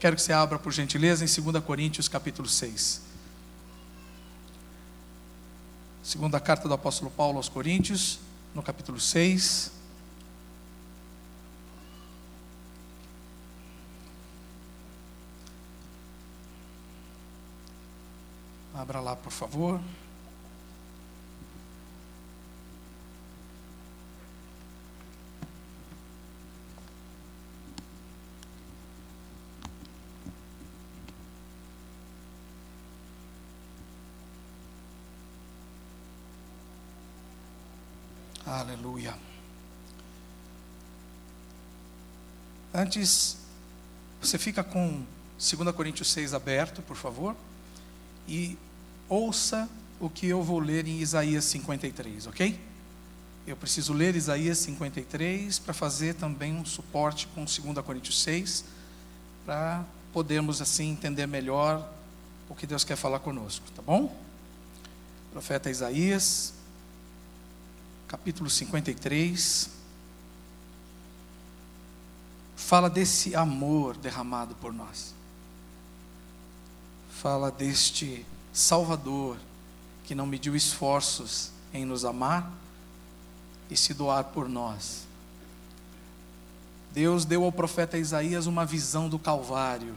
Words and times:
Quero 0.00 0.16
que 0.16 0.22
você 0.22 0.32
abra, 0.32 0.58
por 0.58 0.72
gentileza, 0.72 1.22
em 1.22 1.42
2 1.52 1.62
Coríntios, 1.62 2.08
capítulo 2.08 2.48
6. 2.48 3.02
Segunda 6.02 6.40
carta 6.40 6.66
do 6.66 6.72
apóstolo 6.72 7.10
Paulo 7.10 7.36
aos 7.36 7.50
Coríntios, 7.50 8.18
no 8.54 8.62
capítulo 8.62 8.98
6. 8.98 9.70
Abra 18.74 19.00
lá, 19.00 19.14
por 19.14 19.30
favor. 19.30 19.78
Aleluia. 38.50 39.16
Antes, 42.80 43.36
você 44.22 44.38
fica 44.38 44.64
com 44.64 45.04
2 45.38 45.76
Coríntios 45.76 46.10
6 46.12 46.32
aberto, 46.32 46.80
por 46.80 46.96
favor, 46.96 47.36
e 48.26 48.56
ouça 49.06 49.68
o 50.00 50.08
que 50.08 50.26
eu 50.26 50.42
vou 50.42 50.58
ler 50.58 50.88
em 50.88 50.98
Isaías 50.98 51.44
53, 51.44 52.26
ok? 52.26 52.58
Eu 53.46 53.54
preciso 53.54 53.92
ler 53.92 54.16
Isaías 54.16 54.56
53 54.60 55.58
para 55.58 55.74
fazer 55.74 56.14
também 56.14 56.54
um 56.54 56.64
suporte 56.64 57.26
com 57.34 57.44
2 57.44 57.84
Coríntios 57.84 58.22
6, 58.22 58.64
para 59.44 59.84
podermos 60.10 60.62
assim 60.62 60.90
entender 60.90 61.26
melhor 61.26 61.86
o 62.48 62.54
que 62.54 62.66
Deus 62.66 62.82
quer 62.82 62.96
falar 62.96 63.18
conosco, 63.18 63.66
tá 63.76 63.82
bom? 63.82 64.18
Profeta 65.34 65.68
Isaías, 65.68 66.54
capítulo 68.08 68.48
53, 68.48 69.79
fala 72.70 72.88
desse 72.88 73.34
amor 73.34 73.96
derramado 73.96 74.54
por 74.54 74.72
nós. 74.72 75.12
Fala 77.20 77.50
deste 77.50 78.24
Salvador 78.52 79.36
que 80.04 80.14
não 80.14 80.24
mediu 80.24 80.54
esforços 80.54 81.50
em 81.74 81.84
nos 81.84 82.04
amar 82.04 82.48
e 83.68 83.76
se 83.76 83.92
doar 83.92 84.22
por 84.22 84.48
nós. 84.48 85.04
Deus 86.92 87.24
deu 87.24 87.42
ao 87.42 87.50
profeta 87.50 87.98
Isaías 87.98 88.46
uma 88.46 88.64
visão 88.64 89.08
do 89.08 89.18
Calvário, 89.18 89.96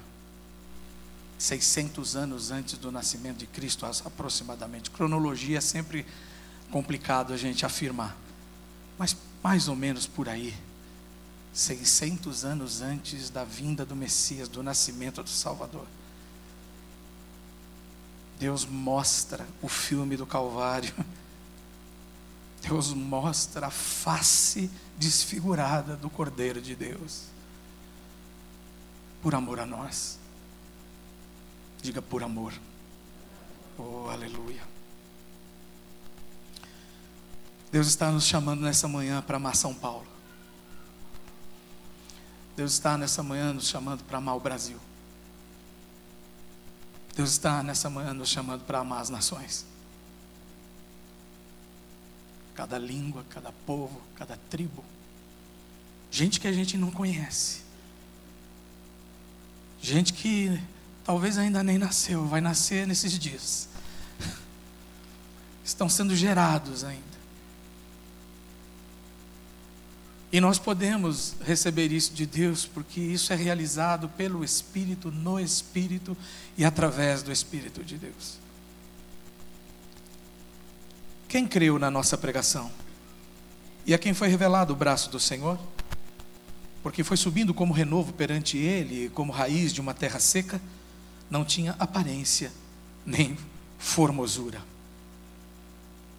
600 1.38 2.16
anos 2.16 2.50
antes 2.50 2.76
do 2.80 2.92
nascimento 2.92 3.38
de 3.38 3.46
Cristo, 3.46 3.86
aproximadamente. 3.86 4.90
Cronologia 4.90 5.60
é 5.60 5.62
sempre 5.62 6.08
complicado 6.72 7.34
a 7.34 7.38
gente 7.38 7.68
afirmar, 7.68 8.18
mas 8.98 9.16
mais 9.44 9.68
ou 9.68 9.76
menos 9.76 10.08
por 10.08 10.28
aí, 10.28 10.56
600 11.54 12.44
anos 12.44 12.82
antes 12.82 13.30
da 13.30 13.44
vinda 13.44 13.86
do 13.86 13.96
Messias, 13.96 14.50
do 14.50 14.64
nascimento 14.64 15.22
do 15.22 15.30
Salvador. 15.30 15.86
Deus 18.40 18.66
mostra 18.66 19.48
o 19.62 19.70
filme 19.70 20.18
do 20.18 20.26
Calvário. 20.26 20.94
Deus 22.62 22.94
mostra 22.94 23.68
a 23.68 23.72
face 23.72 24.70
desfigurada 24.98 25.96
do 25.96 26.10
Cordeiro 26.10 26.62
de 26.62 26.76
Deus. 26.76 27.26
Por 29.22 29.36
amor 29.36 29.60
a 29.60 29.66
nós. 29.66 30.18
Diga 31.82 32.02
por 32.02 32.24
amor. 32.24 32.54
Oh, 33.78 34.08
aleluia. 34.10 34.64
Deus 37.72 37.88
está 37.88 38.12
nos 38.12 38.26
chamando 38.26 38.62
nessa 38.62 38.88
manhã 38.88 39.22
para 39.22 39.38
amar 39.38 39.56
São 39.56 39.74
Paulo. 39.74 40.13
Deus 42.56 42.74
está 42.74 42.98
nessa 42.98 43.24
manhã 43.24 43.52
nos 43.52 43.68
chamando 43.68 44.04
para 44.04 44.18
amar 44.18 44.36
o 44.36 44.40
Brasil. 44.40 44.78
Deus 47.16 47.32
está 47.32 47.62
nessa 47.64 47.90
manhã 47.90 48.14
nos 48.14 48.30
chamando 48.30 48.64
para 48.66 48.80
amar 48.80 49.02
as 49.02 49.10
nações. 49.10 49.66
Cada 52.56 52.78
língua, 52.78 53.26
cada 53.30 53.52
povo, 53.66 54.02
cada 54.16 54.38
tribo. 54.50 54.84
Gente 56.12 56.40
que 56.40 56.48
a 56.48 56.54
gente 56.54 56.78
não 56.78 56.92
conhece. 56.92 57.62
Gente 59.82 60.14
que 60.14 60.62
talvez 61.04 61.38
ainda 61.38 61.64
nem 61.64 61.78
nasceu, 61.78 62.26
vai 62.28 62.40
nascer 62.40 62.88
nesses 62.88 63.18
dias. 63.18 63.68
Estão 65.66 65.90
sendo 65.90 66.16
gerados 66.16 66.84
ainda. 66.84 67.13
E 70.34 70.42
nós 70.42 70.58
podemos 70.58 71.36
receber 71.46 71.92
isso 71.92 72.12
de 72.12 72.26
Deus, 72.26 72.66
porque 72.66 73.00
isso 73.00 73.32
é 73.32 73.36
realizado 73.36 74.10
pelo 74.10 74.44
Espírito, 74.44 75.12
no 75.12 75.40
Espírito 75.40 76.18
e 76.58 76.66
através 76.66 77.22
do 77.22 77.32
Espírito 77.32 77.84
de 77.84 78.00
Deus. 78.00 78.40
Quem 81.28 81.46
creu 81.46 81.78
na 81.78 81.92
nossa 81.92 82.18
pregação? 82.18 82.72
E 83.86 83.94
a 83.94 84.00
quem 84.00 84.12
foi 84.12 84.28
revelado 84.28 84.74
o 84.74 84.76
braço 84.76 85.12
do 85.12 85.20
Senhor? 85.20 85.60
Porque 86.82 87.04
foi 87.04 87.16
subindo 87.16 87.54
como 87.54 87.72
renovo 87.72 88.12
perante 88.12 88.58
ele, 88.58 89.10
como 89.10 89.32
raiz 89.32 89.72
de 89.72 89.82
uma 89.82 89.94
terra 89.94 90.20
seca, 90.20 90.60
não 91.30 91.46
tinha 91.46 91.76
aparência 91.78 92.52
nem 93.06 93.38
formosura. 93.78 94.64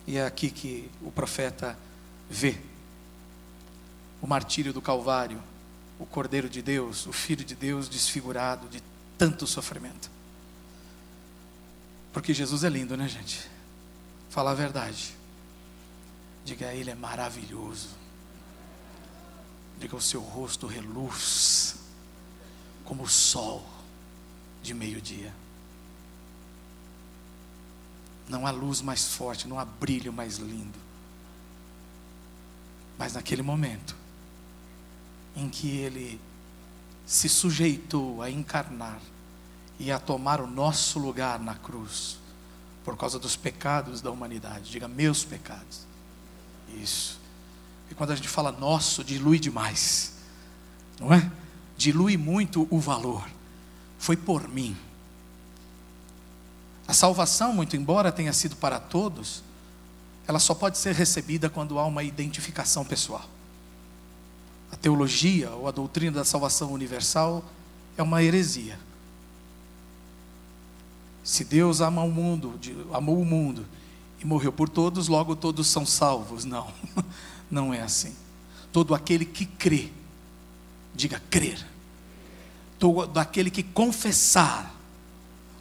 E 0.06 0.18
é 0.18 0.24
aqui 0.24 0.50
que 0.50 0.88
o 1.02 1.10
profeta 1.10 1.76
vê 2.30 2.56
o 4.24 4.26
martírio 4.26 4.72
do 4.72 4.80
Calvário, 4.80 5.38
o 5.98 6.06
Cordeiro 6.06 6.48
de 6.48 6.62
Deus, 6.62 7.06
o 7.06 7.12
Filho 7.12 7.44
de 7.44 7.54
Deus 7.54 7.90
desfigurado 7.90 8.66
de 8.70 8.82
tanto 9.18 9.46
sofrimento. 9.46 10.10
Porque 12.10 12.32
Jesus 12.32 12.64
é 12.64 12.70
lindo, 12.70 12.96
né, 12.96 13.06
gente? 13.06 13.46
Fala 14.30 14.52
a 14.52 14.54
verdade. 14.54 15.14
Diga, 16.42 16.72
Ele 16.72 16.90
é 16.90 16.94
maravilhoso. 16.94 17.90
Diga, 19.78 19.94
o 19.94 20.00
seu 20.00 20.22
rosto 20.22 20.66
reluz 20.66 21.76
como 22.82 23.02
o 23.02 23.08
sol 23.08 23.62
de 24.62 24.72
meio-dia. 24.72 25.34
Não 28.26 28.46
há 28.46 28.50
luz 28.50 28.80
mais 28.80 29.06
forte, 29.06 29.46
não 29.46 29.60
há 29.60 29.66
brilho 29.66 30.14
mais 30.14 30.38
lindo. 30.38 30.78
Mas 32.96 33.12
naquele 33.12 33.42
momento, 33.42 34.02
em 35.36 35.48
que 35.48 35.76
ele 35.76 36.20
se 37.06 37.28
sujeitou 37.28 38.22
a 38.22 38.30
encarnar 38.30 39.00
e 39.78 39.90
a 39.90 39.98
tomar 39.98 40.40
o 40.40 40.46
nosso 40.46 40.98
lugar 40.98 41.38
na 41.38 41.54
cruz, 41.54 42.18
por 42.84 42.96
causa 42.96 43.18
dos 43.18 43.36
pecados 43.36 44.00
da 44.00 44.10
humanidade. 44.10 44.70
Diga, 44.70 44.86
meus 44.86 45.24
pecados. 45.24 45.80
Isso. 46.80 47.18
E 47.90 47.94
quando 47.94 48.10
a 48.10 48.16
gente 48.16 48.28
fala 48.28 48.52
nosso, 48.52 49.02
dilui 49.02 49.38
demais, 49.38 50.14
não 50.98 51.12
é? 51.12 51.30
Dilui 51.76 52.16
muito 52.16 52.68
o 52.70 52.78
valor. 52.78 53.28
Foi 53.98 54.16
por 54.16 54.48
mim. 54.48 54.76
A 56.86 56.92
salvação, 56.92 57.52
muito 57.52 57.76
embora 57.76 58.12
tenha 58.12 58.32
sido 58.32 58.56
para 58.56 58.78
todos, 58.78 59.42
ela 60.26 60.38
só 60.38 60.54
pode 60.54 60.78
ser 60.78 60.94
recebida 60.94 61.50
quando 61.50 61.78
há 61.78 61.84
uma 61.84 62.02
identificação 62.02 62.84
pessoal 62.84 63.28
a 64.74 64.76
teologia 64.76 65.50
ou 65.50 65.68
a 65.68 65.70
doutrina 65.70 66.10
da 66.10 66.24
salvação 66.24 66.72
universal 66.72 67.44
é 67.96 68.02
uma 68.02 68.24
heresia. 68.24 68.76
Se 71.22 71.44
Deus 71.44 71.80
ama 71.80 72.02
o 72.02 72.10
mundo, 72.10 72.58
amou 72.92 73.20
o 73.20 73.24
mundo 73.24 73.64
e 74.20 74.26
morreu 74.26 74.52
por 74.52 74.68
todos, 74.68 75.06
logo 75.06 75.36
todos 75.36 75.68
são 75.68 75.86
salvos. 75.86 76.44
Não, 76.44 76.74
não 77.48 77.72
é 77.72 77.82
assim. 77.82 78.16
Todo 78.72 78.96
aquele 78.96 79.24
que 79.24 79.46
crê, 79.46 79.90
diga 80.92 81.22
crer. 81.30 81.64
Todo 82.76 83.16
aquele 83.16 83.52
que 83.52 83.62
confessar 83.62 84.74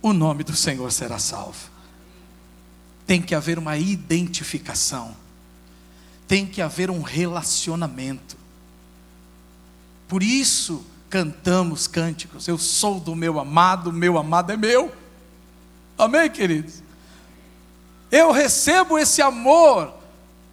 o 0.02 0.12
nome 0.12 0.44
do 0.44 0.56
Senhor 0.56 0.92
será 0.92 1.20
salvo. 1.20 1.70
Tem 3.06 3.22
que 3.22 3.36
haver 3.36 3.60
uma 3.60 3.78
identificação, 3.78 5.16
tem 6.28 6.48
que 6.48 6.64
haver 6.64 6.90
um 6.90 7.04
relacionamento. 7.04 8.42
Por 10.08 10.22
isso 10.24 10.86
cantamos 11.10 11.88
cânticos. 11.88 12.48
Eu 12.48 12.58
sou 12.58 13.00
do 13.00 13.16
meu 13.16 13.40
amado, 13.40 13.92
meu 13.92 14.18
amado 14.18 14.52
é 14.52 14.58
meu. 14.58 14.92
Amém, 15.98 16.30
queridos? 16.30 16.82
Eu 18.12 18.32
recebo 18.32 18.98
esse 18.98 19.22
amor 19.22 19.94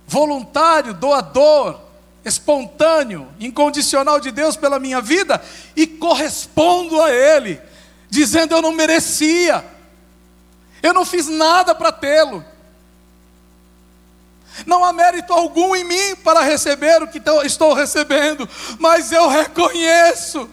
voluntário, 0.07 0.93
doador, 0.93 1.81
espontâneo, 2.25 3.29
incondicional 3.39 4.21
de 4.21 4.31
Deus 4.31 4.57
pela 4.57 4.79
minha 4.79 5.01
vida 5.01 5.43
e 5.77 5.87
correspondo 5.87 7.01
a 7.01 7.11
Ele, 7.11 7.61
dizendo 8.09 8.55
eu 8.55 8.63
não 8.63 8.73
merecia, 8.73 9.65
eu 10.83 10.93
não 10.93 11.05
fiz 11.05 11.29
nada 11.29 11.75
para 11.75 11.93
tê-lo. 11.93 12.45
Não 14.67 14.85
há 14.85 14.93
mérito 14.93 15.33
algum 15.33 15.75
em 15.75 15.85
mim 15.85 16.17
para 16.17 16.43
receber 16.43 17.03
o 17.03 17.09
que 17.09 17.21
estou 17.45 17.73
recebendo, 17.73 18.49
mas 18.79 19.13
eu 19.13 19.29
reconheço 19.29 20.49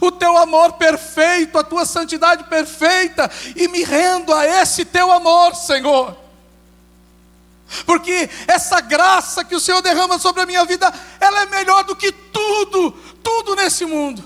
o 0.00 0.10
teu 0.10 0.36
amor 0.36 0.74
perfeito, 0.74 1.58
a 1.58 1.64
tua 1.64 1.84
santidade 1.84 2.44
perfeita, 2.44 3.30
e 3.56 3.68
me 3.68 3.82
rendo 3.82 4.32
a 4.32 4.46
esse 4.46 4.84
teu 4.84 5.10
amor, 5.10 5.54
Senhor. 5.54 6.16
Porque 7.86 8.28
essa 8.48 8.80
graça 8.80 9.44
que 9.44 9.54
o 9.54 9.60
Senhor 9.60 9.80
derrama 9.80 10.18
sobre 10.18 10.42
a 10.42 10.46
minha 10.46 10.64
vida, 10.64 10.92
ela 11.20 11.42
é 11.42 11.46
melhor 11.46 11.84
do 11.84 11.94
que 11.94 12.10
tudo, 12.10 12.92
tudo 13.22 13.54
nesse 13.54 13.84
mundo. 13.84 14.22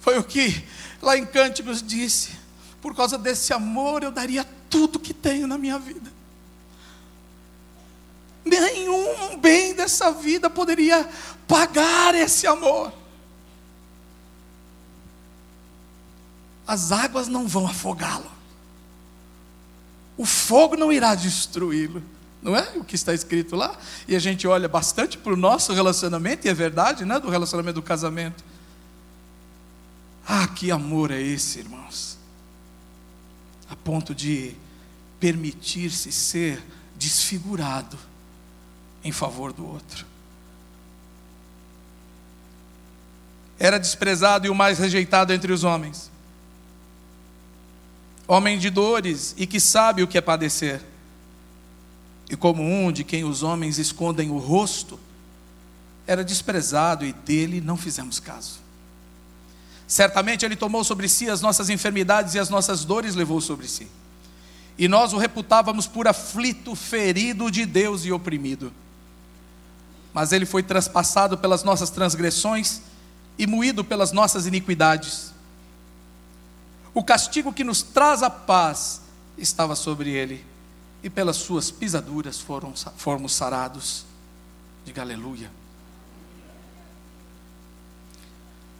Foi 0.00 0.18
o 0.18 0.24
que 0.24 0.64
lá 1.00 1.16
em 1.16 1.26
Cânticos 1.26 1.82
disse: 1.82 2.32
por 2.80 2.94
causa 2.94 3.18
desse 3.18 3.52
amor 3.52 4.02
eu 4.02 4.10
daria 4.10 4.44
tudo 4.44 4.61
que 5.00 5.12
tenho 5.12 5.46
na 5.46 5.58
minha 5.58 5.78
vida. 5.78 6.10
Nenhum 8.44 9.38
bem 9.38 9.74
dessa 9.74 10.10
vida 10.10 10.50
poderia 10.50 11.08
pagar 11.46 12.14
esse 12.14 12.46
amor. 12.46 12.92
As 16.66 16.92
águas 16.92 17.28
não 17.28 17.46
vão 17.46 17.66
afogá-lo. 17.66 18.30
O 20.16 20.24
fogo 20.24 20.76
não 20.76 20.92
irá 20.92 21.14
destruí-lo. 21.14 22.02
Não 22.42 22.56
é 22.56 22.72
o 22.76 22.84
que 22.84 22.96
está 22.96 23.14
escrito 23.14 23.54
lá? 23.54 23.76
E 24.08 24.16
a 24.16 24.18
gente 24.18 24.48
olha 24.48 24.68
bastante 24.68 25.16
para 25.16 25.32
o 25.32 25.36
nosso 25.36 25.72
relacionamento, 25.72 26.46
e 26.46 26.50
é 26.50 26.54
verdade, 26.54 27.04
né? 27.04 27.20
Do 27.20 27.30
relacionamento 27.30 27.76
do 27.76 27.82
casamento. 27.82 28.44
Ah, 30.26 30.48
que 30.48 30.70
amor 30.70 31.10
é 31.10 31.20
esse, 31.20 31.60
irmãos? 31.60 32.18
A 33.70 33.76
ponto 33.76 34.14
de 34.14 34.56
permitir-se 35.22 36.10
ser 36.10 36.60
desfigurado 36.96 37.96
em 39.04 39.12
favor 39.12 39.52
do 39.52 39.64
outro. 39.64 40.04
Era 43.56 43.78
desprezado 43.78 44.48
e 44.48 44.50
o 44.50 44.54
mais 44.54 44.80
rejeitado 44.80 45.32
entre 45.32 45.52
os 45.52 45.62
homens. 45.62 46.10
Homem 48.26 48.58
de 48.58 48.68
dores 48.68 49.32
e 49.38 49.46
que 49.46 49.60
sabe 49.60 50.02
o 50.02 50.08
que 50.08 50.18
é 50.18 50.20
padecer. 50.20 50.82
E 52.28 52.34
como 52.34 52.60
um 52.60 52.90
de 52.90 53.04
quem 53.04 53.22
os 53.22 53.44
homens 53.44 53.78
escondem 53.78 54.28
o 54.28 54.38
rosto, 54.38 54.98
era 56.04 56.24
desprezado 56.24 57.06
e 57.06 57.12
dele 57.12 57.60
não 57.60 57.76
fizemos 57.76 58.18
caso. 58.18 58.58
Certamente 59.86 60.44
ele 60.44 60.56
tomou 60.56 60.82
sobre 60.82 61.08
si 61.08 61.30
as 61.30 61.40
nossas 61.40 61.70
enfermidades 61.70 62.34
e 62.34 62.40
as 62.40 62.50
nossas 62.50 62.84
dores 62.84 63.14
levou 63.14 63.40
sobre 63.40 63.68
si. 63.68 63.86
E 64.78 64.88
nós 64.88 65.12
o 65.12 65.18
reputávamos 65.18 65.86
por 65.86 66.08
aflito, 66.08 66.74
ferido 66.74 67.50
de 67.50 67.66
Deus 67.66 68.04
e 68.04 68.12
oprimido. 68.12 68.72
Mas 70.12 70.32
ele 70.32 70.46
foi 70.46 70.62
traspassado 70.62 71.38
pelas 71.38 71.62
nossas 71.62 71.90
transgressões 71.90 72.80
e 73.38 73.46
moído 73.46 73.84
pelas 73.84 74.12
nossas 74.12 74.46
iniquidades. 74.46 75.32
O 76.94 77.02
castigo 77.02 77.52
que 77.52 77.64
nos 77.64 77.82
traz 77.82 78.22
a 78.22 78.30
paz 78.30 79.00
estava 79.38 79.74
sobre 79.74 80.10
ele, 80.10 80.44
e 81.02 81.10
pelas 81.10 81.36
suas 81.36 81.70
pisaduras 81.70 82.38
foram, 82.38 82.74
fomos 82.96 83.32
sarados. 83.32 84.04
Diga 84.84 85.02
aleluia. 85.02 85.50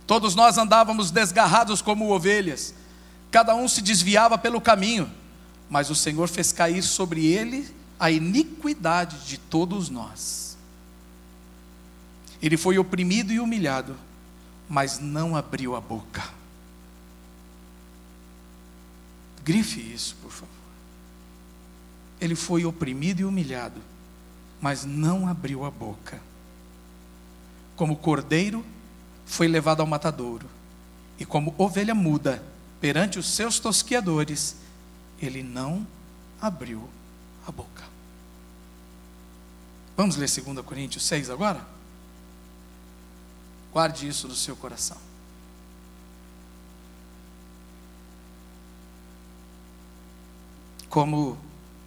Todos 0.07 0.35
nós 0.35 0.59
andávamos 0.59 1.11
desgarrados 1.11 1.81
como 1.81 2.13
ovelhas, 2.13 2.75
cada 3.31 3.55
um 3.55 3.67
se 3.67 3.81
desviava 3.81 4.37
pelo 4.37 4.61
caminho, 4.61 5.11
mas 5.73 5.89
o 5.89 5.95
Senhor 5.95 6.29
fez 6.29 6.53
cair 6.53 6.83
sobre 6.83 7.25
ele 7.25 7.67
a 7.99 8.11
iniquidade 8.11 9.27
de 9.27 9.39
todos 9.39 9.89
nós. 9.89 10.55
Ele 12.43 12.59
foi 12.59 12.79
oprimido 12.79 13.33
e 13.33 13.41
humilhado, 13.41 13.97
mas 14.69 14.99
não 14.99 15.35
abriu 15.35 15.75
a 15.75 15.81
boca. 15.81 16.23
Grife 19.43 19.81
isso, 19.81 20.15
por 20.21 20.31
favor. 20.31 20.49
Ele 22.21 22.35
foi 22.35 22.67
oprimido 22.67 23.21
e 23.21 23.25
humilhado, 23.25 23.81
mas 24.61 24.85
não 24.85 25.27
abriu 25.27 25.65
a 25.65 25.71
boca. 25.71 26.21
Como 27.77 27.97
cordeiro, 27.97 28.63
foi 29.25 29.49
levado 29.49 29.81
ao 29.81 29.87
matadouro, 29.87 30.47
e 31.19 31.25
como 31.25 31.55
ovelha 31.57 31.95
muda 31.95 32.45
perante 32.79 33.19
os 33.19 33.27
seus 33.27 33.59
tosquiadores, 33.59 34.61
ele 35.25 35.43
não 35.43 35.87
abriu 36.41 36.89
a 37.47 37.53
boca. 37.53 37.85
Vamos 39.97 40.17
ler 40.17 40.29
2 40.29 40.65
Coríntios 40.65 41.05
6 41.05 41.31
agora? 41.31 41.65
Guarde 43.73 44.09
isso 44.09 44.27
no 44.27 44.35
seu 44.35 44.57
coração. 44.57 44.99
Como 50.89 51.39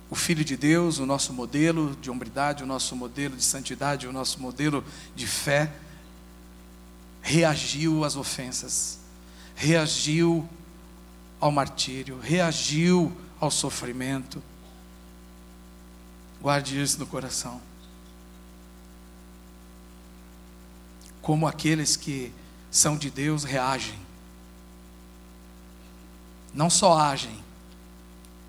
o 0.09 0.15
Filho 0.15 0.43
de 0.43 0.55
Deus, 0.55 0.97
o 0.97 1.05
nosso 1.05 1.33
modelo 1.33 1.95
de 1.97 2.09
hombridade, 2.09 2.63
o 2.63 2.67
nosso 2.67 2.95
modelo 2.95 3.35
de 3.35 3.43
santidade, 3.43 4.07
o 4.07 4.13
nosso 4.13 4.41
modelo 4.41 4.83
de 5.15 5.27
fé, 5.27 5.71
reagiu 7.21 8.03
às 8.03 8.15
ofensas, 8.15 8.99
reagiu 9.55 10.47
ao 11.39 11.51
martírio, 11.51 12.19
reagiu 12.19 13.15
ao 13.39 13.51
sofrimento. 13.51 14.41
Guarde 16.41 16.81
isso 16.81 16.99
no 16.99 17.07
coração. 17.07 17.61
Como 21.21 21.47
aqueles 21.47 21.95
que 21.95 22.31
são 22.69 22.97
de 22.97 23.09
Deus 23.09 23.43
reagem. 23.43 23.99
Não 26.53 26.69
só 26.69 26.97
agem, 26.97 27.43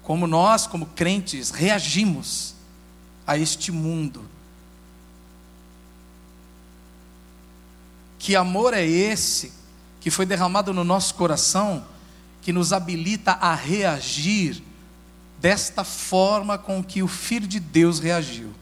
como 0.02 0.26
nós, 0.26 0.66
como 0.66 0.86
crentes, 0.86 1.50
reagimos 1.50 2.54
a 3.26 3.36
este 3.36 3.72
mundo 3.72 4.24
Que 8.26 8.34
amor 8.34 8.74
é 8.74 8.84
esse 8.84 9.52
que 10.00 10.10
foi 10.10 10.26
derramado 10.26 10.74
no 10.74 10.82
nosso 10.82 11.14
coração, 11.14 11.86
que 12.42 12.52
nos 12.52 12.72
habilita 12.72 13.30
a 13.34 13.54
reagir 13.54 14.60
desta 15.40 15.84
forma 15.84 16.58
com 16.58 16.82
que 16.82 17.02
o 17.02 17.08
Filho 17.08 17.46
de 17.46 17.60
Deus 17.60 17.98
reagiu? 17.98 18.52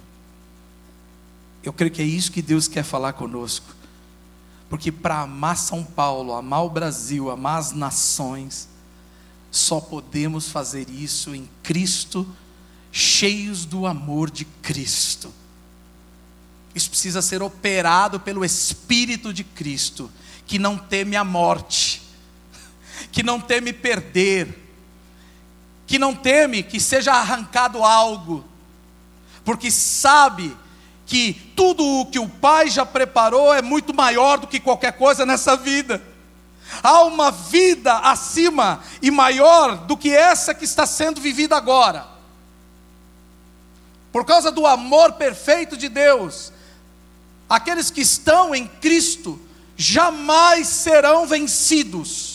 Eu 1.63 1.73
creio 1.73 1.93
que 1.93 2.03
é 2.03 2.05
isso 2.05 2.31
que 2.31 2.43
Deus 2.43 2.69
quer 2.69 2.85
falar 2.85 3.15
conosco. 3.15 3.75
Porque 4.69 4.93
para 4.93 5.21
amar 5.21 5.57
São 5.57 5.85
Paulo, 5.85 6.35
amar 6.35 6.65
o 6.65 6.71
Brasil, 6.71 7.31
amar 7.31 7.59
as 7.59 7.73
nações, 7.73 8.69
só 9.51 9.81
podemos 9.81 10.49
fazer 10.49 10.91
isso 10.91 11.35
em 11.35 11.49
Cristo, 11.63 12.27
cheios 12.91 13.65
do 13.65 13.87
amor 13.87 14.31
de 14.31 14.45
Cristo. 14.45 15.33
Isso 16.75 16.91
precisa 16.91 17.23
ser 17.23 17.41
operado 17.41 18.19
pelo 18.19 18.45
Espírito 18.45 19.33
de 19.33 19.45
Cristo, 19.45 20.11
que 20.45 20.59
não 20.59 20.77
teme 20.77 21.15
a 21.15 21.23
morte, 21.23 22.03
que 23.13 23.23
não 23.23 23.41
teme 23.41 23.73
perder, 23.73 24.64
que 25.87 25.99
não 25.99 26.15
teme 26.15 26.63
que 26.63 26.81
seja 26.81 27.13
arrancado 27.13 27.85
algo, 27.85 28.45
porque 29.45 29.71
sabe 29.71 30.57
que 31.07 31.35
tudo 31.55 31.85
o 31.85 32.07
que 32.07 32.19
o 32.19 32.29
Pai 32.29 32.71
já 32.71 32.87
preparou 32.87 33.53
é 33.55 33.61
muito 33.61 33.93
maior 33.93 34.39
do 34.39 34.47
que 34.47 34.59
qualquer 34.59 34.93
coisa 34.93 35.27
nessa 35.27 35.57
vida. 35.57 36.03
Há 36.83 37.03
uma 37.03 37.31
vida 37.31 37.99
acima 37.99 38.83
e 39.03 39.11
maior 39.11 39.77
do 39.77 39.97
que 39.97 40.11
essa 40.11 40.55
que 40.55 40.65
está 40.65 40.87
sendo 40.87 41.21
vivida 41.21 41.57
agora. 41.57 42.07
Por 44.11 44.25
causa 44.25 44.51
do 44.51 44.67
amor 44.67 45.13
perfeito 45.15 45.77
de 45.77 45.89
Deus, 45.89 46.53
aqueles 47.49 47.91
que 47.91 48.01
estão 48.01 48.55
em 48.55 48.67
Cristo 48.67 49.41
jamais 49.77 50.69
serão 50.69 51.27
vencidos, 51.27 52.34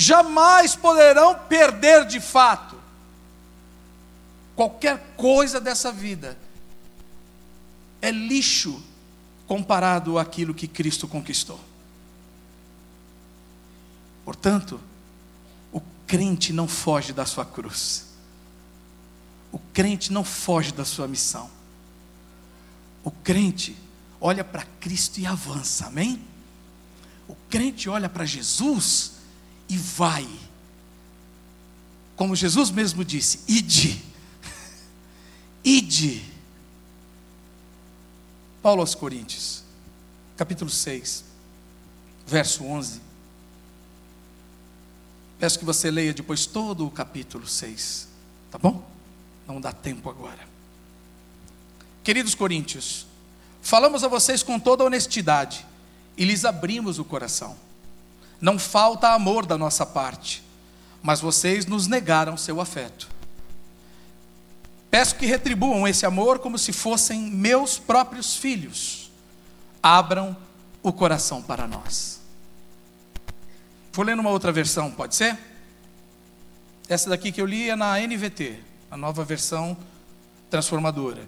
jamais 0.00 0.74
poderão 0.74 1.34
perder 1.34 2.06
de 2.06 2.18
fato. 2.20 2.80
Qualquer 4.56 4.98
coisa 5.14 5.60
dessa 5.60 5.92
vida 5.92 6.38
é 8.00 8.10
lixo 8.10 8.82
comparado 9.46 10.18
àquilo 10.18 10.54
que 10.54 10.66
Cristo 10.66 11.06
conquistou. 11.06 11.60
Portanto, 14.24 14.80
o 15.70 15.82
crente 16.06 16.50
não 16.50 16.66
foge 16.66 17.12
da 17.12 17.26
sua 17.26 17.44
cruz. 17.44 18.06
O 19.52 19.58
crente 19.58 20.10
não 20.10 20.24
foge 20.24 20.72
da 20.72 20.86
sua 20.86 21.06
missão. 21.06 21.50
O 23.04 23.10
crente 23.10 23.76
olha 24.18 24.44
para 24.44 24.64
Cristo 24.80 25.18
e 25.18 25.26
avança, 25.26 25.88
amém? 25.88 26.22
O 27.28 27.36
crente 27.50 27.86
olha 27.86 28.08
para 28.08 28.24
Jesus 28.24 29.19
e 29.70 29.76
vai. 29.76 30.28
Como 32.16 32.36
Jesus 32.36 32.70
mesmo 32.70 33.04
disse: 33.04 33.40
ide, 33.48 34.04
ide. 35.64 36.28
Paulo 38.60 38.82
aos 38.82 38.94
Coríntios, 38.94 39.62
capítulo 40.36 40.68
6, 40.68 41.24
verso 42.26 42.64
11. 42.64 43.00
Peço 45.38 45.58
que 45.58 45.64
você 45.64 45.90
leia 45.90 46.12
depois 46.12 46.44
todo 46.44 46.86
o 46.86 46.90
capítulo 46.90 47.46
6, 47.46 48.08
tá 48.50 48.58
bom? 48.58 48.86
Não 49.46 49.58
dá 49.58 49.72
tempo 49.72 50.10
agora. 50.10 50.46
Queridos 52.04 52.34
coríntios, 52.34 53.06
falamos 53.62 54.04
a 54.04 54.08
vocês 54.08 54.42
com 54.42 54.58
toda 54.58 54.84
honestidade 54.84 55.64
e 56.18 56.24
lhes 56.24 56.44
abrimos 56.44 56.98
o 56.98 57.04
coração. 57.04 57.56
Não 58.40 58.58
falta 58.58 59.08
amor 59.10 59.44
da 59.44 59.58
nossa 59.58 59.84
parte, 59.84 60.42
mas 61.02 61.20
vocês 61.20 61.66
nos 61.66 61.86
negaram 61.86 62.36
seu 62.36 62.60
afeto. 62.60 63.08
Peço 64.90 65.14
que 65.16 65.26
retribuam 65.26 65.86
esse 65.86 66.04
amor 66.04 66.38
como 66.40 66.58
se 66.58 66.72
fossem 66.72 67.20
meus 67.30 67.78
próprios 67.78 68.36
filhos. 68.36 69.10
Abram 69.82 70.36
o 70.82 70.92
coração 70.92 71.40
para 71.42 71.66
nós. 71.66 72.20
Vou 73.92 74.04
ler 74.04 74.16
numa 74.16 74.30
outra 74.30 74.50
versão, 74.50 74.90
pode 74.90 75.14
ser? 75.14 75.38
Essa 76.88 77.10
daqui 77.10 77.30
que 77.30 77.40
eu 77.40 77.46
li 77.46 77.70
é 77.70 77.76
na 77.76 77.98
NVT, 78.00 78.58
a 78.90 78.96
nova 78.96 79.24
versão 79.24 79.76
transformadora. 80.48 81.22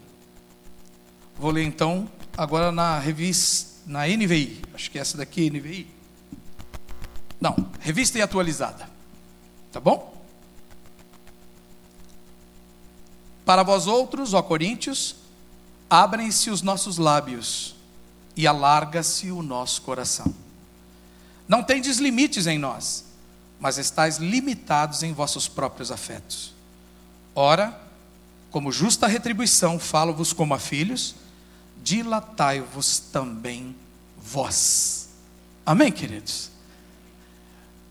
Vou 1.39 1.51
ler 1.51 1.63
então 1.63 2.09
agora 2.37 2.73
na 2.73 2.99
revista, 2.99 3.71
na 3.87 4.07
NVI. 4.07 4.63
Acho 4.75 4.91
que 4.91 4.99
é 4.99 5.01
essa 5.01 5.17
daqui, 5.17 5.49
NVI. 5.49 6.02
Não, 7.43 7.57
revista 7.81 8.17
e 8.19 8.23
atualizada. 8.23 8.89
Tá 9.73 9.81
bom? 9.81 10.17
Para 13.45 13.65
vós 13.65 13.89
outros, 13.89 14.33
ó 14.33 14.41
Coríntios, 14.41 15.17
abrem-se 15.91 16.51
os 16.51 16.63
nossos 16.63 16.99
lábios 16.99 17.75
e 18.37 18.47
alarga-se 18.47 19.33
o 19.33 19.43
nosso 19.43 19.83
coração. 19.83 20.33
Não 21.49 21.65
tendes 21.65 21.99
limites 21.99 22.47
em 22.47 22.61
nós, 22.61 23.07
mas 23.59 23.77
estáis 23.77 24.19
limitados 24.19 25.03
em 25.03 25.13
vossos 25.13 25.49
próprios 25.49 25.91
afetos. 25.91 26.55
Ora, 27.35 27.77
como 28.53 28.71
justa 28.71 29.09
retribuição, 29.09 29.81
falo-vos 29.81 30.33
como 30.33 30.55
a 30.55 30.61
filhos, 30.61 31.17
dilatai-vos 31.83 33.01
também 33.01 33.75
vós. 34.17 35.09
Amém, 35.67 35.91
queridos? 35.91 36.52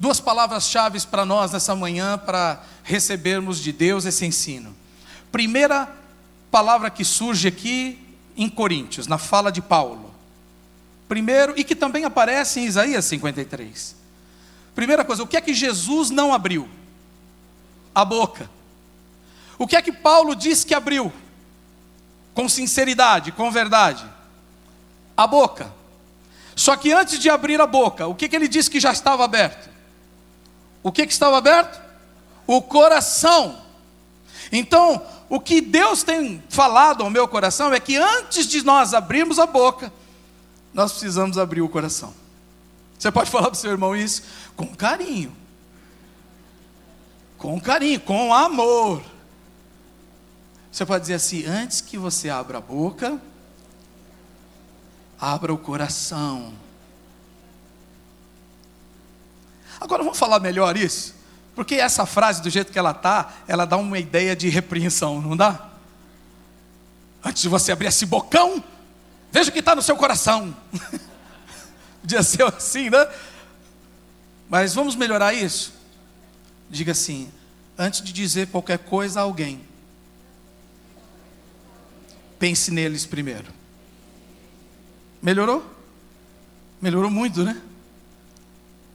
Duas 0.01 0.19
palavras-chave 0.19 0.99
para 1.05 1.23
nós 1.25 1.51
nessa 1.51 1.75
manhã 1.75 2.17
para 2.17 2.63
recebermos 2.83 3.59
de 3.59 3.71
Deus 3.71 4.03
esse 4.03 4.25
ensino. 4.25 4.75
Primeira 5.31 5.87
palavra 6.49 6.89
que 6.89 7.05
surge 7.05 7.47
aqui 7.47 7.99
em 8.35 8.49
Coríntios, 8.49 9.05
na 9.05 9.19
fala 9.19 9.51
de 9.51 9.61
Paulo 9.61 10.11
Primeiro, 11.11 11.53
e 11.57 11.63
que 11.65 11.75
também 11.75 12.05
aparece 12.05 12.61
em 12.61 12.65
Isaías 12.65 13.03
53. 13.03 13.97
Primeira 14.73 15.03
coisa, 15.03 15.21
o 15.21 15.27
que 15.27 15.35
é 15.35 15.41
que 15.41 15.53
Jesus 15.53 16.09
não 16.09 16.33
abriu? 16.33 16.69
A 17.93 18.05
boca. 18.05 18.49
O 19.59 19.67
que 19.67 19.75
é 19.75 19.81
que 19.81 19.91
Paulo 19.91 20.33
diz 20.33 20.63
que 20.63 20.73
abriu? 20.73 21.11
Com 22.33 22.47
sinceridade, 22.47 23.33
com 23.33 23.51
verdade? 23.51 24.05
A 25.17 25.27
boca. 25.27 25.71
Só 26.55 26.77
que 26.77 26.93
antes 26.93 27.19
de 27.19 27.29
abrir 27.29 27.59
a 27.59 27.67
boca, 27.67 28.07
o 28.07 28.15
que, 28.15 28.29
que 28.29 28.35
ele 28.37 28.47
disse 28.47 28.71
que 28.71 28.79
já 28.79 28.93
estava 28.93 29.25
aberto? 29.25 29.70
O 30.83 30.91
que, 30.91 31.05
que 31.05 31.13
estava 31.13 31.37
aberto? 31.37 31.81
O 32.47 32.61
coração. 32.61 33.61
Então, 34.51 35.05
o 35.29 35.39
que 35.39 35.61
Deus 35.61 36.03
tem 36.03 36.43
falado 36.49 37.03
ao 37.03 37.09
meu 37.09 37.27
coração 37.27 37.73
é 37.73 37.79
que 37.79 37.95
antes 37.95 38.45
de 38.47 38.63
nós 38.63 38.93
abrirmos 38.93 39.39
a 39.39 39.45
boca, 39.45 39.91
nós 40.73 40.91
precisamos 40.91 41.37
abrir 41.37 41.61
o 41.61 41.69
coração. 41.69 42.13
Você 42.97 43.11
pode 43.11 43.31
falar 43.31 43.45
para 43.45 43.53
o 43.53 43.57
seu 43.57 43.71
irmão 43.71 43.95
isso 43.95 44.23
com 44.55 44.67
carinho, 44.67 45.35
com 47.37 47.59
carinho, 47.59 47.99
com 47.99 48.33
amor. 48.33 49.01
Você 50.71 50.85
pode 50.85 51.01
dizer 51.01 51.15
assim: 51.15 51.45
antes 51.45 51.81
que 51.81 51.97
você 51.97 52.29
abra 52.29 52.59
a 52.59 52.61
boca, 52.61 53.19
abra 55.19 55.53
o 55.53 55.57
coração. 55.57 56.53
Agora 59.81 60.03
vamos 60.03 60.17
falar 60.17 60.39
melhor 60.39 60.77
isso, 60.77 61.13
porque 61.53 61.75
essa 61.75 62.05
frase, 62.05 62.41
do 62.41 62.49
jeito 62.49 62.71
que 62.71 62.79
ela 62.79 62.91
está, 62.91 63.33
ela 63.47 63.65
dá 63.65 63.75
uma 63.75 63.99
ideia 63.99 64.33
de 64.33 64.47
repreensão, 64.47 65.21
não 65.21 65.35
dá? 65.35 65.69
Antes 67.21 67.41
de 67.41 67.49
você 67.49 67.73
abrir 67.73 67.87
esse 67.87 68.05
bocão, 68.05 68.63
Veja 69.31 69.49
o 69.49 69.53
que 69.53 69.59
está 69.59 69.73
no 69.73 69.81
seu 69.81 69.95
coração. 69.95 70.55
Podia 72.01 72.21
ser 72.21 72.43
assim, 72.43 72.89
né? 72.89 73.07
Mas 74.49 74.73
vamos 74.73 74.95
melhorar 74.95 75.33
isso? 75.33 75.73
Diga 76.69 76.91
assim: 76.91 77.31
antes 77.77 78.01
de 78.01 78.11
dizer 78.11 78.47
qualquer 78.47 78.79
coisa 78.79 79.21
a 79.21 79.23
alguém, 79.23 79.61
pense 82.37 82.69
neles 82.71 83.05
primeiro. 83.05 83.47
Melhorou? 85.21 85.63
Melhorou 86.81 87.09
muito, 87.09 87.43
né? 87.43 87.61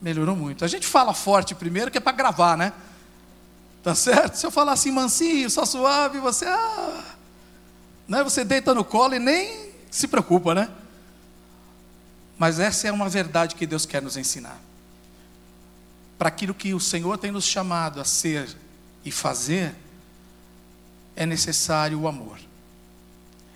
Melhorou 0.01 0.35
muito. 0.35 0.63
A 0.63 0.67
gente 0.67 0.87
fala 0.87 1.13
forte 1.13 1.55
primeiro, 1.55 1.89
que 1.89 1.97
é 1.97 2.01
para 2.01 2.11
gravar, 2.11 2.57
né? 2.57 2.73
Tá 3.81 3.95
certo? 3.95 4.35
Se 4.35 4.45
eu 4.45 4.51
falar 4.51 4.73
assim 4.73 4.91
mansinho, 4.91 5.49
só 5.49 5.65
suave, 5.65 6.19
você, 6.19 6.45
ah, 6.45 7.03
né? 8.07 8.23
Você 8.23 8.43
deita 8.43 8.73
no 8.73 8.83
colo 8.83 9.15
e 9.15 9.19
nem 9.19 9.71
se 9.89 10.07
preocupa, 10.07 10.53
né? 10.53 10.69
Mas 12.37 12.59
essa 12.59 12.87
é 12.87 12.91
uma 12.91 13.09
verdade 13.09 13.55
que 13.55 13.65
Deus 13.65 13.85
quer 13.85 14.01
nos 14.01 14.15
ensinar. 14.17 14.59
Para 16.17 16.29
aquilo 16.29 16.53
que 16.53 16.73
o 16.73 16.79
Senhor 16.79 17.17
tem 17.17 17.31
nos 17.31 17.45
chamado 17.45 17.99
a 17.99 18.05
ser 18.05 18.55
e 19.03 19.11
fazer, 19.11 19.75
é 21.15 21.25
necessário 21.25 21.99
o 21.99 22.07
amor, 22.07 22.39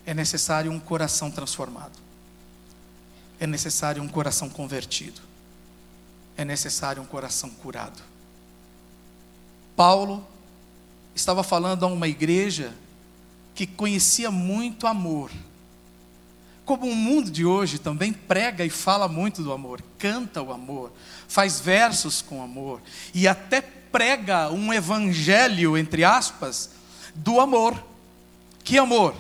é 0.06 0.14
necessário 0.14 0.72
um 0.72 0.80
coração 0.80 1.30
transformado, 1.30 2.00
é 3.40 3.46
necessário 3.46 4.02
um 4.02 4.08
coração 4.08 4.50
convertido, 4.50 5.22
é 6.38 6.46
necessário 6.46 7.02
um 7.02 7.06
coração 7.06 7.50
curado. 7.50 8.02
Paulo 9.76 10.26
estava 11.16 11.44
falando 11.44 11.84
a 11.84 11.88
uma 11.88 12.08
igreja 12.08 12.74
que 13.54 13.68
conhecia 13.68 14.32
muito 14.32 14.88
amor, 14.88 15.32
como 16.66 16.88
o 16.88 16.96
mundo 16.96 17.30
de 17.30 17.46
hoje 17.46 17.80
também 17.80 18.14
prega 18.14 18.64
e 18.64 18.70
fala 18.70 19.08
muito 19.08 19.44
do 19.44 19.52
amor, 19.52 19.82
canta 19.98 20.42
o 20.42 20.54
amor, 20.54 20.92
faz 21.28 21.60
versos 21.60 22.22
com 22.22 22.42
amor 22.42 22.82
e 23.14 23.28
até 23.28 23.62
prega 23.62 24.50
um 24.50 24.72
evangelho, 24.72 25.78
entre 25.78 26.04
aspas, 26.04 26.70
do 27.14 27.40
amor. 27.42 27.84
Que 28.64 28.78
amor? 28.78 29.14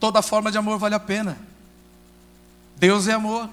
Toda 0.00 0.22
forma 0.22 0.50
de 0.50 0.56
amor 0.56 0.78
vale 0.78 0.94
a 0.94 1.00
pena. 1.00 1.38
Deus 2.76 3.08
é 3.08 3.12
amor. 3.12 3.50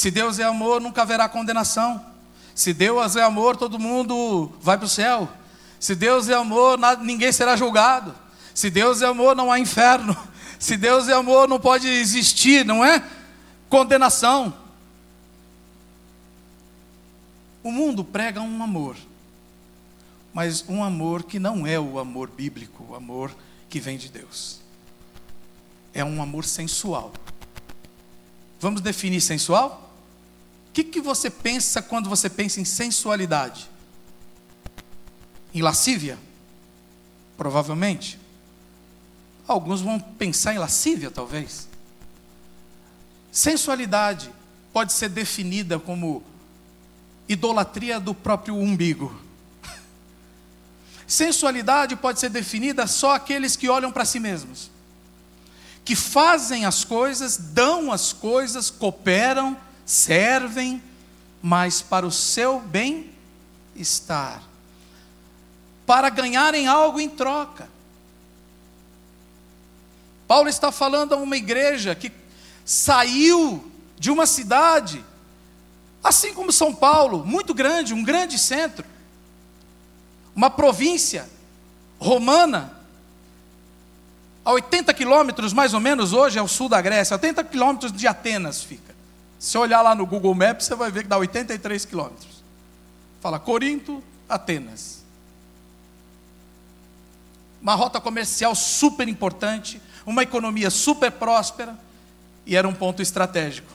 Se 0.00 0.10
Deus 0.10 0.38
é 0.38 0.44
amor, 0.44 0.80
nunca 0.80 1.02
haverá 1.02 1.28
condenação. 1.28 2.02
Se 2.54 2.72
Deus 2.72 3.16
é 3.16 3.22
amor, 3.22 3.58
todo 3.58 3.78
mundo 3.78 4.50
vai 4.58 4.78
para 4.78 4.86
o 4.86 4.88
céu. 4.88 5.28
Se 5.78 5.94
Deus 5.94 6.26
é 6.26 6.32
amor, 6.32 6.78
ninguém 7.02 7.30
será 7.30 7.54
julgado. 7.54 8.14
Se 8.54 8.70
Deus 8.70 9.02
é 9.02 9.06
amor, 9.06 9.36
não 9.36 9.52
há 9.52 9.58
inferno. 9.58 10.16
Se 10.58 10.78
Deus 10.78 11.06
é 11.06 11.12
amor, 11.12 11.46
não 11.46 11.60
pode 11.60 11.86
existir, 11.86 12.64
não 12.64 12.82
é? 12.82 13.04
Condenação. 13.68 14.54
O 17.62 17.70
mundo 17.70 18.02
prega 18.02 18.40
um 18.40 18.62
amor, 18.62 18.96
mas 20.32 20.64
um 20.66 20.82
amor 20.82 21.24
que 21.24 21.38
não 21.38 21.66
é 21.66 21.78
o 21.78 21.98
amor 21.98 22.30
bíblico, 22.30 22.86
o 22.88 22.94
amor 22.94 23.36
que 23.68 23.78
vem 23.78 23.98
de 23.98 24.08
Deus. 24.08 24.60
É 25.92 26.02
um 26.02 26.22
amor 26.22 26.46
sensual. 26.46 27.12
Vamos 28.58 28.80
definir 28.80 29.20
sensual? 29.20 29.89
O 30.70 30.72
que, 30.72 30.84
que 30.84 31.00
você 31.00 31.28
pensa 31.28 31.82
quando 31.82 32.08
você 32.08 32.30
pensa 32.30 32.60
em 32.60 32.64
sensualidade? 32.64 33.68
Em 35.52 35.60
lascívia? 35.62 36.16
Provavelmente. 37.36 38.20
Alguns 39.48 39.80
vão 39.80 39.98
pensar 39.98 40.54
em 40.54 40.58
lascívia, 40.58 41.10
talvez. 41.10 41.68
Sensualidade 43.32 44.32
pode 44.72 44.92
ser 44.92 45.08
definida 45.08 45.76
como 45.76 46.22
idolatria 47.28 47.98
do 47.98 48.14
próprio 48.14 48.54
umbigo. 48.54 49.20
Sensualidade 51.04 51.96
pode 51.96 52.20
ser 52.20 52.30
definida 52.30 52.86
só 52.86 53.16
aqueles 53.16 53.56
que 53.56 53.68
olham 53.68 53.90
para 53.90 54.04
si 54.04 54.20
mesmos, 54.20 54.70
que 55.84 55.96
fazem 55.96 56.64
as 56.64 56.84
coisas, 56.84 57.36
dão 57.36 57.90
as 57.90 58.12
coisas, 58.12 58.70
cooperam, 58.70 59.56
servem, 59.90 60.80
mas 61.42 61.82
para 61.82 62.06
o 62.06 62.12
seu 62.12 62.60
bem-estar, 62.60 64.40
para 65.84 66.08
ganharem 66.08 66.68
algo 66.68 67.00
em 67.00 67.08
troca. 67.08 67.68
Paulo 70.28 70.48
está 70.48 70.70
falando 70.70 71.14
a 71.14 71.16
uma 71.16 71.36
igreja 71.36 71.92
que 71.96 72.12
saiu 72.64 73.68
de 73.98 74.12
uma 74.12 74.26
cidade, 74.26 75.04
assim 76.04 76.32
como 76.32 76.52
São 76.52 76.72
Paulo, 76.72 77.26
muito 77.26 77.52
grande, 77.52 77.92
um 77.92 78.04
grande 78.04 78.38
centro, 78.38 78.86
uma 80.36 80.48
província 80.48 81.28
romana, 81.98 82.78
a 84.44 84.52
80 84.52 84.94
quilômetros 84.94 85.52
mais 85.52 85.74
ou 85.74 85.80
menos 85.80 86.12
hoje 86.12 86.38
é 86.38 86.42
o 86.42 86.46
sul 86.46 86.68
da 86.68 86.80
Grécia, 86.80 87.14
80 87.14 87.42
quilômetros 87.42 87.90
de 87.90 88.06
Atenas 88.06 88.62
fica. 88.62 88.89
Se 89.40 89.56
olhar 89.56 89.80
lá 89.80 89.94
no 89.94 90.04
Google 90.04 90.34
Maps, 90.34 90.66
você 90.66 90.74
vai 90.74 90.90
ver 90.90 91.04
que 91.04 91.08
dá 91.08 91.16
83 91.16 91.86
quilômetros. 91.86 92.44
Fala 93.22 93.38
Corinto, 93.38 94.04
Atenas. 94.28 95.02
Uma 97.62 97.74
rota 97.74 97.98
comercial 97.98 98.54
super 98.54 99.08
importante, 99.08 99.80
uma 100.04 100.22
economia 100.22 100.68
super 100.68 101.10
próspera, 101.10 101.74
e 102.44 102.54
era 102.54 102.68
um 102.68 102.74
ponto 102.74 103.00
estratégico. 103.00 103.72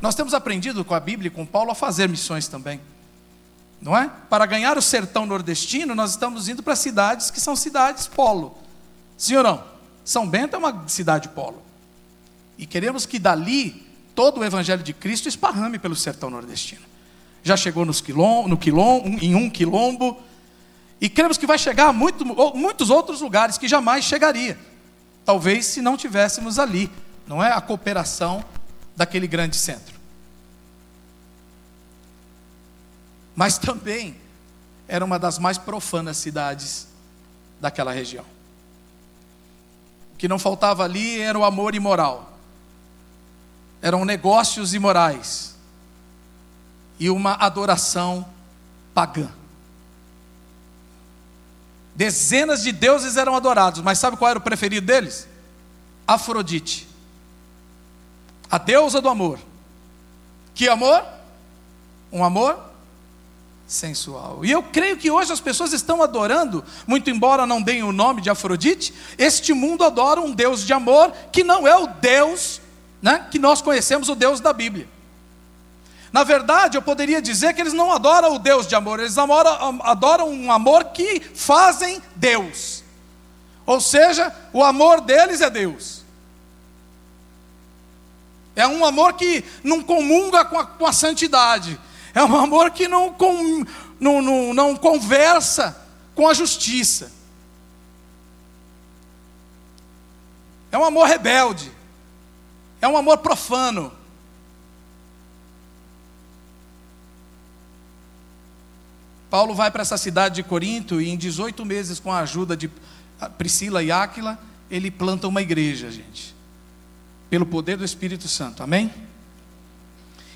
Nós 0.00 0.14
temos 0.14 0.32
aprendido 0.32 0.86
com 0.86 0.94
a 0.94 1.00
Bíblia 1.00 1.28
e 1.28 1.30
com 1.30 1.44
Paulo 1.44 1.70
a 1.70 1.74
fazer 1.74 2.08
missões 2.08 2.48
também. 2.48 2.80
Não 3.78 3.94
é? 3.94 4.10
Para 4.30 4.46
ganhar 4.46 4.78
o 4.78 4.82
sertão 4.82 5.26
nordestino, 5.26 5.94
nós 5.94 6.12
estamos 6.12 6.48
indo 6.48 6.62
para 6.62 6.74
cidades 6.74 7.30
que 7.30 7.40
são 7.40 7.54
cidades 7.54 8.06
polo. 8.06 8.56
Sim 9.18 9.36
ou 9.36 9.42
não? 9.42 9.64
São 10.02 10.26
Bento 10.26 10.56
é 10.56 10.58
uma 10.58 10.88
cidade 10.88 11.28
polo. 11.28 11.62
E 12.56 12.64
queremos 12.64 13.04
que 13.04 13.18
dali 13.18 13.89
todo 14.20 14.40
o 14.40 14.44
evangelho 14.44 14.82
de 14.82 14.92
Cristo 14.92 15.30
esparrame 15.30 15.78
pelo 15.78 15.96
sertão 15.96 16.28
nordestino. 16.28 16.82
Já 17.42 17.56
chegou 17.56 17.86
nos 17.86 18.02
quilom, 18.02 18.46
no 18.46 18.58
quilom, 18.58 19.16
em 19.18 19.34
um 19.34 19.48
quilombo, 19.48 20.20
e 21.00 21.08
queremos 21.08 21.38
que 21.38 21.46
vai 21.46 21.56
chegar 21.56 21.86
a 21.86 21.92
muito, 21.94 22.22
muitos 22.54 22.90
outros 22.90 23.22
lugares 23.22 23.56
que 23.56 23.66
jamais 23.66 24.04
chegaria. 24.04 24.58
Talvez 25.24 25.64
se 25.64 25.80
não 25.80 25.96
tivéssemos 25.96 26.58
ali, 26.58 26.90
não 27.26 27.42
é 27.42 27.50
a 27.50 27.62
cooperação 27.62 28.44
daquele 28.94 29.26
grande 29.26 29.56
centro. 29.56 29.94
Mas 33.34 33.56
também 33.56 34.14
era 34.86 35.02
uma 35.02 35.18
das 35.18 35.38
mais 35.38 35.56
profanas 35.56 36.18
cidades 36.18 36.88
daquela 37.58 37.90
região. 37.90 38.26
O 40.12 40.18
que 40.18 40.28
não 40.28 40.38
faltava 40.38 40.84
ali 40.84 41.18
era 41.18 41.38
o 41.38 41.42
amor 41.42 41.74
imoral. 41.74 42.29
Eram 43.82 44.04
negócios 44.04 44.74
imorais 44.74 45.56
e 46.98 47.08
uma 47.08 47.32
adoração 47.34 48.26
pagã. 48.94 49.28
Dezenas 51.94 52.62
de 52.62 52.72
deuses 52.72 53.16
eram 53.16 53.34
adorados, 53.34 53.82
mas 53.82 53.98
sabe 53.98 54.16
qual 54.16 54.30
era 54.30 54.38
o 54.38 54.42
preferido 54.42 54.86
deles? 54.86 55.26
Afrodite, 56.06 56.86
a 58.50 58.58
deusa 58.58 59.00
do 59.00 59.08
amor. 59.08 59.38
Que 60.54 60.68
amor? 60.68 61.04
Um 62.12 62.24
amor 62.24 62.58
sensual. 63.66 64.44
E 64.44 64.50
eu 64.50 64.62
creio 64.62 64.96
que 64.96 65.10
hoje 65.10 65.32
as 65.32 65.40
pessoas 65.40 65.72
estão 65.72 66.02
adorando, 66.02 66.64
muito 66.86 67.08
embora 67.08 67.46
não 67.46 67.62
deem 67.62 67.82
o 67.82 67.92
nome 67.92 68.20
de 68.20 68.28
Afrodite, 68.28 68.92
este 69.16 69.52
mundo 69.54 69.84
adora 69.84 70.20
um 70.20 70.32
Deus 70.32 70.66
de 70.66 70.72
amor 70.72 71.12
que 71.32 71.44
não 71.44 71.66
é 71.66 71.76
o 71.76 71.86
Deus 71.86 72.60
né, 73.02 73.26
que 73.30 73.38
nós 73.38 73.62
conhecemos, 73.62 74.08
o 74.08 74.14
Deus 74.14 74.40
da 74.40 74.52
Bíblia. 74.52 74.88
Na 76.12 76.24
verdade, 76.24 76.76
eu 76.76 76.82
poderia 76.82 77.22
dizer 77.22 77.54
que 77.54 77.60
eles 77.60 77.72
não 77.72 77.92
adoram 77.92 78.34
o 78.34 78.38
Deus 78.38 78.66
de 78.66 78.74
amor, 78.74 78.98
eles 78.98 79.16
adoram, 79.16 79.80
adoram 79.82 80.28
um 80.28 80.50
amor 80.50 80.86
que 80.86 81.20
fazem 81.20 82.02
Deus. 82.16 82.82
Ou 83.64 83.80
seja, 83.80 84.34
o 84.52 84.64
amor 84.64 85.00
deles 85.00 85.40
é 85.40 85.48
Deus. 85.48 86.00
É 88.56 88.66
um 88.66 88.84
amor 88.84 89.12
que 89.12 89.44
não 89.62 89.82
comunga 89.82 90.44
com 90.44 90.58
a, 90.58 90.66
com 90.66 90.84
a 90.84 90.92
santidade. 90.92 91.78
É 92.12 92.22
um 92.24 92.36
amor 92.36 92.72
que 92.72 92.88
não, 92.88 93.12
com, 93.12 93.64
não, 94.00 94.20
não, 94.20 94.52
não 94.52 94.76
conversa 94.76 95.80
com 96.14 96.26
a 96.26 96.34
justiça. 96.34 97.12
É 100.72 100.78
um 100.78 100.84
amor 100.84 101.06
rebelde. 101.06 101.70
É 102.80 102.88
um 102.88 102.96
amor 102.96 103.18
profano. 103.18 103.92
Paulo 109.30 109.54
vai 109.54 109.70
para 109.70 109.82
essa 109.82 109.96
cidade 109.96 110.36
de 110.36 110.42
Corinto 110.42 111.00
e 111.00 111.08
em 111.08 111.16
18 111.16 111.64
meses, 111.64 112.00
com 112.00 112.12
a 112.12 112.18
ajuda 112.20 112.56
de 112.56 112.68
Priscila 113.38 113.82
e 113.82 113.92
Áquila, 113.92 114.38
ele 114.70 114.90
planta 114.90 115.28
uma 115.28 115.40
igreja, 115.40 115.90
gente. 115.90 116.34
Pelo 117.28 117.46
poder 117.46 117.76
do 117.76 117.84
Espírito 117.84 118.26
Santo. 118.26 118.62
Amém? 118.62 118.92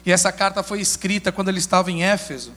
E 0.07 0.13
essa 0.13 0.31
carta 0.31 0.63
foi 0.63 0.81
escrita 0.81 1.33
quando 1.33 1.49
ele 1.49 1.59
estava 1.59 1.91
em 1.91 2.05
Éfeso, 2.05 2.53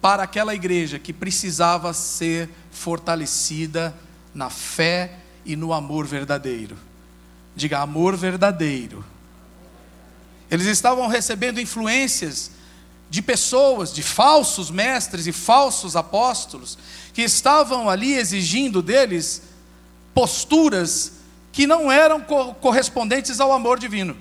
para 0.00 0.22
aquela 0.22 0.54
igreja 0.54 0.98
que 0.98 1.12
precisava 1.12 1.92
ser 1.92 2.48
fortalecida 2.70 3.94
na 4.34 4.50
fé 4.50 5.18
e 5.44 5.56
no 5.56 5.72
amor 5.72 6.06
verdadeiro. 6.06 6.76
Diga 7.54 7.80
amor 7.80 8.16
verdadeiro. 8.16 9.04
Eles 10.50 10.66
estavam 10.66 11.06
recebendo 11.06 11.60
influências 11.60 12.50
de 13.08 13.20
pessoas, 13.20 13.92
de 13.92 14.02
falsos 14.02 14.70
mestres 14.70 15.26
e 15.26 15.32
falsos 15.32 15.96
apóstolos, 15.96 16.78
que 17.12 17.22
estavam 17.22 17.88
ali 17.88 18.14
exigindo 18.14 18.80
deles 18.80 19.42
posturas 20.14 21.12
que 21.52 21.66
não 21.66 21.92
eram 21.92 22.20
co 22.20 22.54
correspondentes 22.54 23.38
ao 23.40 23.52
amor 23.52 23.78
divino, 23.78 24.16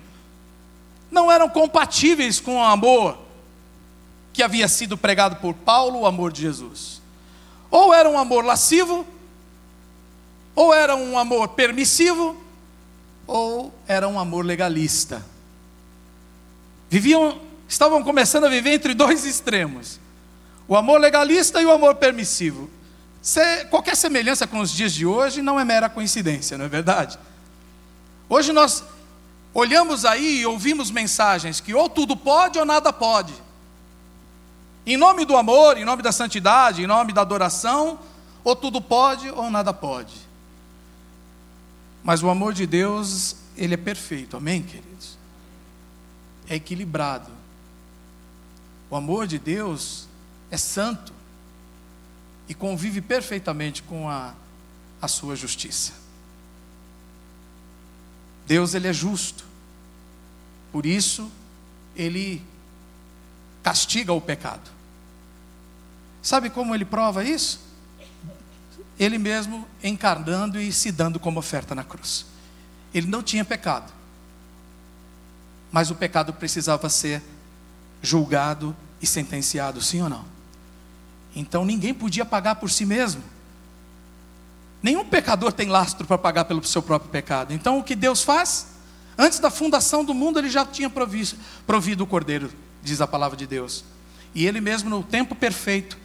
não 1.10 1.32
eram 1.32 1.48
compatíveis 1.48 2.40
com 2.40 2.58
o 2.58 2.64
amor 2.64 3.18
que 4.34 4.44
havia 4.44 4.68
sido 4.68 4.98
pregado 4.98 5.38
por 5.38 5.54
Paulo, 5.54 6.00
o 6.00 6.06
amor 6.06 6.32
de 6.32 6.42
Jesus. 6.42 7.02
Ou 7.70 7.94
era 7.94 8.10
um 8.10 8.18
amor 8.18 8.44
lascivo, 8.44 9.06
ou 10.56 10.74
era 10.74 10.96
um 10.96 11.18
amor 11.18 11.50
permissivo, 11.50 12.36
ou 13.32 13.74
era 13.88 14.10
um 14.10 14.20
amor 14.20 14.44
legalista. 14.44 15.26
Viviam 16.90 17.40
estavam 17.66 18.04
começando 18.04 18.44
a 18.44 18.50
viver 18.50 18.74
entre 18.74 18.94
dois 18.94 19.24
extremos: 19.24 20.02
o 20.68 20.76
amor 20.76 21.00
legalista 21.00 21.62
e 21.62 21.66
o 21.66 21.72
amor 21.72 21.96
permissivo. 21.96 22.70
Se, 23.22 23.66
qualquer 23.66 23.96
semelhança 23.96 24.46
com 24.46 24.60
os 24.60 24.70
dias 24.70 24.92
de 24.92 25.06
hoje 25.06 25.42
não 25.42 25.58
é 25.58 25.64
mera 25.64 25.88
coincidência, 25.88 26.58
não 26.58 26.66
é 26.66 26.68
verdade? 26.68 27.18
Hoje 28.28 28.52
nós 28.52 28.84
olhamos 29.54 30.04
aí 30.04 30.42
e 30.42 30.46
ouvimos 30.46 30.92
mensagens 30.92 31.62
que 31.62 31.74
ou 31.74 31.88
tudo 31.88 32.18
pode 32.18 32.60
ou 32.60 32.66
nada 32.66 32.92
pode. 32.92 33.34
Em 34.86 34.98
nome 34.98 35.24
do 35.24 35.38
amor, 35.38 35.78
em 35.78 35.86
nome 35.86 36.02
da 36.02 36.12
santidade, 36.12 36.84
em 36.84 36.88
nome 36.88 37.14
da 37.14 37.22
adoração, 37.22 37.98
ou 38.44 38.58
tudo 38.58 38.82
pode 38.82 39.30
ou 39.30 39.50
nada 39.50 39.72
pode. 39.72 40.31
Mas 42.04 42.24
o 42.24 42.30
amor 42.30 42.54
de 42.54 42.66
Deus, 42.66 43.36
ele 43.56 43.74
é 43.76 43.78
perfeito, 43.78 44.36
amém, 44.36 44.64
queridos? 44.64 45.18
É 46.48 46.56
equilibrado. 46.56 47.32
O 48.90 48.96
amor 48.96 49.28
de 49.28 49.38
Deus 49.38 50.08
é 50.50 50.58
santo 50.58 51.14
e 52.50 52.54
convive 52.54 53.02
perfeitamente 53.02 53.84
com 53.84 54.10
a, 54.10 54.34
a 55.02 55.08
sua 55.08 55.36
justiça. 55.36 55.94
Deus 58.46 58.74
ele 58.74 58.88
é 58.88 58.94
justo. 58.94 59.46
Por 60.72 60.86
isso 60.86 61.32
ele 61.96 62.44
castiga 63.64 64.12
o 64.12 64.20
pecado. 64.20 64.70
Sabe 66.22 66.50
como 66.50 66.76
ele 66.76 66.84
prova 66.86 67.24
isso? 67.24 67.71
Ele 69.02 69.18
mesmo 69.18 69.68
encarnando 69.84 70.62
e 70.62 70.72
se 70.72 70.92
dando 70.92 71.20
como 71.20 71.40
oferta 71.40 71.74
na 71.74 71.84
cruz. 71.84 72.24
Ele 72.94 73.08
não 73.08 73.24
tinha 73.24 73.44
pecado. 73.44 73.92
Mas 75.72 75.90
o 75.90 75.96
pecado 75.96 76.32
precisava 76.32 76.88
ser 76.88 77.20
julgado 78.00 78.76
e 79.02 79.08
sentenciado, 79.08 79.82
sim 79.82 80.04
ou 80.04 80.10
não? 80.10 80.24
Então 81.36 81.66
ninguém 81.66 81.96
podia 81.96 82.24
pagar 82.24 82.58
por 82.58 82.70
si 82.70 82.86
mesmo. 82.86 83.24
Nenhum 84.84 85.04
pecador 85.04 85.52
tem 85.52 85.68
lastro 85.68 86.06
para 86.06 86.20
pagar 86.20 86.46
pelo 86.46 86.64
seu 86.64 86.84
próprio 86.84 87.10
pecado. 87.10 87.54
Então 87.54 87.80
o 87.80 87.84
que 87.84 87.96
Deus 87.96 88.22
faz? 88.22 88.68
Antes 89.18 89.40
da 89.40 89.50
fundação 89.50 90.06
do 90.06 90.14
mundo, 90.14 90.38
ele 90.38 90.50
já 90.50 90.64
tinha 90.64 90.92
provisto, 90.92 91.40
provido 91.66 92.04
o 92.04 92.08
cordeiro, 92.08 92.52
diz 92.84 93.02
a 93.02 93.08
palavra 93.08 93.36
de 93.36 93.48
Deus. 93.48 93.84
E 94.36 94.46
ele 94.46 94.62
mesmo, 94.62 94.92
no 94.92 95.02
tempo 95.02 95.34
perfeito, 95.34 95.98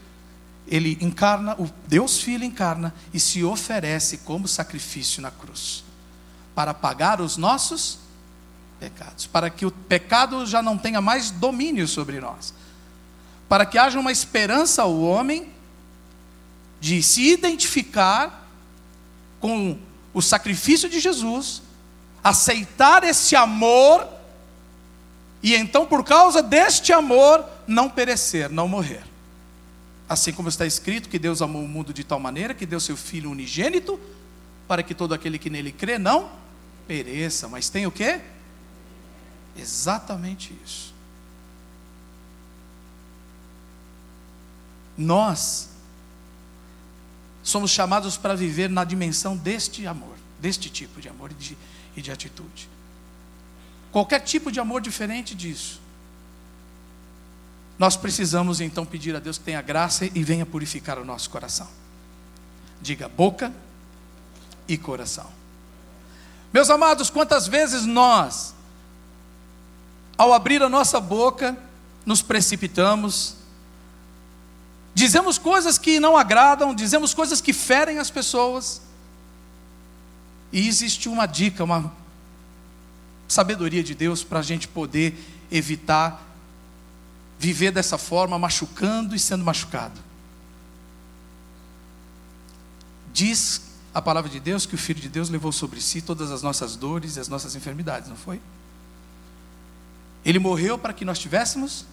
ele 0.67 0.99
encarna, 1.01 1.55
o 1.59 1.71
Deus 1.87 2.19
Filho 2.19 2.45
encarna 2.45 2.95
e 3.13 3.21
se 3.21 3.45
oferece 3.45 4.19
como 4.19 4.49
sacrifício 4.49 5.23
na 5.23 5.31
cruz, 5.31 5.85
para 6.55 6.75
pagar 6.75 7.21
os 7.21 7.37
nossos 7.37 7.99
pecados, 8.81 9.27
para 9.27 9.49
que 9.49 9.65
o 9.65 9.71
pecado 9.71 10.45
já 10.47 10.63
não 10.63 10.77
tenha 10.77 11.01
mais 11.01 11.31
domínio 11.31 11.87
sobre 11.87 12.21
nós, 12.21 12.53
para 13.49 13.65
que 13.65 13.79
haja 13.79 13.99
uma 13.99 14.13
esperança 14.13 14.83
ao 14.83 15.01
homem 15.01 15.53
de 16.81 17.03
se 17.03 17.31
identificar 17.31 18.47
com 19.41 19.79
o 20.13 20.21
sacrifício 20.21 20.89
de 20.89 20.99
Jesus, 20.99 21.63
aceitar 22.23 23.05
esse 23.05 23.37
amor 23.37 24.17
e 25.43 25.55
então, 25.55 25.87
por 25.87 26.03
causa 26.03 26.43
deste 26.43 26.93
amor, 26.93 27.45
não 27.69 27.89
perecer, 27.89 28.51
não 28.51 28.67
morrer. 28.67 29.05
Assim 30.09 30.33
como 30.33 30.49
está 30.49 30.65
escrito 30.65 31.09
que 31.09 31.19
Deus 31.19 31.43
amou 31.43 31.65
o 31.65 31.69
mundo 31.69 31.93
de 31.93 32.05
tal 32.05 32.21
maneira 32.21 32.55
que 32.55 32.65
deu 32.65 32.79
seu 32.79 32.97
Filho 32.97 33.31
unigênito, 33.31 33.99
para 34.69 34.83
que 34.83 34.95
todo 34.95 35.15
aquele 35.15 35.39
que 35.39 35.51
nele 35.51 35.73
crê 35.73 35.99
não 35.99 36.31
pereça, 36.87 37.49
mas 37.49 37.69
tem 37.69 37.87
o 37.87 37.91
quê? 37.91 38.21
Exatamente 39.57 40.55
isso. 40.65 40.95
Nós 44.97 45.69
somos 47.43 47.71
chamados 47.71 48.17
para 48.17 48.35
viver 48.35 48.71
na 48.71 48.85
dimensão 48.85 49.37
deste 49.37 49.87
amor, 49.87 50.17
deste 50.41 50.71
tipo 50.71 51.01
de 51.01 51.09
amor 51.09 51.31
e 51.31 51.35
de, 51.35 51.59
e 51.97 52.03
de 52.03 52.11
atitude. 52.11 52.69
Qualquer 53.93 54.21
tipo 54.21 54.51
de 54.51 54.61
amor 54.61 54.81
diferente 54.81 55.35
disso. 55.35 55.81
Nós 57.79 57.97
precisamos 57.97 58.61
então 58.61 58.87
pedir 58.87 59.15
a 59.15 59.19
Deus 59.19 59.39
que 59.39 59.45
tenha 59.45 59.61
graça 59.61 60.07
e 60.07 60.23
venha 60.23 60.47
purificar 60.47 60.99
o 60.99 61.05
nosso 61.05 61.29
coração. 61.29 61.69
Diga 62.81 63.09
boca 63.09 63.53
e 64.67 64.79
coração. 64.79 65.31
Meus 66.53 66.71
amados, 66.71 67.11
quantas 67.11 67.47
vezes 67.47 67.85
nós, 67.85 68.55
ao 70.17 70.33
abrir 70.33 70.63
a 70.63 70.69
nossa 70.69 70.99
boca, 71.01 71.57
nos 72.07 72.23
precipitamos, 72.23 73.37
dizemos 74.95 75.37
coisas 75.37 75.77
que 75.77 76.01
não 76.01 76.17
agradam, 76.17 76.75
dizemos 76.75 77.13
coisas 77.13 77.43
que 77.43 77.53
ferem 77.53 77.99
as 77.99 78.11
pessoas, 78.11 78.81
e 80.51 80.67
existe 80.67 81.09
uma 81.09 81.27
dica, 81.27 81.65
uma 81.65 81.93
sabedoria 83.29 83.83
de 83.83 83.95
Deus 83.95 84.25
para 84.25 84.39
a 84.39 84.43
gente 84.43 84.67
poder 84.67 85.15
evitar 85.51 86.26
viver 87.39 87.71
dessa 87.71 87.99
forma, 87.99 88.39
machucando 88.39 89.15
e 89.15 89.19
sendo 89.19 89.45
machucado. 89.45 90.01
Diz 93.13 93.63
a 93.95 94.03
palavra 94.03 94.31
de 94.31 94.41
Deus 94.41 94.67
que 94.67 94.75
o 94.75 94.79
Filho 94.79 95.01
de 95.01 95.09
Deus 95.09 95.29
levou 95.29 95.53
sobre 95.53 95.81
si 95.81 96.03
todas 96.03 96.31
as 96.31 96.43
nossas 96.43 96.77
dores 96.77 97.17
e 97.17 97.21
as 97.21 97.29
nossas 97.29 97.55
enfermidades, 97.55 98.09
não 98.09 98.17
foi? 98.17 98.41
Ele 100.25 100.39
morreu 100.39 100.77
para 100.77 100.93
que 100.93 101.05
nós 101.05 101.19
tivéssemos. 101.19 101.87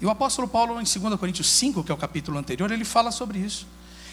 E 0.00 0.06
o 0.06 0.10
apóstolo 0.10 0.46
Paulo, 0.46 0.80
em 0.80 0.84
2 0.84 1.18
Coríntios 1.18 1.50
5, 1.50 1.82
que 1.82 1.90
é 1.90 1.94
o 1.94 1.98
capítulo 1.98 2.38
anterior, 2.38 2.70
ele 2.70 2.84
fala 2.84 3.10
sobre 3.10 3.38
isso. 3.38 3.66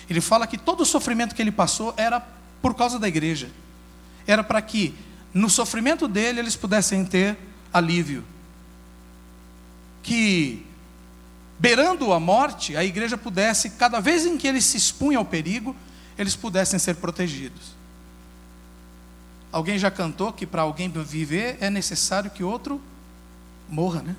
Ele 0.10 0.22
fala 0.22 0.48
que 0.48 0.58
todo 0.58 0.82
o 0.82 0.86
sofrimento 0.86 1.36
que 1.36 1.42
ele 1.42 1.52
passou 1.52 1.94
era 1.98 2.26
por 2.62 2.74
causa 2.74 2.98
da 2.98 3.08
igreja. 3.08 3.52
Era 4.26 4.44
para 4.44 4.62
que 4.62 4.96
no 5.34 5.50
sofrimento 5.50 6.08
dele 6.08 6.39
eles 6.39 6.56
pudessem 6.56 7.06
ter 7.06 7.38
alívio 7.72 8.24
que, 10.04 10.66
beirando 11.58 12.12
a 12.12 12.20
morte, 12.20 12.76
a 12.76 12.84
igreja 12.84 13.18
pudesse, 13.18 13.72
cada 13.72 14.00
vez 14.00 14.26
em 14.26 14.38
que 14.38 14.48
eles 14.48 14.66
se 14.66 14.78
expunham 14.78 15.22
ao 15.22 15.26
perigo, 15.26 15.76
eles 16.18 16.36
pudessem 16.36 16.78
ser 16.78 16.96
protegidos. 16.98 17.74
Alguém 19.52 19.80
já 19.80 19.89
cantou 19.89 20.34
que 20.34 20.46
para 20.46 20.63
alguém 20.63 20.89
viver 20.89 21.58
é 21.62 21.70
necessário 21.70 22.30
que 22.30 22.44
outro 22.44 22.82
morra, 23.70 24.02
né? 24.02 24.16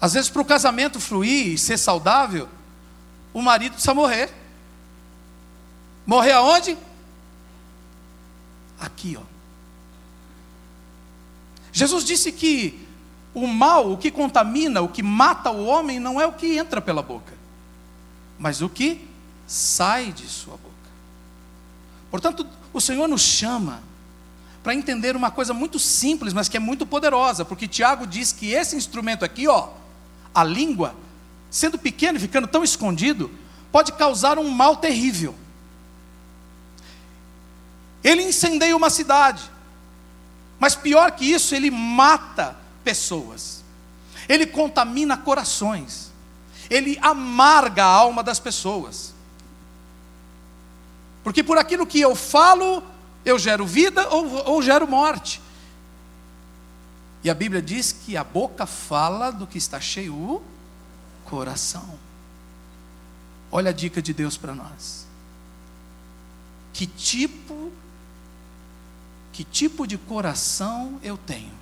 Às 0.00 0.14
vezes, 0.14 0.30
para 0.30 0.42
o 0.42 0.44
casamento 0.44 1.00
fluir 1.00 1.48
e 1.48 1.58
ser 1.58 1.78
saudável, 1.78 2.48
o 3.32 3.42
marido 3.42 3.72
precisa 3.72 3.94
morrer. 3.94 4.30
Morrer 6.06 6.32
aonde? 6.32 6.76
Aqui, 8.78 9.16
ó. 9.18 9.22
Jesus 11.72 12.04
disse 12.04 12.30
que 12.30 12.85
o 13.36 13.46
mal, 13.46 13.92
o 13.92 13.98
que 13.98 14.10
contamina, 14.10 14.80
o 14.80 14.88
que 14.88 15.02
mata 15.02 15.50
o 15.50 15.66
homem, 15.66 16.00
não 16.00 16.18
é 16.18 16.26
o 16.26 16.32
que 16.32 16.56
entra 16.56 16.80
pela 16.80 17.02
boca, 17.02 17.34
mas 18.38 18.62
o 18.62 18.68
que 18.68 19.06
sai 19.46 20.10
de 20.10 20.26
sua 20.26 20.54
boca. 20.54 20.72
Portanto, 22.10 22.46
o 22.72 22.80
Senhor 22.80 23.06
nos 23.06 23.20
chama 23.20 23.82
para 24.62 24.74
entender 24.74 25.14
uma 25.14 25.30
coisa 25.30 25.52
muito 25.52 25.78
simples, 25.78 26.32
mas 26.32 26.48
que 26.48 26.56
é 26.56 26.60
muito 26.60 26.86
poderosa, 26.86 27.44
porque 27.44 27.68
Tiago 27.68 28.06
diz 28.06 28.32
que 28.32 28.52
esse 28.52 28.74
instrumento 28.74 29.22
aqui, 29.22 29.46
ó, 29.46 29.68
a 30.34 30.42
língua, 30.42 30.94
sendo 31.50 31.76
pequeno 31.76 32.16
e 32.16 32.20
ficando 32.22 32.46
tão 32.48 32.64
escondido, 32.64 33.30
pode 33.70 33.92
causar 33.92 34.38
um 34.38 34.48
mal 34.48 34.76
terrível. 34.76 35.34
Ele 38.02 38.22
incendeia 38.22 38.74
uma 38.74 38.88
cidade, 38.88 39.42
mas 40.58 40.74
pior 40.74 41.10
que 41.10 41.26
isso, 41.26 41.54
ele 41.54 41.70
mata 41.70 42.64
pessoas. 42.86 43.64
Ele 44.28 44.46
contamina 44.46 45.16
corações. 45.16 46.12
Ele 46.70 46.96
amarga 47.02 47.84
a 47.84 47.88
alma 47.88 48.22
das 48.22 48.38
pessoas. 48.38 49.12
Porque 51.24 51.42
por 51.42 51.58
aquilo 51.58 51.84
que 51.84 52.00
eu 52.00 52.14
falo, 52.14 52.80
eu 53.24 53.40
gero 53.40 53.66
vida 53.66 54.08
ou, 54.10 54.52
ou 54.52 54.62
gero 54.62 54.86
morte. 54.86 55.42
E 57.24 57.28
a 57.28 57.34
Bíblia 57.34 57.60
diz 57.60 57.90
que 57.90 58.16
a 58.16 58.22
boca 58.22 58.66
fala 58.66 59.32
do 59.32 59.48
que 59.48 59.58
está 59.58 59.80
cheio 59.80 60.14
o 60.14 60.42
coração. 61.24 61.98
Olha 63.50 63.70
a 63.70 63.74
dica 63.74 64.00
de 64.00 64.14
Deus 64.14 64.36
para 64.36 64.54
nós. 64.54 65.08
Que 66.72 66.86
tipo 66.86 67.72
que 69.32 69.42
tipo 69.44 69.86
de 69.86 69.98
coração 69.98 71.00
eu 71.02 71.18
tenho? 71.18 71.55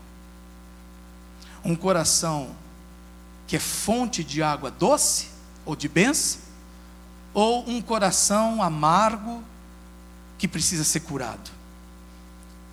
Um 1.65 1.75
coração 1.75 2.51
que 3.47 3.57
é 3.57 3.61
fonte 3.61 4.23
de 4.23 4.43
água 4.43 4.71
doce 4.71 5.29
ou 5.65 5.75
de 5.75 5.89
bênção, 5.89 6.41
ou 7.33 7.69
um 7.69 7.81
coração 7.81 8.63
amargo 8.63 9.43
que 10.39 10.47
precisa 10.47 10.85
ser 10.85 11.01
curado, 11.01 11.51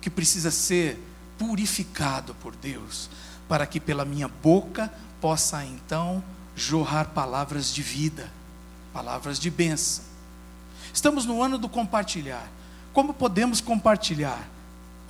que 0.00 0.10
precisa 0.10 0.50
ser 0.50 1.02
purificado 1.38 2.34
por 2.34 2.54
Deus, 2.54 3.08
para 3.48 3.66
que 3.66 3.80
pela 3.80 4.04
minha 4.04 4.28
boca 4.28 4.92
possa 5.20 5.64
então 5.64 6.22
jorrar 6.54 7.06
palavras 7.08 7.72
de 7.72 7.82
vida, 7.82 8.30
palavras 8.92 9.38
de 9.38 9.50
bênção. 9.50 10.04
Estamos 10.92 11.24
no 11.24 11.42
ano 11.42 11.58
do 11.58 11.68
compartilhar. 11.68 12.46
Como 12.92 13.14
podemos 13.14 13.60
compartilhar? 13.60 14.48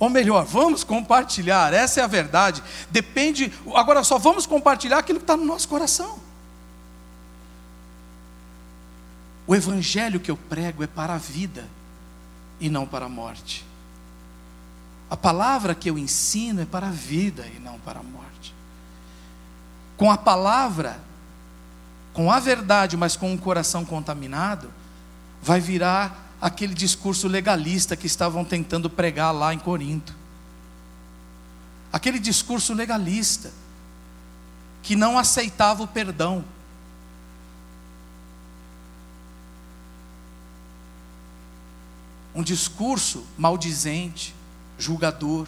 Ou 0.03 0.09
melhor, 0.09 0.43
vamos 0.43 0.83
compartilhar, 0.83 1.73
essa 1.73 2.01
é 2.01 2.03
a 2.03 2.07
verdade. 2.07 2.61
Depende, 2.91 3.53
agora 3.73 4.03
só 4.03 4.17
vamos 4.17 4.45
compartilhar 4.45 4.97
aquilo 4.97 5.17
que 5.17 5.23
está 5.23 5.37
no 5.37 5.45
nosso 5.45 5.65
coração. 5.69 6.19
O 9.47 9.55
evangelho 9.55 10.19
que 10.19 10.29
eu 10.29 10.35
prego 10.35 10.83
é 10.83 10.87
para 10.87 11.13
a 11.13 11.17
vida 11.17 11.69
e 12.59 12.69
não 12.69 12.85
para 12.85 13.05
a 13.05 13.09
morte. 13.09 13.65
A 15.09 15.15
palavra 15.15 15.73
que 15.73 15.89
eu 15.89 15.97
ensino 15.97 16.59
é 16.61 16.65
para 16.65 16.87
a 16.87 16.91
vida 16.91 17.47
e 17.55 17.59
não 17.59 17.79
para 17.79 18.01
a 18.01 18.03
morte. 18.03 18.53
Com 19.95 20.11
a 20.11 20.17
palavra, 20.17 20.99
com 22.11 22.29
a 22.29 22.41
verdade, 22.41 22.97
mas 22.97 23.15
com 23.15 23.31
um 23.31 23.37
coração 23.37 23.85
contaminado, 23.85 24.69
vai 25.41 25.61
virar 25.61 26.22
aquele 26.43 26.73
discurso 26.73 27.29
legalista 27.29 27.95
que 27.95 28.05
estavam 28.05 28.43
tentando 28.43 28.89
pregar 28.89 29.33
lá 29.33 29.53
em 29.53 29.59
Corinto. 29.59 30.13
Aquele 31.89 32.19
discurso 32.19 32.73
legalista 32.73 33.49
que 34.81 34.93
não 34.93 35.17
aceitava 35.17 35.83
o 35.83 35.87
perdão. 35.87 36.43
Um 42.35 42.43
discurso 42.43 43.25
maldizente, 43.37 44.35
julgador. 44.77 45.47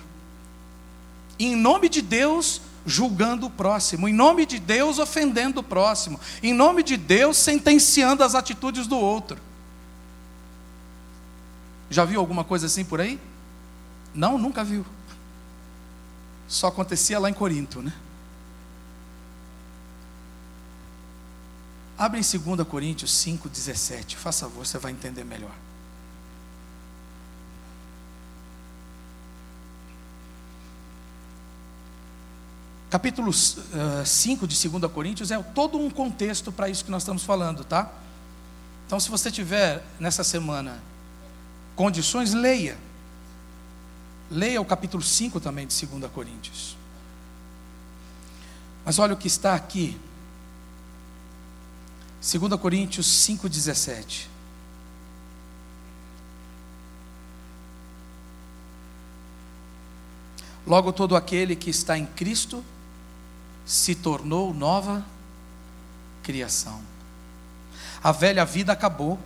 Em 1.37 1.57
nome 1.57 1.89
de 1.89 2.01
Deus, 2.01 2.61
julgando 2.85 3.47
o 3.47 3.49
próximo, 3.49 4.07
em 4.07 4.13
nome 4.13 4.45
de 4.45 4.59
Deus, 4.59 4.97
ofendendo 4.97 5.59
o 5.59 5.63
próximo, 5.63 6.21
em 6.41 6.53
nome 6.53 6.83
de 6.83 6.95
Deus, 6.95 7.35
sentenciando 7.35 8.23
as 8.23 8.33
atitudes 8.33 8.87
do 8.87 8.97
outro. 8.97 9.37
Já 11.89 12.05
viu 12.05 12.19
alguma 12.19 12.43
coisa 12.43 12.65
assim 12.65 12.83
por 12.83 12.99
aí? 12.99 13.19
Não, 14.13 14.37
nunca 14.37 14.63
viu. 14.63 14.85
Só 16.47 16.67
acontecia 16.67 17.19
lá 17.19 17.29
em 17.29 17.33
Corinto, 17.33 17.81
né? 17.81 17.93
Abre 21.97 22.19
em 22.19 22.39
2 22.55 22.67
Coríntios 22.67 23.11
5, 23.11 23.47
17. 23.47 24.17
Faça 24.17 24.45
favor, 24.45 24.65
você 24.65 24.77
vai 24.77 24.91
entender 24.91 25.23
melhor. 25.23 25.51
Capítulo 32.89 33.29
uh, 33.29 34.05
5 34.05 34.47
de 34.47 34.69
2 34.69 34.91
Coríntios 34.91 35.31
é 35.31 35.41
todo 35.41 35.77
um 35.77 35.89
contexto 35.89 36.51
para 36.51 36.69
isso 36.69 36.85
que 36.85 36.91
nós 36.91 37.01
estamos 37.01 37.23
falando, 37.23 37.63
tá? 37.63 37.91
Então, 38.85 38.99
se 38.99 39.09
você 39.09 39.31
tiver 39.31 39.83
nessa 39.99 40.23
semana 40.23 40.81
condições, 41.75 42.33
leia. 42.33 42.77
Leia 44.29 44.59
o 44.61 44.65
capítulo 44.65 45.03
5 45.03 45.39
também 45.39 45.67
de 45.67 45.85
2 45.85 46.11
Coríntios. 46.11 46.75
Mas 48.83 48.99
olha 48.99 49.13
o 49.13 49.17
que 49.17 49.27
está 49.27 49.53
aqui. 49.55 49.99
2 52.21 52.59
Coríntios 52.59 53.07
5,17. 53.07 54.27
Logo, 60.65 60.91
todo 60.91 61.15
aquele 61.15 61.55
que 61.55 61.69
está 61.69 61.97
em 61.97 62.05
Cristo 62.05 62.65
se 63.65 63.93
tornou 63.93 64.53
nova 64.53 65.05
criação. 66.23 66.81
A 68.03 68.11
velha 68.11 68.43
vida 68.45 68.71
acabou 68.71 69.19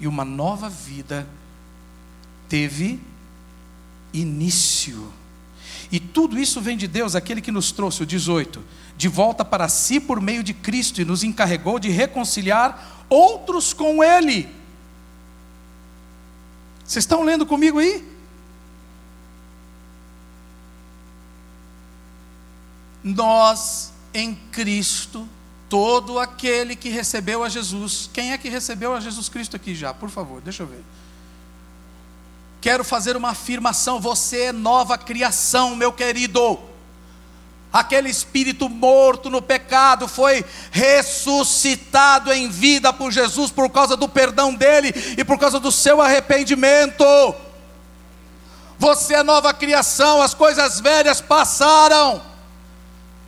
e 0.00 0.06
uma 0.06 0.24
nova 0.24 0.68
vida 0.68 1.28
teve 2.48 3.00
início. 4.12 5.12
E 5.90 5.98
tudo 5.98 6.38
isso 6.38 6.60
vem 6.60 6.76
de 6.76 6.86
Deus, 6.86 7.14
aquele 7.14 7.40
que 7.40 7.50
nos 7.50 7.72
trouxe, 7.72 8.02
o 8.02 8.06
18, 8.06 8.62
de 8.96 9.08
volta 9.08 9.44
para 9.44 9.68
si 9.68 9.98
por 9.98 10.20
meio 10.20 10.42
de 10.42 10.52
Cristo 10.52 11.00
e 11.00 11.04
nos 11.04 11.22
encarregou 11.22 11.78
de 11.78 11.88
reconciliar 11.88 13.06
outros 13.08 13.72
com 13.72 14.02
Ele. 14.02 14.48
Vocês 16.84 17.04
estão 17.04 17.22
lendo 17.22 17.46
comigo 17.46 17.78
aí? 17.78 18.04
Nós 23.02 23.92
em 24.12 24.34
Cristo, 24.34 25.28
todo 25.68 26.18
aquele 26.18 26.74
que 26.74 26.88
recebeu 26.88 27.44
a 27.44 27.48
Jesus, 27.48 28.10
quem 28.12 28.32
é 28.32 28.38
que 28.38 28.48
recebeu 28.48 28.94
a 28.94 29.00
Jesus 29.00 29.28
Cristo 29.28 29.54
aqui 29.54 29.74
já? 29.74 29.94
Por 29.94 30.10
favor, 30.10 30.40
deixa 30.40 30.62
eu 30.62 30.66
ver. 30.66 30.82
Quero 32.60 32.84
fazer 32.84 33.16
uma 33.16 33.30
afirmação: 33.30 34.00
você 34.00 34.44
é 34.44 34.52
nova 34.52 34.98
criação, 34.98 35.76
meu 35.76 35.92
querido. 35.92 36.58
Aquele 37.70 38.08
espírito 38.08 38.68
morto 38.68 39.28
no 39.28 39.42
pecado 39.42 40.08
foi 40.08 40.44
ressuscitado 40.70 42.32
em 42.32 42.48
vida 42.48 42.92
por 42.94 43.12
Jesus 43.12 43.50
por 43.50 43.68
causa 43.68 43.94
do 43.94 44.08
perdão 44.08 44.54
dele 44.54 44.92
e 45.18 45.22
por 45.22 45.38
causa 45.38 45.60
do 45.60 45.70
seu 45.70 46.00
arrependimento. 46.00 47.04
Você 48.78 49.14
é 49.14 49.22
nova 49.22 49.52
criação, 49.52 50.22
as 50.22 50.32
coisas 50.32 50.80
velhas 50.80 51.20
passaram, 51.20 52.22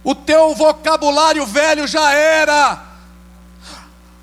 o 0.03 0.15
teu 0.15 0.55
vocabulário 0.55 1.45
velho 1.45 1.87
já 1.87 2.11
era 2.13 2.90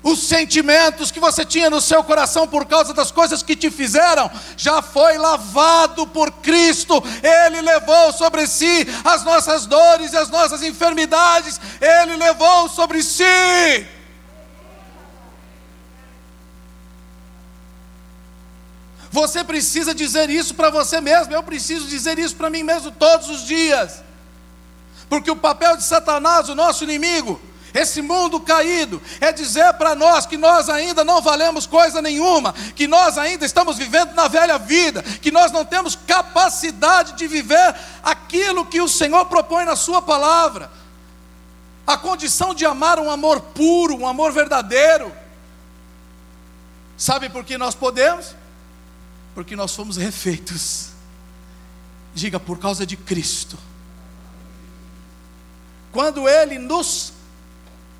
os 0.02 0.22
sentimentos 0.22 1.10
que 1.10 1.20
você 1.20 1.44
tinha 1.44 1.68
no 1.68 1.80
seu 1.80 2.02
coração 2.04 2.46
por 2.46 2.66
causa 2.66 2.94
das 2.94 3.10
coisas 3.10 3.42
que 3.42 3.56
te 3.56 3.70
fizeram, 3.70 4.30
já 4.56 4.80
foi 4.80 5.18
lavado 5.18 6.06
por 6.06 6.30
Cristo, 6.30 7.02
Ele 7.22 7.60
levou 7.60 8.12
sobre 8.12 8.46
si 8.46 8.86
as 9.04 9.24
nossas 9.24 9.66
dores 9.66 10.12
e 10.12 10.16
as 10.16 10.28
nossas 10.28 10.62
enfermidades, 10.62 11.60
Ele 11.80 12.16
levou 12.16 12.68
sobre 12.68 13.02
si. 13.02 13.24
Você 19.10 19.42
precisa 19.42 19.94
dizer 19.94 20.28
isso 20.28 20.54
para 20.54 20.70
você 20.70 21.00
mesmo, 21.00 21.32
eu 21.32 21.42
preciso 21.42 21.86
dizer 21.86 22.18
isso 22.18 22.36
para 22.36 22.50
mim 22.50 22.62
mesmo 22.62 22.90
todos 22.90 23.28
os 23.28 23.46
dias, 23.46 24.02
porque 25.08 25.30
o 25.30 25.36
papel 25.36 25.76
de 25.76 25.82
Satanás, 25.82 26.48
o 26.48 26.54
nosso 26.54 26.84
inimigo, 26.84 27.40
esse 27.78 28.02
mundo 28.02 28.40
caído 28.40 29.00
é 29.20 29.32
dizer 29.32 29.72
para 29.74 29.94
nós 29.94 30.26
que 30.26 30.36
nós 30.36 30.68
ainda 30.68 31.04
não 31.04 31.22
valemos 31.22 31.66
coisa 31.66 32.02
nenhuma, 32.02 32.52
que 32.74 32.88
nós 32.88 33.16
ainda 33.16 33.46
estamos 33.46 33.76
vivendo 33.76 34.14
na 34.14 34.26
velha 34.26 34.58
vida, 34.58 35.02
que 35.02 35.30
nós 35.30 35.52
não 35.52 35.64
temos 35.64 35.94
capacidade 35.94 37.12
de 37.12 37.26
viver 37.26 37.74
aquilo 38.02 38.66
que 38.66 38.80
o 38.80 38.88
Senhor 38.88 39.26
propõe 39.26 39.64
na 39.64 39.76
Sua 39.76 40.02
palavra. 40.02 40.70
A 41.86 41.96
condição 41.96 42.52
de 42.54 42.66
amar 42.66 42.98
um 42.98 43.10
amor 43.10 43.40
puro, 43.40 43.96
um 43.96 44.06
amor 44.06 44.32
verdadeiro. 44.32 45.14
Sabe 46.96 47.30
por 47.30 47.44
que 47.44 47.56
nós 47.56 47.74
podemos? 47.74 48.34
Porque 49.34 49.54
nós 49.54 49.74
fomos 49.74 49.96
refeitos. 49.96 50.90
Diga, 52.12 52.40
por 52.40 52.58
causa 52.58 52.84
de 52.84 52.96
Cristo. 52.96 53.56
Quando 55.92 56.28
Ele 56.28 56.58
nos 56.58 57.12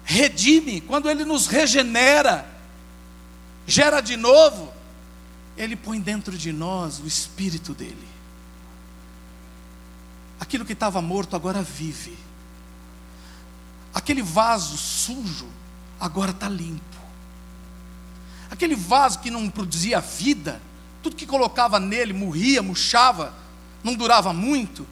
redime, 0.09 0.81
quando 0.81 1.11
Ele 1.11 1.23
nos 1.23 1.47
regenera, 1.47 2.49
gera 3.67 4.01
de 4.01 4.17
novo, 4.17 4.73
Ele 5.55 5.77
põe 5.77 6.01
dentro 6.01 6.37
de 6.37 6.51
nós 6.51 6.99
o 6.99 7.07
Espírito 7.07 7.75
dele. 7.75 8.09
Aquilo 10.41 10.65
que 10.65 10.73
estava 10.73 11.03
morto 11.03 11.37
agora 11.37 11.63
vive. 11.63 12.17
Aquele 13.93 14.23
vaso 14.23 14.79
sujo 14.79 15.47
agora 16.01 16.31
está 16.31 16.49
limpo. 16.49 16.83
Aquele 18.51 18.75
vaso 18.75 19.19
que 19.19 19.31
não 19.31 19.51
produzia 19.51 20.01
vida, 20.01 20.59
tudo 21.03 21.17
que 21.17 21.27
colocava 21.27 21.79
nele 21.79 22.15
morria, 22.15 22.63
murchava, 22.63 23.35
não 23.85 23.95
durava 23.95 24.33
muito, 24.33 24.87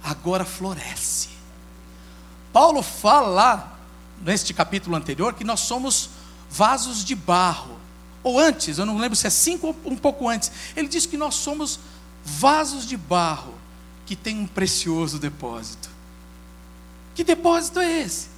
agora 0.00 0.44
floresce. 0.44 1.30
Paulo 2.52 2.84
fala 2.84 3.79
neste 4.20 4.52
capítulo 4.52 4.96
anterior, 4.96 5.34
que 5.34 5.44
nós 5.44 5.60
somos 5.60 6.10
vasos 6.50 7.04
de 7.04 7.14
barro. 7.14 7.78
Ou 8.22 8.38
antes, 8.38 8.78
eu 8.78 8.84
não 8.84 8.98
lembro 8.98 9.16
se 9.16 9.26
é 9.26 9.30
cinco 9.30 9.68
ou 9.68 9.92
um 9.92 9.96
pouco 9.96 10.28
antes. 10.28 10.50
Ele 10.76 10.88
diz 10.88 11.06
que 11.06 11.16
nós 11.16 11.36
somos 11.36 11.80
vasos 12.24 12.86
de 12.86 12.96
barro 12.96 13.54
que 14.04 14.14
tem 14.16 14.38
um 14.38 14.46
precioso 14.46 15.18
depósito. 15.18 15.88
Que 17.14 17.24
depósito 17.24 17.78
é 17.78 18.00
esse? 18.00 18.28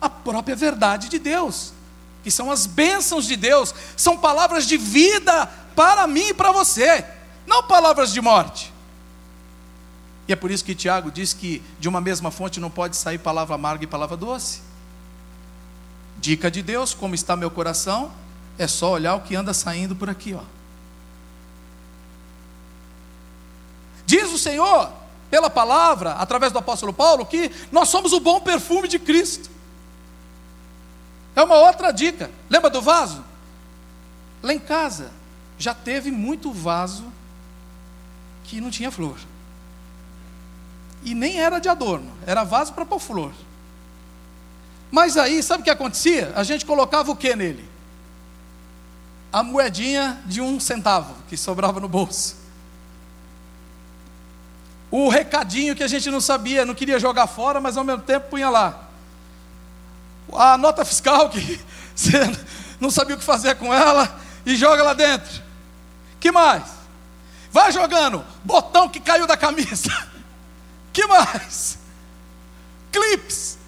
A 0.00 0.08
própria 0.08 0.56
verdade 0.56 1.08
de 1.08 1.18
Deus, 1.18 1.72
que 2.22 2.30
são 2.30 2.50
as 2.50 2.66
bênçãos 2.66 3.26
de 3.26 3.36
Deus, 3.36 3.74
são 3.96 4.16
palavras 4.16 4.66
de 4.66 4.76
vida 4.76 5.46
para 5.74 6.06
mim 6.06 6.28
e 6.28 6.34
para 6.34 6.52
você, 6.52 7.04
não 7.46 7.62
palavras 7.64 8.12
de 8.12 8.20
morte. 8.20 8.72
E 10.26 10.32
é 10.32 10.36
por 10.36 10.50
isso 10.50 10.64
que 10.64 10.74
Tiago 10.74 11.10
diz 11.10 11.34
que 11.34 11.62
de 11.78 11.88
uma 11.88 12.00
mesma 12.00 12.30
fonte 12.30 12.60
não 12.60 12.70
pode 12.70 12.96
sair 12.96 13.18
palavra 13.18 13.54
amarga 13.54 13.84
e 13.84 13.86
palavra 13.86 14.16
doce. 14.16 14.60
Dica 16.24 16.50
de 16.50 16.62
Deus, 16.62 16.94
como 16.94 17.14
está 17.14 17.36
meu 17.36 17.50
coração, 17.50 18.10
é 18.56 18.66
só 18.66 18.92
olhar 18.92 19.14
o 19.14 19.20
que 19.20 19.36
anda 19.36 19.52
saindo 19.52 19.94
por 19.94 20.08
aqui, 20.08 20.32
ó. 20.32 20.40
Diz 24.06 24.32
o 24.32 24.38
Senhor, 24.38 24.90
pela 25.30 25.50
palavra, 25.50 26.12
através 26.12 26.50
do 26.50 26.58
apóstolo 26.58 26.94
Paulo, 26.94 27.26
que 27.26 27.50
nós 27.70 27.90
somos 27.90 28.14
o 28.14 28.20
bom 28.20 28.40
perfume 28.40 28.88
de 28.88 28.98
Cristo. 28.98 29.50
É 31.36 31.42
uma 31.42 31.56
outra 31.56 31.92
dica. 31.92 32.30
Lembra 32.48 32.70
do 32.70 32.80
vaso? 32.80 33.22
Lá 34.42 34.54
em 34.54 34.58
casa 34.58 35.12
já 35.58 35.74
teve 35.74 36.10
muito 36.10 36.50
vaso 36.50 37.04
que 38.44 38.62
não 38.62 38.70
tinha 38.70 38.90
flor. 38.90 39.18
E 41.02 41.14
nem 41.14 41.38
era 41.38 41.58
de 41.58 41.68
adorno, 41.68 42.10
era 42.26 42.44
vaso 42.44 42.72
para 42.72 42.86
pôr 42.86 42.98
flor. 42.98 43.32
Mas 44.94 45.16
aí, 45.16 45.42
sabe 45.42 45.60
o 45.60 45.64
que 45.64 45.70
acontecia? 45.70 46.32
A 46.36 46.44
gente 46.44 46.64
colocava 46.64 47.10
o 47.10 47.16
que 47.16 47.34
nele? 47.34 47.68
A 49.32 49.42
moedinha 49.42 50.22
de 50.24 50.40
um 50.40 50.60
centavo 50.60 51.16
que 51.28 51.36
sobrava 51.36 51.80
no 51.80 51.88
bolso. 51.88 52.36
O 54.92 55.08
recadinho 55.08 55.74
que 55.74 55.82
a 55.82 55.88
gente 55.88 56.08
não 56.12 56.20
sabia, 56.20 56.64
não 56.64 56.76
queria 56.76 57.00
jogar 57.00 57.26
fora, 57.26 57.60
mas 57.60 57.76
ao 57.76 57.82
mesmo 57.82 58.02
tempo 58.02 58.30
punha 58.30 58.48
lá. 58.48 58.84
A 60.32 60.56
nota 60.56 60.84
fiscal 60.84 61.28
que 61.28 61.60
você 61.92 62.12
não 62.78 62.88
sabia 62.88 63.16
o 63.16 63.18
que 63.18 63.24
fazer 63.24 63.56
com 63.56 63.74
ela 63.74 64.16
e 64.46 64.54
joga 64.54 64.84
lá 64.84 64.94
dentro. 64.94 65.42
Que 66.20 66.30
mais? 66.30 66.62
Vai 67.50 67.72
jogando. 67.72 68.24
Botão 68.44 68.88
que 68.88 69.00
caiu 69.00 69.26
da 69.26 69.36
camisa. 69.36 69.90
Que 70.92 71.04
mais? 71.08 71.76
Clips 72.92 73.58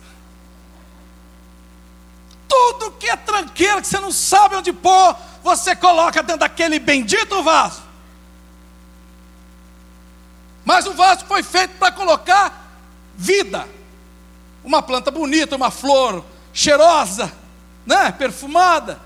tudo 2.48 2.92
que 2.92 3.08
é 3.08 3.16
tranqueira, 3.16 3.80
que 3.80 3.86
você 3.86 4.00
não 4.00 4.12
sabe 4.12 4.56
onde 4.56 4.72
pôr, 4.72 5.16
você 5.42 5.74
coloca 5.76 6.22
dentro 6.22 6.40
daquele 6.40 6.78
bendito 6.78 7.42
vaso. 7.42 7.82
Mas 10.64 10.86
o 10.86 10.94
vaso 10.94 11.24
foi 11.26 11.42
feito 11.42 11.78
para 11.78 11.92
colocar 11.92 12.80
vida. 13.16 13.68
Uma 14.64 14.82
planta 14.82 15.10
bonita, 15.10 15.54
uma 15.54 15.70
flor 15.70 16.24
cheirosa. 16.52 17.32
né, 17.86 18.10
perfumada. 18.10 19.00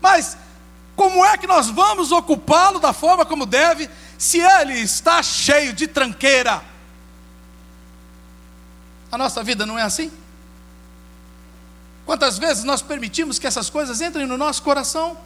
Mas 0.00 0.36
como 0.94 1.24
é 1.24 1.36
que 1.38 1.46
nós 1.46 1.70
vamos 1.70 2.12
ocupá-lo 2.12 2.78
da 2.78 2.92
forma 2.92 3.24
como 3.24 3.46
deve, 3.46 3.88
se 4.18 4.38
ele 4.38 4.74
está 4.74 5.22
cheio 5.22 5.72
de 5.72 5.86
tranqueira? 5.88 6.62
A 9.10 9.16
nossa 9.16 9.42
vida 9.42 9.64
não 9.64 9.78
é 9.78 9.82
assim? 9.82 10.12
Quantas 12.06 12.38
vezes 12.38 12.62
nós 12.62 12.80
permitimos 12.80 13.36
que 13.36 13.48
essas 13.48 13.68
coisas 13.68 14.00
entrem 14.00 14.26
no 14.26 14.38
nosso 14.38 14.62
coração? 14.62 15.18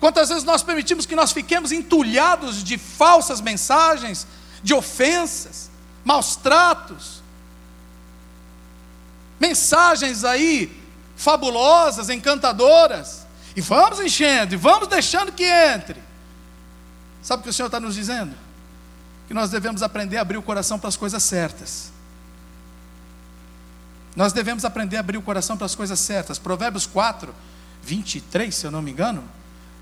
Quantas 0.00 0.30
vezes 0.30 0.42
nós 0.42 0.62
permitimos 0.62 1.04
que 1.04 1.14
nós 1.14 1.30
fiquemos 1.30 1.70
entulhados 1.70 2.64
de 2.64 2.78
falsas 2.78 3.40
mensagens, 3.40 4.26
de 4.62 4.72
ofensas, 4.72 5.70
maus 6.02 6.34
tratos, 6.34 7.22
mensagens 9.38 10.24
aí 10.24 10.82
fabulosas, 11.14 12.08
encantadoras, 12.08 13.26
e 13.54 13.60
vamos 13.60 14.00
enchendo, 14.00 14.54
e 14.54 14.56
vamos 14.56 14.88
deixando 14.88 15.30
que 15.30 15.44
entre. 15.44 16.02
Sabe 17.22 17.40
o 17.40 17.44
que 17.44 17.50
o 17.50 17.52
Senhor 17.52 17.66
está 17.66 17.78
nos 17.78 17.94
dizendo? 17.94 18.34
Que 19.28 19.34
nós 19.34 19.50
devemos 19.50 19.82
aprender 19.82 20.16
a 20.16 20.22
abrir 20.22 20.38
o 20.38 20.42
coração 20.42 20.78
para 20.78 20.88
as 20.88 20.96
coisas 20.96 21.22
certas. 21.22 21.91
Nós 24.14 24.32
devemos 24.32 24.64
aprender 24.64 24.96
a 24.96 25.00
abrir 25.00 25.18
o 25.18 25.22
coração 25.22 25.56
para 25.56 25.66
as 25.66 25.74
coisas 25.74 25.98
certas. 25.98 26.38
Provérbios 26.38 26.86
4, 26.86 27.34
23, 27.82 28.54
se 28.54 28.66
eu 28.66 28.70
não 28.70 28.82
me 28.82 28.90
engano, 28.90 29.24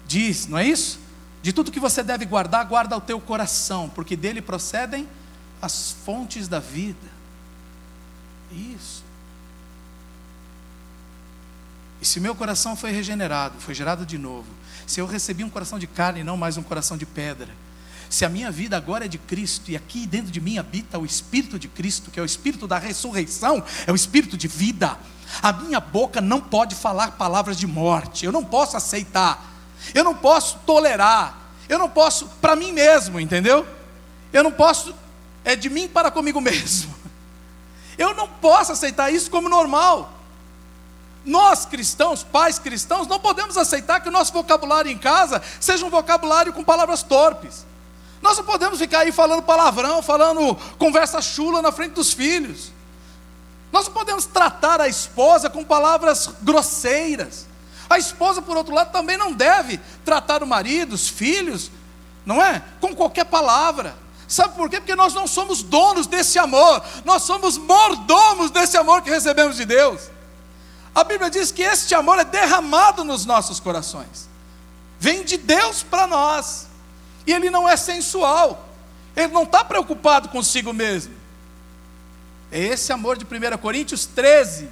diz, 0.07 0.47
não 0.47 0.59
é 0.59 0.65
isso? 0.65 1.01
De 1.43 1.53
tudo 1.53 1.73
que 1.73 1.81
você 1.81 2.03
deve 2.03 2.25
guardar, 2.25 2.65
guarda 2.65 2.97
o 2.97 3.01
teu 3.01 3.21
coração, 3.21 3.89
porque 3.89 4.17
dele 4.17 4.41
procedem 4.41 5.09
as 5.61 5.93
fontes 6.05 6.47
da 6.49 6.59
vida. 6.59 7.09
Isso. 8.53 9.03
E 12.01 12.07
se 12.07 12.19
meu 12.19 12.35
coração 12.35 12.75
foi 12.75 12.93
regenerado, 12.93 13.61
foi 13.61 13.75
gerado 13.75 14.07
de 14.07 14.17
novo, 14.17 14.49
se 14.87 15.01
eu 15.01 15.07
recebi 15.07 15.45
um 15.45 15.51
coração 15.51 15.79
de 15.79 15.87
carne 15.87 16.21
e 16.21 16.25
não 16.25 16.37
mais 16.37 16.57
um 16.57 16.63
coração 16.63 16.97
de 16.97 17.05
pedra, 17.05 17.49
se 18.11 18.25
a 18.25 18.29
minha 18.29 18.51
vida 18.51 18.77
agora 18.77 19.05
é 19.05 19.09
de 19.09 19.19
Cristo 19.19 19.71
e 19.71 19.77
aqui 19.77 20.05
dentro 20.05 20.33
de 20.33 20.41
mim 20.41 20.59
habita 20.59 20.99
o 20.99 21.07
Espírito 21.07 21.61
de 21.61 21.69
Cristo, 21.69 22.11
que 22.11 22.19
é 22.19 22.23
o 22.23 22.27
Espírito 22.27 22.67
da 22.67 22.77
ressurreição, 22.77 23.63
é 23.87 23.93
o 23.93 23.95
Espírito 23.95 24.37
de 24.37 24.49
vida, 24.49 24.99
a 25.41 25.53
minha 25.53 25.79
boca 25.79 26.21
não 26.21 26.41
pode 26.41 26.75
falar 26.75 27.13
palavras 27.13 27.57
de 27.57 27.69
morte, 27.69 28.27
eu 28.27 28.33
não 28.33 28.45
posso 28.45 28.77
aceitar, 28.77 29.41
eu 29.95 30.03
não 30.03 30.13
posso 30.13 30.59
tolerar, 30.67 31.39
eu 31.69 31.79
não 31.79 31.89
posso 31.89 32.27
para 32.41 32.57
mim 32.57 32.73
mesmo, 32.73 33.21
entendeu? 33.21 33.65
Eu 34.33 34.43
não 34.43 34.51
posso, 34.51 34.93
é 35.45 35.55
de 35.55 35.71
mim 35.71 35.87
para 35.87 36.11
comigo 36.11 36.41
mesmo, 36.41 36.93
eu 37.97 38.13
não 38.13 38.27
posso 38.27 38.73
aceitar 38.73 39.13
isso 39.13 39.31
como 39.31 39.49
normal. 39.49 40.17
Nós 41.25 41.65
cristãos, 41.65 42.25
pais 42.25 42.59
cristãos, 42.59 43.07
não 43.07 43.21
podemos 43.21 43.57
aceitar 43.57 44.01
que 44.01 44.09
o 44.09 44.13
nosso 44.13 44.33
vocabulário 44.33 44.91
em 44.91 44.99
casa 44.99 45.41
seja 45.61 45.87
um 45.87 45.91
vocabulário 45.91 46.53
com 46.53 46.65
palavras 46.65 47.05
torpes. 47.05 47.70
Nós 48.23 48.37
não 48.37 48.45
podemos 48.45 48.79
ficar 48.79 49.01
aí 49.01 49.13
falando 49.13 49.43
palavrão, 49.43 50.03
falando 50.03 50.55
conversa 50.79 51.23
chula 51.23 51.63
na 51.63 51.73
frente 51.73 51.93
dos 51.93 52.13
filhos. 52.13 52.71
Nós 53.73 53.87
não 53.87 53.95
podemos 53.95 54.27
tratar 54.27 54.81
a 54.81 54.89
esposa 54.89 55.49
com 55.49 55.65
palavras 55.65 56.29
grosseiras. 56.43 57.47
A 57.89 57.99
esposa, 57.99 58.43
por 58.43 58.57
outro 58.57 58.75
lado, 58.75 58.93
também 58.93 59.17
não 59.17 59.33
deve 59.33 59.81
tratar 60.05 60.43
o 60.43 60.47
marido, 60.47 60.93
os 60.93 61.09
filhos, 61.09 61.71
não 62.25 62.43
é? 62.43 62.63
Com 62.81 62.95
qualquer 62.95 63.25
palavra. 63.25 63.97
Sabe 64.29 64.55
por 64.55 64.71
quê? 64.71 64.79
Porque 64.79 64.95
nós 64.95 65.13
não 65.13 65.27
somos 65.27 65.61
donos 65.61 66.07
desse 66.07 66.39
amor, 66.39 66.85
nós 67.05 67.25
somos 67.25 67.59
mordomos 67.59 68.53
desse 68.53 68.77
amor 68.77 69.03
que 69.03 69.11
recebemos 69.11 69.57
de 69.57 69.65
Deus. 69.65 70.03
A 70.95 71.03
Bíblia 71.03 71.29
diz 71.29 71.51
que 71.51 71.63
este 71.63 71.97
amor 71.97 72.17
é 72.19 72.25
derramado 72.25 73.03
nos 73.03 73.27
nossos 73.27 73.59
corações, 73.59 74.29
vem 75.01 75.25
de 75.25 75.37
Deus 75.37 75.83
para 75.83 76.07
nós. 76.07 76.70
E 77.31 77.33
ele 77.33 77.49
não 77.49 77.69
é 77.69 77.77
sensual. 77.77 78.69
Ele 79.15 79.33
não 79.33 79.45
está 79.45 79.63
preocupado 79.63 80.29
consigo 80.31 80.73
mesmo. 80.73 81.15
É 82.51 82.59
esse 82.59 82.93
amor 82.93 83.17
de 83.17 83.25
1 83.25 83.57
Coríntios 83.59 84.05
13, 84.05 84.69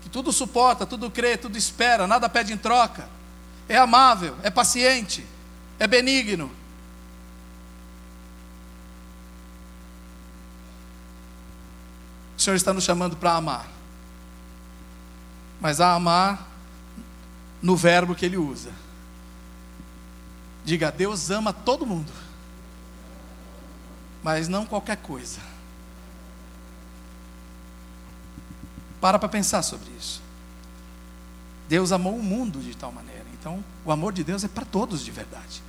que 0.00 0.08
tudo 0.08 0.32
suporta, 0.32 0.86
tudo 0.86 1.10
crê, 1.10 1.36
tudo 1.36 1.58
espera, 1.58 2.06
nada 2.06 2.26
pede 2.26 2.54
em 2.54 2.56
troca. 2.56 3.06
É 3.68 3.76
amável, 3.76 4.34
é 4.42 4.48
paciente, 4.48 5.26
é 5.78 5.86
benigno. 5.86 6.50
O 12.38 12.40
Senhor 12.40 12.56
está 12.56 12.72
nos 12.72 12.82
chamando 12.82 13.14
para 13.14 13.34
amar. 13.34 13.68
Mas 15.60 15.82
a 15.82 15.92
amar 15.92 16.48
no 17.60 17.76
verbo 17.76 18.14
que 18.14 18.24
ele 18.24 18.38
usa. 18.38 18.81
Diga, 20.64 20.92
Deus 20.92 21.30
ama 21.30 21.52
todo 21.52 21.86
mundo, 21.86 22.12
mas 24.22 24.48
não 24.48 24.64
qualquer 24.64 24.96
coisa. 24.96 25.40
Para 29.00 29.18
para 29.18 29.28
pensar 29.28 29.62
sobre 29.62 29.90
isso. 29.98 30.22
Deus 31.68 31.90
amou 31.90 32.16
o 32.16 32.22
mundo 32.22 32.60
de 32.60 32.76
tal 32.76 32.92
maneira. 32.92 33.24
Então, 33.32 33.64
o 33.84 33.90
amor 33.90 34.12
de 34.12 34.22
Deus 34.22 34.44
é 34.44 34.48
para 34.48 34.64
todos 34.64 35.04
de 35.04 35.10
verdade. 35.10 35.60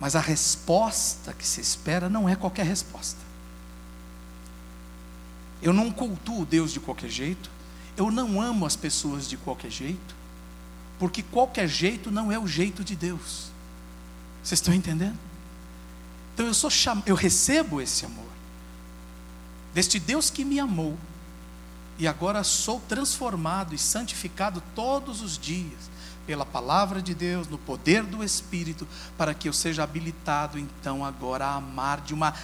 Mas 0.00 0.16
a 0.16 0.20
resposta 0.20 1.34
que 1.34 1.46
se 1.46 1.60
espera 1.60 2.08
não 2.08 2.26
é 2.26 2.34
qualquer 2.34 2.64
resposta. 2.64 3.20
Eu 5.60 5.74
não 5.74 5.90
cultuo 5.90 6.46
Deus 6.46 6.72
de 6.72 6.80
qualquer 6.80 7.10
jeito. 7.10 7.50
Eu 7.96 8.10
não 8.10 8.40
amo 8.40 8.64
as 8.64 8.76
pessoas 8.76 9.28
de 9.28 9.36
qualquer 9.36 9.70
jeito 9.70 10.16
porque 10.98 11.22
qualquer 11.22 11.68
jeito 11.68 12.10
não 12.10 12.30
é 12.30 12.38
o 12.38 12.46
jeito 12.46 12.82
de 12.82 12.96
Deus. 12.96 13.50
Vocês 14.42 14.60
estão 14.60 14.72
entendendo? 14.72 15.18
Então 16.34 16.46
eu 16.46 16.54
sou 16.54 16.70
cham... 16.70 17.02
eu 17.06 17.14
recebo 17.14 17.80
esse 17.80 18.04
amor 18.04 18.26
deste 19.74 19.98
Deus 19.98 20.30
que 20.30 20.44
me 20.44 20.58
amou 20.58 20.96
e 21.98 22.06
agora 22.06 22.44
sou 22.44 22.80
transformado 22.80 23.74
e 23.74 23.78
santificado 23.78 24.62
todos 24.74 25.22
os 25.22 25.38
dias 25.38 25.90
pela 26.26 26.44
palavra 26.44 27.00
de 27.00 27.14
Deus, 27.14 27.46
no 27.46 27.56
poder 27.56 28.02
do 28.02 28.24
Espírito, 28.24 28.86
para 29.16 29.32
que 29.32 29.48
eu 29.48 29.52
seja 29.52 29.84
habilitado 29.84 30.58
então 30.58 31.04
agora 31.04 31.46
a 31.46 31.54
amar 31.54 32.00
de 32.00 32.12
uma 32.12 32.34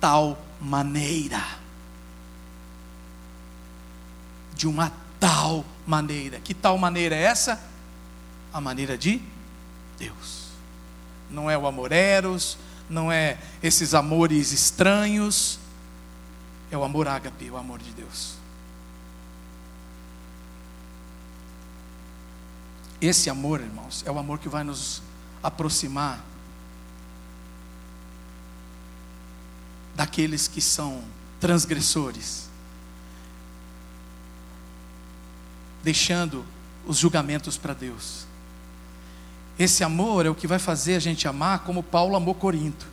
tal 0.00 0.38
maneira. 0.60 1.42
De 4.54 4.68
uma 4.68 4.92
tal 5.18 5.64
maneira. 5.86 6.38
Que 6.38 6.54
tal 6.54 6.78
maneira 6.78 7.16
é 7.16 7.22
essa? 7.22 7.60
A 8.54 8.60
maneira 8.60 8.96
de 8.96 9.20
Deus. 9.98 10.44
Não 11.28 11.50
é 11.50 11.58
o 11.58 11.66
amor 11.66 11.90
eros, 11.90 12.56
não 12.88 13.10
é 13.10 13.36
esses 13.60 13.94
amores 13.94 14.52
estranhos, 14.52 15.58
é 16.70 16.78
o 16.78 16.84
amor 16.84 17.08
ágape, 17.08 17.50
o 17.50 17.56
amor 17.56 17.80
de 17.80 17.90
Deus. 17.90 18.34
Esse 23.00 23.28
amor, 23.28 23.60
irmãos, 23.60 24.04
é 24.06 24.10
o 24.10 24.18
amor 24.18 24.38
que 24.38 24.48
vai 24.48 24.62
nos 24.62 25.02
aproximar 25.42 26.24
daqueles 29.96 30.46
que 30.46 30.60
são 30.60 31.02
transgressores, 31.40 32.48
deixando 35.82 36.44
os 36.86 36.98
julgamentos 36.98 37.56
para 37.56 37.74
Deus. 37.74 38.23
Esse 39.58 39.84
amor 39.84 40.26
é 40.26 40.30
o 40.30 40.34
que 40.34 40.46
vai 40.46 40.58
fazer 40.58 40.96
a 40.96 41.00
gente 41.00 41.28
amar 41.28 41.60
como 41.60 41.82
Paulo 41.82 42.16
amou 42.16 42.34
Corinto, 42.34 42.86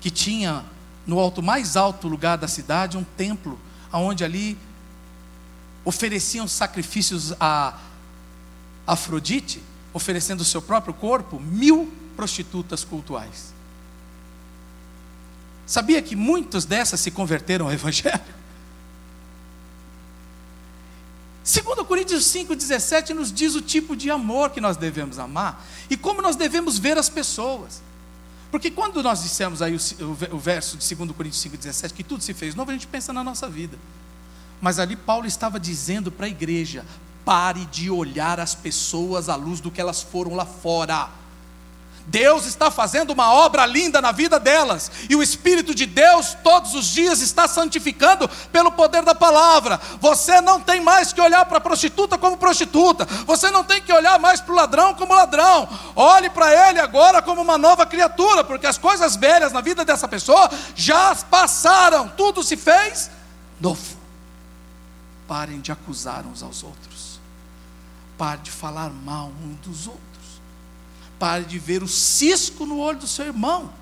que 0.00 0.10
tinha 0.10 0.64
no 1.06 1.18
alto 1.18 1.42
mais 1.42 1.76
alto 1.76 2.08
lugar 2.08 2.38
da 2.38 2.48
cidade 2.48 2.96
um 2.96 3.04
templo, 3.04 3.58
onde 3.92 4.24
ali 4.24 4.56
ofereciam 5.84 6.48
sacrifícios 6.48 7.32
a 7.38 7.78
Afrodite, 8.86 9.62
oferecendo 9.92 10.40
o 10.40 10.44
seu 10.44 10.62
próprio 10.62 10.94
corpo, 10.94 11.40
mil 11.40 11.92
prostitutas 12.16 12.84
cultuais. 12.84 13.52
Sabia 15.66 16.00
que 16.02 16.14
muitas 16.14 16.64
dessas 16.64 17.00
se 17.00 17.10
converteram 17.10 17.66
ao 17.66 17.72
Evangelho? 17.72 18.43
Segundo 21.44 21.84
Coríntios 21.84 22.24
5,17 22.24 23.10
nos 23.10 23.30
diz 23.30 23.54
o 23.54 23.60
tipo 23.60 23.94
de 23.94 24.10
amor 24.10 24.48
que 24.48 24.62
nós 24.62 24.78
devemos 24.78 25.18
amar 25.18 25.62
e 25.90 25.96
como 25.96 26.22
nós 26.22 26.36
devemos 26.36 26.78
ver 26.78 26.96
as 26.96 27.10
pessoas. 27.10 27.82
Porque 28.50 28.70
quando 28.70 29.02
nós 29.02 29.22
dissemos 29.22 29.60
aí 29.60 29.76
o, 29.76 30.34
o 30.34 30.38
verso 30.38 30.78
de 30.78 30.94
2 30.94 31.12
Coríntios 31.12 31.44
5,17 31.44 31.92
que 31.92 32.02
tudo 32.02 32.22
se 32.22 32.32
fez 32.32 32.54
novo, 32.54 32.70
a 32.70 32.74
gente 32.74 32.86
pensa 32.86 33.12
na 33.12 33.22
nossa 33.22 33.46
vida. 33.46 33.78
Mas 34.58 34.78
ali 34.78 34.96
Paulo 34.96 35.26
estava 35.26 35.60
dizendo 35.60 36.10
para 36.10 36.24
a 36.24 36.28
igreja: 36.30 36.82
pare 37.26 37.66
de 37.66 37.90
olhar 37.90 38.40
as 38.40 38.54
pessoas 38.54 39.28
à 39.28 39.36
luz 39.36 39.60
do 39.60 39.70
que 39.70 39.82
elas 39.82 40.00
foram 40.00 40.34
lá 40.34 40.46
fora. 40.46 41.10
Deus 42.06 42.44
está 42.44 42.70
fazendo 42.70 43.10
uma 43.10 43.32
obra 43.32 43.64
linda 43.64 44.00
na 44.00 44.12
vida 44.12 44.38
delas, 44.38 44.90
e 45.08 45.16
o 45.16 45.22
Espírito 45.22 45.74
de 45.74 45.86
Deus 45.86 46.36
todos 46.44 46.74
os 46.74 46.86
dias 46.86 47.20
está 47.20 47.48
santificando 47.48 48.28
pelo 48.52 48.70
poder 48.70 49.02
da 49.02 49.14
palavra. 49.14 49.80
Você 50.00 50.40
não 50.40 50.60
tem 50.60 50.80
mais 50.80 51.12
que 51.12 51.20
olhar 51.20 51.44
para 51.46 51.58
a 51.58 51.60
prostituta 51.60 52.18
como 52.18 52.36
prostituta, 52.36 53.06
você 53.26 53.50
não 53.50 53.64
tem 53.64 53.80
que 53.80 53.92
olhar 53.92 54.18
mais 54.18 54.40
para 54.40 54.52
o 54.52 54.56
ladrão 54.56 54.94
como 54.94 55.14
ladrão. 55.14 55.68
Olhe 55.96 56.28
para 56.28 56.68
ele 56.68 56.78
agora 56.78 57.22
como 57.22 57.40
uma 57.40 57.56
nova 57.56 57.86
criatura, 57.86 58.44
porque 58.44 58.66
as 58.66 58.76
coisas 58.76 59.16
velhas 59.16 59.52
na 59.52 59.62
vida 59.62 59.84
dessa 59.84 60.06
pessoa 60.06 60.50
já 60.74 61.14
passaram, 61.14 62.08
tudo 62.08 62.42
se 62.42 62.56
fez 62.56 63.10
novo. 63.58 63.96
Parem 65.26 65.58
de 65.60 65.72
acusar 65.72 66.26
uns 66.26 66.42
aos 66.42 66.62
outros, 66.62 67.18
parem 68.18 68.42
de 68.42 68.50
falar 68.50 68.90
mal 68.90 69.32
uns 69.42 69.56
dos 69.66 69.86
outros 69.86 70.13
Pare 71.18 71.44
de 71.44 71.58
ver 71.58 71.82
o 71.82 71.88
cisco 71.88 72.66
no 72.66 72.78
olho 72.78 72.98
do 72.98 73.06
seu 73.06 73.26
irmão. 73.26 73.72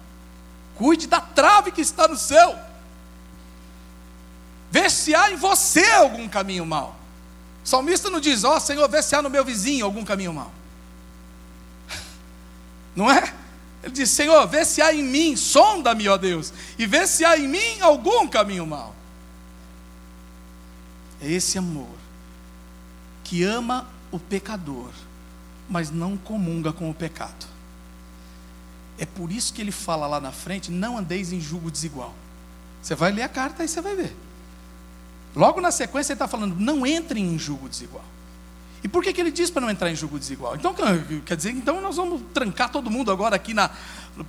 Cuide 0.75 1.07
da 1.07 1.21
trave 1.21 1.71
que 1.71 1.81
está 1.81 2.09
no 2.09 2.17
céu. 2.17 2.59
Vê 4.71 4.89
se 4.89 5.15
há 5.15 5.31
em 5.31 5.37
você 5.37 5.85
algum 5.93 6.29
caminho 6.29 6.65
mau. 6.65 6.97
O 7.65 7.69
salmista 7.69 8.11
não 8.11 8.21
diz, 8.21 8.43
ó 8.43 8.57
oh, 8.57 8.61
Senhor, 8.61 8.89
vê 8.89 9.03
se 9.03 9.15
há 9.15 9.23
no 9.23 9.31
meu 9.31 9.45
vizinho 9.45 9.85
algum 9.85 10.05
caminho 10.05 10.33
mau. 10.33 10.53
Não 12.97 13.11
é? 13.11 13.33
Ele 13.83 13.93
diz, 13.93 14.11
Senhor, 14.11 14.47
vê 14.49 14.65
se 14.65 14.83
há 14.83 14.93
em 14.93 15.03
mim, 15.03 15.37
sonda-me, 15.37 16.09
ó 16.09 16.17
Deus, 16.17 16.53
e 16.79 16.87
vê 16.87 17.07
se 17.07 17.25
há 17.25 17.37
em 17.37 17.47
mim 17.47 17.81
algum 17.81 18.27
caminho 18.27 18.67
mau. 18.67 18.95
É 21.21 21.31
esse 21.31 21.57
amor 21.59 21.95
que 23.23 23.45
ama 23.45 23.87
o 24.11 24.19
pecador 24.19 24.91
mas 25.73 25.91
não 25.91 26.19
comunga 26.19 26.71
com 26.71 26.91
o 26.91 26.95
pecado. 26.95 27.47
É 28.99 29.07
por 29.07 29.33
isso 29.33 29.55
que 29.55 29.63
ele 29.63 29.73
fala 29.73 30.07
lá 30.07 30.21
na 30.21 30.31
frente: 30.31 30.71
não 30.71 30.99
andeis 30.99 31.33
em 31.33 31.41
julgo 31.41 31.71
desigual. 31.71 32.15
Você 32.83 32.95
vai 32.95 33.11
ler 33.11 33.23
a 33.23 33.29
carta 33.29 33.65
e 33.65 33.69
você 33.69 33.81
vai 33.81 33.97
ver. 33.97 34.15
Logo 35.35 35.63
na 35.63 35.71
sequência 35.73 36.13
ele 36.13 36.17
está 36.17 36.29
falando: 36.29 36.55
não 36.55 36.87
entrem 36.87 37.25
em 37.25 37.39
julgo 37.39 37.71
desigual. 37.71 38.05
E 38.85 38.89
por 38.89 39.03
que, 39.03 39.13
que 39.13 39.21
ele 39.21 39.31
diz 39.31 39.49
para 39.49 39.63
não 39.63 39.71
entrar 39.71 39.91
em 39.91 39.97
julgo 39.97 40.19
desigual? 40.19 40.57
Então, 40.57 40.75
quer 41.25 41.37
dizer, 41.37 41.53
então 41.53 41.81
nós 41.81 41.97
vamos 41.97 42.21
trancar 42.35 42.69
todo 42.69 42.91
mundo 42.91 43.11
agora 43.11 43.35
aqui 43.35 43.55
na. 43.55 43.71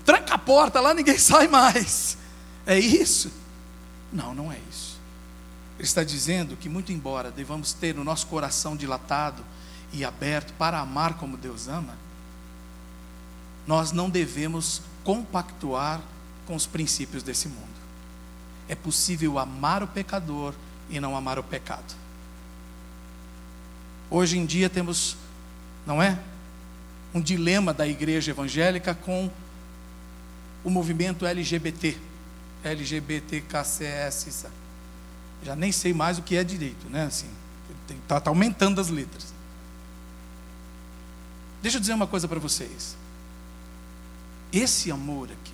Tranca 0.05 0.35
a 0.35 0.37
porta 0.37 0.79
lá, 0.79 0.93
ninguém 0.93 1.17
sai 1.19 1.49
mais. 1.49 2.17
É 2.65 2.79
isso? 2.79 3.31
Não, 4.13 4.33
não 4.33 4.49
é 4.49 4.57
isso. 4.71 4.97
Ele 5.77 5.87
está 5.87 6.03
dizendo 6.03 6.55
que, 6.55 6.69
muito 6.69 6.93
embora 6.93 7.31
devamos 7.31 7.73
ter 7.73 7.97
o 7.97 8.03
nosso 8.03 8.27
coração 8.27 8.77
dilatado, 8.77 9.43
e 9.93 10.03
aberto 10.03 10.53
para 10.53 10.79
amar 10.79 11.13
como 11.13 11.37
Deus 11.37 11.67
ama, 11.67 11.95
nós 13.65 13.91
não 13.91 14.09
devemos 14.09 14.81
compactuar 15.03 16.01
com 16.45 16.55
os 16.55 16.65
princípios 16.65 17.23
desse 17.23 17.47
mundo. 17.47 17.61
É 18.67 18.75
possível 18.75 19.37
amar 19.37 19.83
o 19.83 19.87
pecador 19.87 20.53
e 20.89 20.99
não 20.99 21.15
amar 21.15 21.37
o 21.37 21.43
pecado. 21.43 21.95
Hoje 24.09 24.37
em 24.37 24.45
dia 24.45 24.69
temos, 24.69 25.15
não 25.85 26.01
é? 26.01 26.19
Um 27.13 27.21
dilema 27.21 27.73
da 27.73 27.87
igreja 27.87 28.31
evangélica 28.31 28.95
com 28.95 29.29
o 30.63 30.69
movimento 30.69 31.25
LGBT, 31.25 31.97
LGBTKCS. 32.63 34.45
Já 35.43 35.55
nem 35.55 35.71
sei 35.71 35.93
mais 35.93 36.17
o 36.17 36.21
que 36.21 36.35
é 36.35 36.43
direito, 36.43 36.89
né? 36.89 37.05
Assim, 37.05 37.27
está 38.01 38.19
tá 38.19 38.29
aumentando 38.29 38.79
as 38.79 38.89
letras. 38.89 39.32
Deixa 41.63 41.77
eu 41.77 41.79
dizer 41.79 41.93
uma 41.93 42.05
coisa 42.05 42.27
para 42.27 42.39
vocês. 42.41 42.97
Esse 44.51 44.91
amor 44.91 45.31
aqui, 45.31 45.53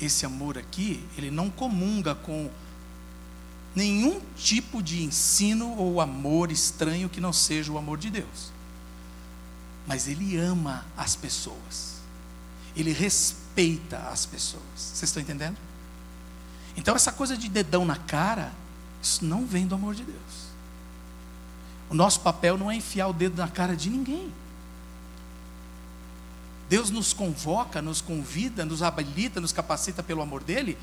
esse 0.00 0.26
amor 0.26 0.58
aqui, 0.58 1.06
ele 1.16 1.30
não 1.30 1.48
comunga 1.48 2.12
com 2.12 2.50
nenhum 3.76 4.20
tipo 4.36 4.82
de 4.82 5.04
ensino 5.04 5.76
ou 5.78 6.00
amor 6.00 6.50
estranho 6.50 7.08
que 7.08 7.20
não 7.20 7.32
seja 7.32 7.70
o 7.70 7.78
amor 7.78 7.96
de 7.96 8.10
Deus. 8.10 8.50
Mas 9.86 10.08
ele 10.08 10.36
ama 10.36 10.84
as 10.96 11.14
pessoas. 11.14 12.00
Ele 12.74 12.92
respeita 12.92 13.98
as 14.08 14.26
pessoas. 14.26 14.62
Vocês 14.74 15.04
estão 15.04 15.22
entendendo? 15.22 15.56
Então 16.76 16.96
essa 16.96 17.12
coisa 17.12 17.36
de 17.36 17.48
dedão 17.48 17.84
na 17.84 17.96
cara, 17.96 18.52
isso 19.00 19.24
não 19.24 19.46
vem 19.46 19.64
do 19.64 19.76
amor 19.76 19.94
de 19.94 20.02
Deus. 20.02 20.41
O 21.92 21.94
nosso 21.94 22.20
papel 22.20 22.56
não 22.56 22.70
é 22.70 22.74
enfiar 22.74 23.08
o 23.08 23.12
dedo 23.12 23.36
na 23.36 23.46
cara 23.46 23.76
de 23.76 23.90
ninguém. 23.90 24.32
Deus 26.66 26.88
nos 26.88 27.12
convoca, 27.12 27.82
nos 27.82 28.00
convida, 28.00 28.64
nos 28.64 28.82
habilita, 28.82 29.42
nos 29.42 29.52
capacita 29.52 30.02
pelo 30.02 30.22
amor 30.22 30.42
dele 30.42 30.78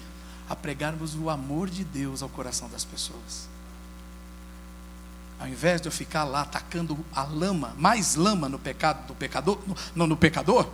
a 0.47 0.55
pregarmos 0.55 1.16
o 1.16 1.28
amor 1.28 1.68
de 1.68 1.84
Deus 1.84 2.22
ao 2.22 2.30
coração 2.30 2.70
das 2.70 2.86
pessoas. 2.86 3.49
Ao 5.39 5.47
invés 5.47 5.82
de 5.82 5.88
eu 5.88 5.91
ficar 5.91 6.26
lá 6.26 6.41
atacando 6.41 6.95
a 7.12 7.24
lama, 7.24 7.74
mais 7.76 8.16
lama 8.16 8.47
no 8.47 8.60
pecado 8.60 9.07
do 9.07 9.16
pecador, 9.16 9.57
no, 9.66 9.76
no, 9.95 10.05
no 10.05 10.16
pecador, 10.16 10.70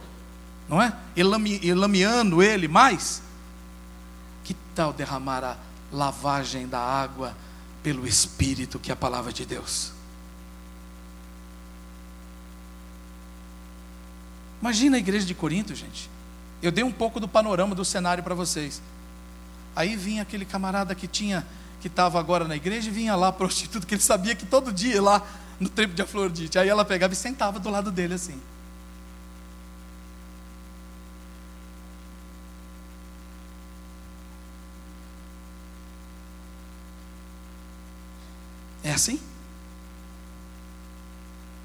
não 0.67 0.81
é? 0.81 0.93
Elame, 1.15 1.65
elameando 1.65 2.43
ele 2.43 2.67
mais. 2.67 3.21
Que 4.43 4.53
tal 4.75 4.91
derramar 4.91 5.45
a 5.45 5.57
lavagem 5.93 6.67
da 6.67 6.81
água 6.81 7.33
pelo 7.81 8.05
Espírito, 8.05 8.77
que 8.77 8.91
é 8.91 8.93
a 8.93 8.97
palavra 8.97 9.31
de 9.31 9.45
Deus? 9.45 9.95
Imagina 14.66 14.97
a 14.97 14.99
igreja 14.99 15.28
de 15.28 15.36
Corinto, 15.36 15.76
gente. 15.76 16.09
Eu 16.59 16.72
dei 16.72 16.84
um 16.84 16.91
pouco 16.91 17.20
do 17.20 17.28
panorama 17.28 17.76
do 17.76 17.86
cenário 17.86 18.24
para 18.24 18.34
vocês. 18.34 18.82
Aí 19.76 19.95
vinha 19.95 20.24
aquele 20.24 20.43
camarada 20.43 20.95
que 20.95 21.05
tinha, 21.07 21.45
que 21.80 21.86
estava 21.86 22.20
agora 22.20 22.47
na 22.47 22.55
igreja, 22.55 22.89
e 22.89 22.91
vinha 22.91 23.16
lá 23.16 23.30
prostituta, 23.32 23.86
que 23.86 23.93
ele 23.93 24.01
sabia 24.01 24.34
que 24.34 24.43
todo 24.43 24.74
dia 24.74 24.99
lá 24.99 25.22
no 25.59 25.70
tempo 25.70 25.93
de 25.93 26.01
Afrodite. 26.01 26.57
Aí 26.57 26.68
ela 26.68 26.84
pegava 26.84 27.13
e 27.13 27.16
sentava 27.16 27.59
do 27.59 27.70
lado 27.70 27.91
dele 27.91 28.16
assim. 28.16 28.41
É 38.84 38.93
assim? 38.93 39.18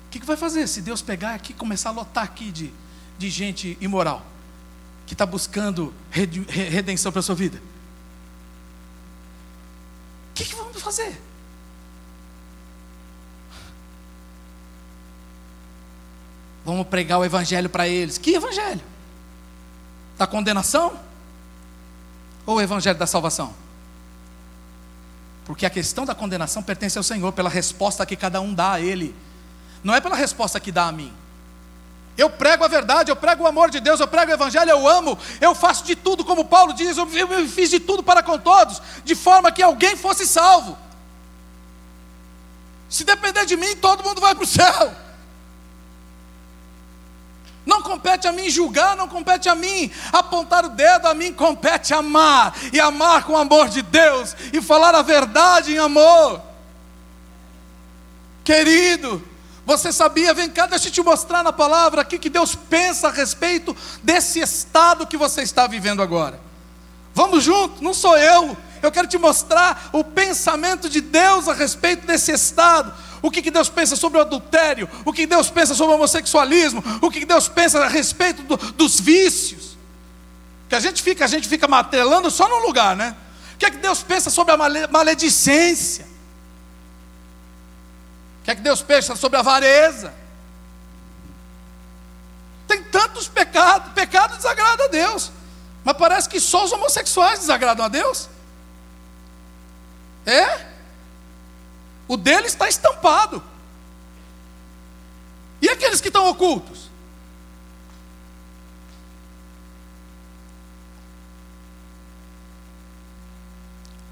O 0.06 0.10
que, 0.10 0.20
que 0.20 0.26
vai 0.26 0.36
fazer 0.36 0.66
se 0.66 0.82
Deus 0.82 1.00
pegar 1.00 1.32
aqui 1.32 1.52
e 1.52 1.56
começar 1.56 1.88
a 1.88 1.92
lotar 1.92 2.24
aqui 2.24 2.52
de 2.52 2.70
de 3.20 3.28
gente 3.28 3.76
imoral, 3.82 4.24
que 5.06 5.12
está 5.12 5.26
buscando 5.26 5.92
redenção 6.10 7.12
para 7.12 7.18
a 7.18 7.22
sua 7.22 7.34
vida? 7.34 7.58
O 10.30 10.34
que, 10.34 10.46
que 10.46 10.54
vamos 10.54 10.80
fazer? 10.80 11.20
Vamos 16.64 16.86
pregar 16.86 17.18
o 17.18 17.24
evangelho 17.24 17.68
para 17.68 17.86
eles. 17.86 18.16
Que 18.16 18.36
evangelho? 18.36 18.80
Da 20.16 20.26
condenação? 20.26 20.98
Ou 22.46 22.56
o 22.56 22.60
evangelho 22.60 22.98
da 22.98 23.06
salvação? 23.06 23.54
Porque 25.44 25.66
a 25.66 25.70
questão 25.70 26.06
da 26.06 26.14
condenação 26.14 26.62
pertence 26.62 26.96
ao 26.96 27.04
Senhor, 27.04 27.30
pela 27.32 27.50
resposta 27.50 28.06
que 28.06 28.16
cada 28.16 28.40
um 28.40 28.54
dá 28.54 28.72
a 28.72 28.80
Ele, 28.80 29.14
não 29.84 29.94
é 29.94 30.00
pela 30.00 30.16
resposta 30.16 30.58
que 30.58 30.72
dá 30.72 30.86
a 30.86 30.92
mim. 30.92 31.12
Eu 32.20 32.28
prego 32.28 32.62
a 32.62 32.68
verdade, 32.68 33.10
eu 33.10 33.16
prego 33.16 33.44
o 33.44 33.46
amor 33.46 33.70
de 33.70 33.80
Deus, 33.80 33.98
eu 33.98 34.06
prego 34.06 34.30
o 34.30 34.34
Evangelho, 34.34 34.68
eu 34.68 34.86
amo, 34.86 35.18
eu 35.40 35.54
faço 35.54 35.82
de 35.84 35.96
tudo, 35.96 36.22
como 36.22 36.44
Paulo 36.44 36.74
diz, 36.74 36.98
eu, 36.98 37.08
eu 37.08 37.48
fiz 37.48 37.70
de 37.70 37.80
tudo 37.80 38.02
para 38.02 38.22
com 38.22 38.38
todos, 38.38 38.82
de 39.02 39.14
forma 39.14 39.50
que 39.50 39.62
alguém 39.62 39.96
fosse 39.96 40.26
salvo. 40.26 40.76
Se 42.90 43.04
depender 43.04 43.46
de 43.46 43.56
mim, 43.56 43.74
todo 43.76 44.04
mundo 44.04 44.20
vai 44.20 44.34
para 44.34 44.44
o 44.44 44.46
céu. 44.46 44.94
Não 47.64 47.80
compete 47.80 48.28
a 48.28 48.32
mim 48.32 48.50
julgar, 48.50 48.96
não 48.96 49.08
compete 49.08 49.48
a 49.48 49.54
mim 49.54 49.90
apontar 50.12 50.66
o 50.66 50.68
dedo, 50.68 51.06
a 51.06 51.14
mim 51.14 51.32
compete 51.32 51.94
amar, 51.94 52.54
e 52.70 52.78
amar 52.78 53.24
com 53.24 53.32
o 53.32 53.38
amor 53.38 53.70
de 53.70 53.80
Deus, 53.80 54.36
e 54.52 54.60
falar 54.60 54.94
a 54.94 55.00
verdade 55.00 55.72
em 55.72 55.78
amor. 55.78 56.42
Querido, 58.44 59.26
você 59.64 59.92
sabia? 59.92 60.34
Vem 60.34 60.50
cá, 60.50 60.66
deixa 60.66 60.88
eu 60.88 60.92
te 60.92 61.02
mostrar 61.02 61.42
na 61.42 61.52
palavra 61.52 62.02
aqui 62.02 62.18
que 62.18 62.30
Deus 62.30 62.54
pensa 62.54 63.08
a 63.08 63.10
respeito 63.10 63.76
desse 64.02 64.40
estado 64.40 65.06
que 65.06 65.16
você 65.16 65.42
está 65.42 65.66
vivendo 65.66 66.02
agora. 66.02 66.40
Vamos 67.14 67.44
junto, 67.44 67.82
não 67.82 67.92
sou 67.92 68.16
eu. 68.16 68.56
Eu 68.82 68.90
quero 68.90 69.06
te 69.06 69.18
mostrar 69.18 69.90
o 69.92 70.02
pensamento 70.02 70.88
de 70.88 71.00
Deus 71.00 71.48
a 71.48 71.52
respeito 71.52 72.06
desse 72.06 72.32
estado. 72.32 72.92
O 73.22 73.30
que, 73.30 73.42
que 73.42 73.50
Deus 73.50 73.68
pensa 73.68 73.94
sobre 73.94 74.18
o 74.18 74.22
adultério? 74.22 74.88
O 75.04 75.12
que 75.12 75.26
Deus 75.26 75.50
pensa 75.50 75.74
sobre 75.74 75.92
o 75.92 75.96
homossexualismo? 75.96 76.82
O 77.02 77.10
que, 77.10 77.24
Deus 77.26 77.48
pensa 77.48 77.78
a 77.84 77.88
respeito 77.88 78.42
do, 78.42 78.56
dos 78.56 78.98
vícios? 78.98 79.76
Que 80.68 80.74
a 80.74 80.80
gente 80.80 81.02
fica, 81.02 81.24
a 81.24 81.28
gente 81.28 81.46
fica 81.46 81.68
martelando 81.68 82.30
só 82.30 82.48
num 82.48 82.66
lugar, 82.66 82.96
né? 82.96 83.14
O 83.54 83.58
que 83.58 83.66
é 83.66 83.70
que 83.70 83.76
Deus 83.76 84.02
pensa 84.02 84.30
sobre 84.30 84.54
a 84.54 84.88
maledicência? 84.88 86.09
O 88.40 88.42
que 88.42 88.50
é 88.50 88.54
que 88.54 88.62
Deus 88.62 88.82
pensa 88.82 89.14
sobre 89.16 89.36
a 89.36 89.40
avareza? 89.40 90.12
Tem 92.66 92.82
tantos 92.84 93.28
pecados, 93.28 93.92
pecado 93.92 94.36
desagrada 94.36 94.84
a 94.84 94.88
Deus. 94.88 95.30
Mas 95.84 95.96
parece 95.96 96.28
que 96.28 96.40
só 96.40 96.64
os 96.64 96.72
homossexuais 96.72 97.40
desagradam 97.40 97.84
a 97.84 97.88
Deus. 97.88 98.28
É? 100.24 100.66
O 102.06 102.16
dele 102.16 102.46
está 102.46 102.68
estampado. 102.68 103.42
E 105.60 105.68
aqueles 105.68 106.00
que 106.00 106.08
estão 106.08 106.28
ocultos? 106.28 106.90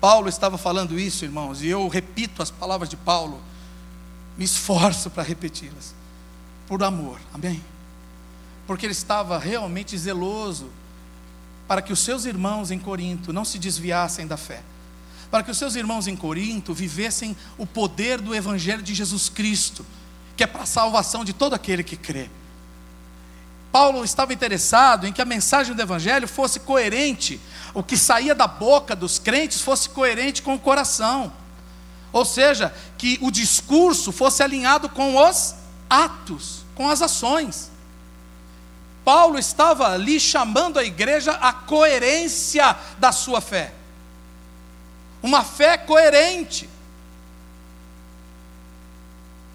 Paulo 0.01 0.29
estava 0.29 0.57
falando 0.57 0.99
isso, 0.99 1.25
irmãos, 1.25 1.63
e 1.63 1.69
eu 1.69 1.89
repito 1.89 2.43
as 2.43 2.51
palavras 2.51 2.89
de 2.89 2.97
Paulo, 2.97 3.43
me 4.39 4.45
esforço 4.45 5.11
para 5.11 5.25
repeti-las, 5.25 5.93
por 6.69 6.81
amor, 6.85 7.21
amém? 7.35 7.63
Porque 8.69 8.87
ele 8.87 8.93
estava 8.93 9.37
realmente 9.37 9.99
zeloso 9.99 10.71
para 11.67 11.83
que 11.83 11.93
os 11.93 11.99
seus 11.99 12.25
irmãos 12.25 12.71
em 12.71 12.79
Corinto 12.79 13.33
não 13.33 13.45
se 13.45 13.59
desviassem 13.59 14.29
da 14.29 14.37
fé, 14.37 14.63
para 15.29 15.43
que 15.43 15.51
os 15.51 15.59
seus 15.59 15.75
irmãos 15.75 16.07
em 16.07 16.15
Corinto 16.15 16.73
vivessem 16.73 17.37
o 17.59 17.67
poder 17.67 18.21
do 18.21 18.33
Evangelho 18.33 18.83
de 18.83 18.95
Jesus 18.95 19.29
Cristo, 19.29 19.85
que 20.37 20.45
é 20.45 20.47
para 20.47 20.63
a 20.63 20.67
salvação 20.67 21.25
de 21.25 21.33
todo 21.33 21.55
aquele 21.55 21.83
que 21.83 21.97
crê. 21.97 22.31
Paulo 23.73 24.05
estava 24.05 24.33
interessado 24.33 25.07
em 25.07 25.13
que 25.13 25.21
a 25.21 25.27
mensagem 25.27 25.75
do 25.75 25.83
Evangelho 25.83 26.29
fosse 26.29 26.61
coerente, 26.61 27.41
o 27.75 27.83
que 27.83 27.97
saía 27.99 28.35
da 28.35 28.47
boca 28.47 28.95
dos 28.95 29.19
crentes 29.19 29.61
fosse 29.61 29.91
coerente 29.91 30.43
com 30.43 30.55
o 30.55 30.61
coração, 30.61 31.33
ou 32.13 32.25
seja, 32.25 32.75
que 32.97 33.19
o 33.21 33.31
discurso 33.31 34.11
fosse 34.13 34.43
alinhado 34.43 34.89
com 34.89 35.17
os 35.17 35.55
atos, 35.89 36.65
com 36.75 36.89
as 36.89 37.03
ações. 37.03 37.71
Paulo 39.05 39.39
estava 39.39 39.93
ali 39.93 40.21
chamando 40.21 40.79
a 40.79 40.85
igreja 40.85 41.33
à 41.33 41.53
coerência 41.53 42.77
da 42.99 43.13
sua 43.13 43.41
fé, 43.41 43.73
uma 45.23 45.43
fé 45.45 45.79
coerente. 45.79 46.69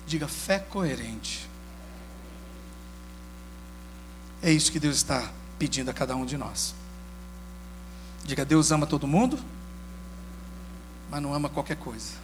Diga, 0.05 0.27
fé 0.27 0.59
coerente. 0.59 1.47
É 4.41 4.51
isso 4.51 4.71
que 4.71 4.79
Deus 4.79 4.97
está 4.97 5.31
pedindo 5.57 5.89
a 5.89 5.93
cada 5.93 6.15
um 6.15 6.25
de 6.25 6.37
nós. 6.37 6.75
Diga, 8.25 8.43
Deus 8.43 8.71
ama 8.71 8.85
todo 8.85 9.07
mundo, 9.07 9.39
mas 11.09 11.21
não 11.21 11.33
ama 11.33 11.47
qualquer 11.47 11.77
coisa. 11.77 12.22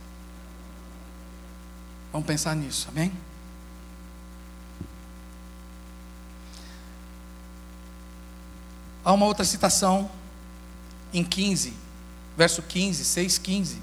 Vamos 2.12 2.26
pensar 2.26 2.56
nisso, 2.56 2.88
amém? 2.90 3.12
Há 9.04 9.14
uma 9.14 9.26
outra 9.26 9.46
citação 9.46 10.10
em 11.14 11.24
15, 11.24 11.74
verso 12.38 12.62
15, 12.62 13.06
6, 13.06 13.38
15. 13.38 13.78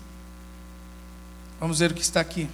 Vamos 1.58 1.78
ver 1.78 1.90
o 1.90 1.94
que 1.94 2.02
está 2.02 2.20
aqui. 2.20 2.48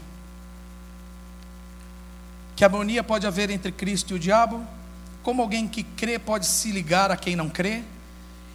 Que 2.55 2.64
harmonia 2.64 3.03
pode 3.03 3.27
haver 3.27 3.51
entre 3.51 3.73
Cristo 3.73 4.12
e 4.12 4.14
o 4.14 4.18
diabo? 4.18 4.64
Como 5.23 5.43
alguém 5.43 5.66
que 5.66 5.83
crê 5.83 6.18
pode 6.18 6.47
se 6.47 6.70
ligar 6.70 7.11
a 7.11 7.16
quem 7.16 7.35
não 7.35 7.49
crê? 7.49 7.83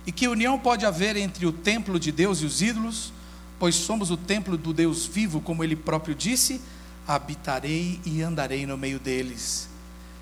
E 0.06 0.12
que 0.12 0.28
união 0.28 0.58
pode 0.58 0.86
haver 0.86 1.18
entre 1.18 1.46
o 1.46 1.52
templo 1.52 2.00
de 2.00 2.12
Deus 2.12 2.42
e 2.42 2.46
os 2.46 2.62
ídolos? 2.62 3.12
Pois 3.60 3.76
somos 3.76 4.12
o 4.12 4.18
templo 4.18 4.56
do 4.58 4.72
Deus 4.72 5.06
vivo, 5.06 5.42
como 5.42 5.64
ele 5.64 5.76
próprio 5.76 6.16
disse: 6.16 6.62
habitarei 7.08 8.00
e 8.06 8.22
andarei 8.22 8.66
no 8.66 8.78
meio 8.78 9.00
deles. 9.00 9.70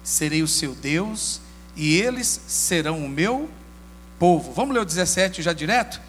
Serei 0.04 0.44
o 0.44 0.48
seu 0.48 0.76
Deus 0.76 1.42
e 1.76 2.00
eles 2.00 2.42
serão 2.48 3.04
o 3.04 3.10
meu 3.10 3.50
povo. 4.20 4.54
Vamos 4.54 4.76
ler 4.76 4.82
o 4.82 4.86
17 4.86 5.42
já 5.42 5.52
direto? 5.52 6.00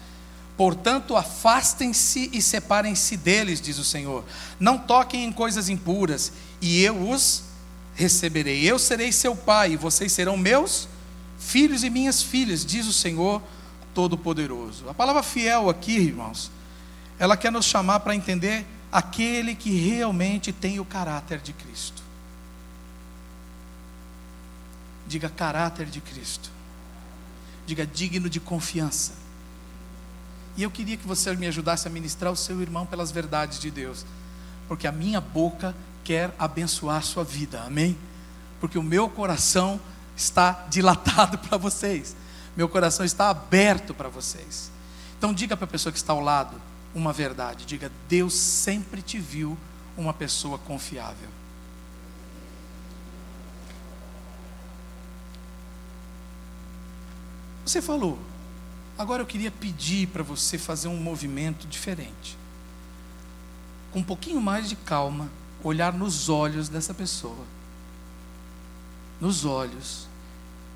Portanto, 0.55 1.15
afastem-se 1.15 2.31
e 2.33 2.41
separem-se 2.41 3.15
deles, 3.15 3.61
diz 3.61 3.77
o 3.77 3.83
Senhor. 3.83 4.23
Não 4.59 4.77
toquem 4.77 5.23
em 5.23 5.31
coisas 5.31 5.69
impuras, 5.69 6.31
e 6.59 6.81
eu 6.81 7.09
os 7.09 7.43
receberei. 7.93 8.63
Eu 8.63 8.79
serei 8.79 9.11
seu 9.11 9.35
pai, 9.35 9.73
e 9.73 9.77
vocês 9.77 10.11
serão 10.11 10.35
meus 10.35 10.87
filhos 11.37 11.83
e 11.83 11.91
minhas 11.91 12.23
filhas, 12.23 12.65
diz 12.65 12.87
o 12.87 12.93
Senhor 12.93 13.39
Todo-Poderoso. 13.93 14.89
A 14.89 14.95
palavra 14.95 15.21
fiel 15.21 15.69
aqui, 15.69 15.95
irmãos, 15.95 16.49
ela 17.19 17.37
quer 17.37 17.51
nos 17.51 17.65
chamar 17.65 17.99
para 17.99 18.15
entender 18.15 18.65
aquele 18.91 19.55
que 19.55 19.71
realmente 19.71 20.51
tem 20.51 20.79
o 20.79 20.85
caráter 20.85 21.39
de 21.39 21.53
Cristo. 21.53 22.01
Diga 25.07 25.29
caráter 25.29 25.87
de 25.87 26.01
Cristo. 26.01 26.49
Diga 27.65 27.85
digno 27.85 28.29
de 28.29 28.39
confiança. 28.39 29.13
E 30.55 30.63
eu 30.63 30.71
queria 30.71 30.97
que 30.97 31.07
você 31.07 31.35
me 31.35 31.47
ajudasse 31.47 31.87
a 31.87 31.91
ministrar 31.91 32.31
o 32.31 32.35
seu 32.35 32.61
irmão 32.61 32.85
pelas 32.85 33.11
verdades 33.11 33.59
de 33.59 33.69
Deus, 33.69 34.05
porque 34.67 34.87
a 34.87 34.91
minha 34.91 35.21
boca 35.21 35.75
quer 36.03 36.33
abençoar 36.39 36.97
a 36.97 37.01
sua 37.01 37.23
vida, 37.23 37.61
amém? 37.61 37.95
Porque 38.59 38.77
o 38.77 38.83
meu 38.83 39.07
coração 39.07 39.79
está 40.15 40.65
dilatado 40.69 41.37
para 41.47 41.57
vocês, 41.57 42.15
meu 42.55 42.67
coração 42.67 43.05
está 43.05 43.29
aberto 43.29 43.93
para 43.93 44.09
vocês. 44.09 44.71
Então, 45.17 45.31
diga 45.31 45.55
para 45.55 45.65
a 45.65 45.69
pessoa 45.69 45.91
que 45.91 45.99
está 45.99 46.13
ao 46.13 46.21
lado 46.21 46.59
uma 46.97 47.13
verdade: 47.13 47.65
diga, 47.65 47.91
Deus 48.09 48.33
sempre 48.33 49.01
te 49.01 49.19
viu 49.19 49.57
uma 49.95 50.13
pessoa 50.13 50.57
confiável. 50.57 51.29
Você 57.65 57.81
falou, 57.81 58.17
agora 58.97 59.21
eu 59.21 59.25
queria 59.25 59.51
pedir 59.51 60.07
para 60.07 60.23
você 60.23 60.57
fazer 60.57 60.87
um 60.87 60.95
movimento 60.95 61.67
diferente, 61.67 62.37
com 63.91 63.99
um 63.99 64.03
pouquinho 64.03 64.41
mais 64.41 64.69
de 64.69 64.75
calma 64.75 65.29
olhar 65.61 65.91
nos 65.91 66.29
olhos 66.29 66.69
dessa 66.69 66.93
pessoa. 66.93 67.45
Nos 69.19 69.43
olhos. 69.43 70.07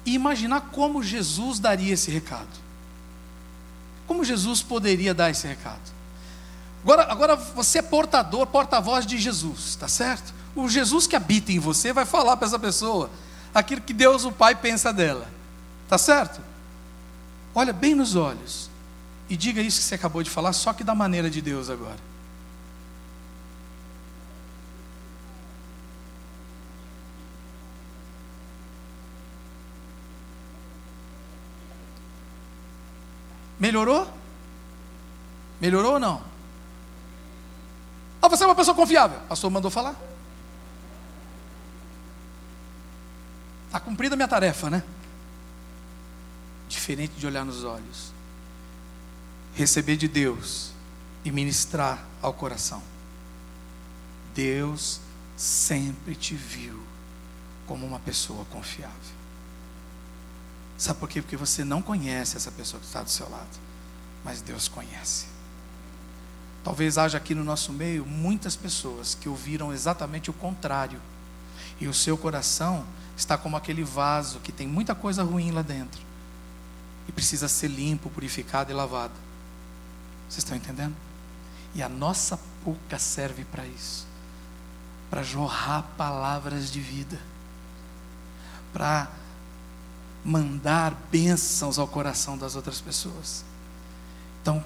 E 0.05 0.13
imaginar 0.15 0.61
como 0.71 1.01
Jesus 1.01 1.59
daria 1.59 1.93
esse 1.93 2.11
recado. 2.11 2.59
Como 4.07 4.25
Jesus 4.25 4.61
poderia 4.61 5.13
dar 5.13 5.29
esse 5.29 5.47
recado. 5.47 6.00
Agora, 6.83 7.11
agora 7.11 7.35
você 7.35 7.79
é 7.79 7.81
portador, 7.81 8.47
porta-voz 8.47 9.05
de 9.05 9.17
Jesus, 9.17 9.69
está 9.69 9.87
certo? 9.87 10.33
O 10.55 10.67
Jesus 10.67 11.05
que 11.05 11.15
habita 11.15 11.51
em 11.51 11.59
você 11.59 11.93
vai 11.93 12.05
falar 12.05 12.35
para 12.37 12.47
essa 12.47 12.59
pessoa 12.59 13.09
aquilo 13.53 13.81
que 13.81 13.93
Deus, 13.93 14.25
o 14.25 14.31
Pai, 14.31 14.55
pensa 14.55 14.91
dela. 14.91 15.27
Está 15.83 15.97
certo? 15.97 16.41
Olha 17.53 17.71
bem 17.71 17.93
nos 17.93 18.15
olhos 18.15 18.69
e 19.29 19.37
diga 19.37 19.61
isso 19.61 19.79
que 19.79 19.83
você 19.85 19.95
acabou 19.95 20.23
de 20.23 20.29
falar, 20.29 20.53
só 20.53 20.73
que 20.73 20.83
da 20.83 20.95
maneira 20.95 21.29
de 21.29 21.41
Deus 21.41 21.69
agora. 21.69 22.11
Melhorou? 33.59 34.11
Melhorou 35.61 35.93
ou 35.93 35.99
não? 35.99 36.30
Ah, 38.21 38.27
você 38.27 38.43
é 38.43 38.47
uma 38.47 38.55
pessoa 38.55 38.75
confiável. 38.75 39.17
O 39.19 39.27
pastor 39.27 39.49
mandou 39.49 39.71
falar. 39.71 39.95
Está 43.65 43.79
cumprida 43.79 44.15
a 44.15 44.17
minha 44.17 44.27
tarefa, 44.27 44.69
né? 44.69 44.83
Diferente 46.67 47.13
de 47.17 47.25
olhar 47.25 47.43
nos 47.43 47.63
olhos. 47.63 48.11
Receber 49.55 49.97
de 49.97 50.07
Deus 50.07 50.71
e 51.25 51.31
ministrar 51.31 52.05
ao 52.21 52.33
coração. 52.33 52.83
Deus 54.35 54.99
sempre 55.35 56.15
te 56.15 56.35
viu 56.35 56.81
como 57.65 57.85
uma 57.85 57.99
pessoa 57.99 58.45
confiável. 58.45 58.95
Sabe 60.77 60.99
por 60.99 61.07
quê? 61.07 61.21
Porque 61.21 61.37
você 61.37 61.63
não 61.63 61.81
conhece 61.81 62.37
essa 62.37 62.51
pessoa 62.51 62.79
que 62.79 62.87
está 62.87 63.03
do 63.03 63.09
seu 63.09 63.29
lado, 63.29 63.59
mas 64.23 64.41
Deus 64.41 64.67
conhece. 64.67 65.30
Talvez 66.63 66.97
haja 66.97 67.17
aqui 67.17 67.33
no 67.33 67.43
nosso 67.43 67.73
meio 67.73 68.05
muitas 68.05 68.55
pessoas 68.55 69.15
que 69.15 69.27
ouviram 69.27 69.73
exatamente 69.73 70.29
o 70.29 70.33
contrário, 70.33 71.01
e 71.79 71.87
o 71.87 71.93
seu 71.93 72.17
coração 72.17 72.85
está 73.17 73.37
como 73.37 73.57
aquele 73.57 73.83
vaso 73.83 74.39
que 74.39 74.51
tem 74.51 74.67
muita 74.67 74.93
coisa 74.93 75.23
ruim 75.23 75.51
lá 75.51 75.61
dentro, 75.61 76.01
e 77.07 77.11
precisa 77.11 77.47
ser 77.47 77.67
limpo, 77.67 78.09
purificado 78.09 78.71
e 78.71 78.73
lavado. 78.73 79.13
Vocês 80.29 80.43
estão 80.43 80.55
entendendo? 80.55 80.95
E 81.73 81.81
a 81.81 81.89
nossa 81.89 82.39
boca 82.63 82.99
serve 82.99 83.43
para 83.45 83.65
isso 83.65 84.11
para 85.11 85.23
jorrar 85.23 85.83
palavras 85.97 86.71
de 86.71 86.79
vida, 86.79 87.19
para 88.71 89.11
mandar 90.23 90.95
bênçãos 91.11 91.77
ao 91.77 91.85
coração 91.85 92.37
das 92.37 92.55
outras 92.55 92.79
pessoas. 92.79 93.43
Então, 94.41 94.63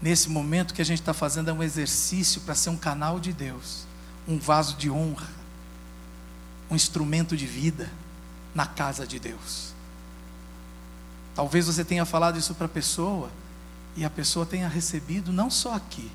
nesse 0.00 0.28
momento 0.28 0.74
que 0.74 0.82
a 0.82 0.84
gente 0.84 1.00
está 1.00 1.12
fazendo 1.12 1.50
é 1.50 1.52
um 1.52 1.62
exercício 1.62 2.40
para 2.42 2.54
ser 2.54 2.70
um 2.70 2.76
canal 2.76 3.18
de 3.18 3.32
Deus, 3.32 3.86
um 4.26 4.38
vaso 4.38 4.76
de 4.76 4.90
honra, 4.90 5.28
um 6.70 6.76
instrumento 6.76 7.36
de 7.36 7.46
vida 7.46 7.90
na 8.54 8.66
casa 8.66 9.06
de 9.06 9.18
Deus. 9.18 9.72
Talvez 11.34 11.66
você 11.66 11.84
tenha 11.84 12.04
falado 12.04 12.38
isso 12.38 12.54
para 12.54 12.66
a 12.66 12.68
pessoa 12.68 13.30
e 13.96 14.04
a 14.04 14.10
pessoa 14.10 14.44
tenha 14.44 14.68
recebido 14.68 15.32
não 15.32 15.50
só 15.50 15.74
aqui, 15.74 16.10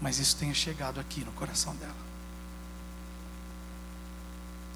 mas 0.00 0.18
isso 0.18 0.36
tenha 0.36 0.54
chegado 0.54 0.98
aqui 0.98 1.24
no 1.24 1.32
coração 1.32 1.74
dela. 1.76 2.10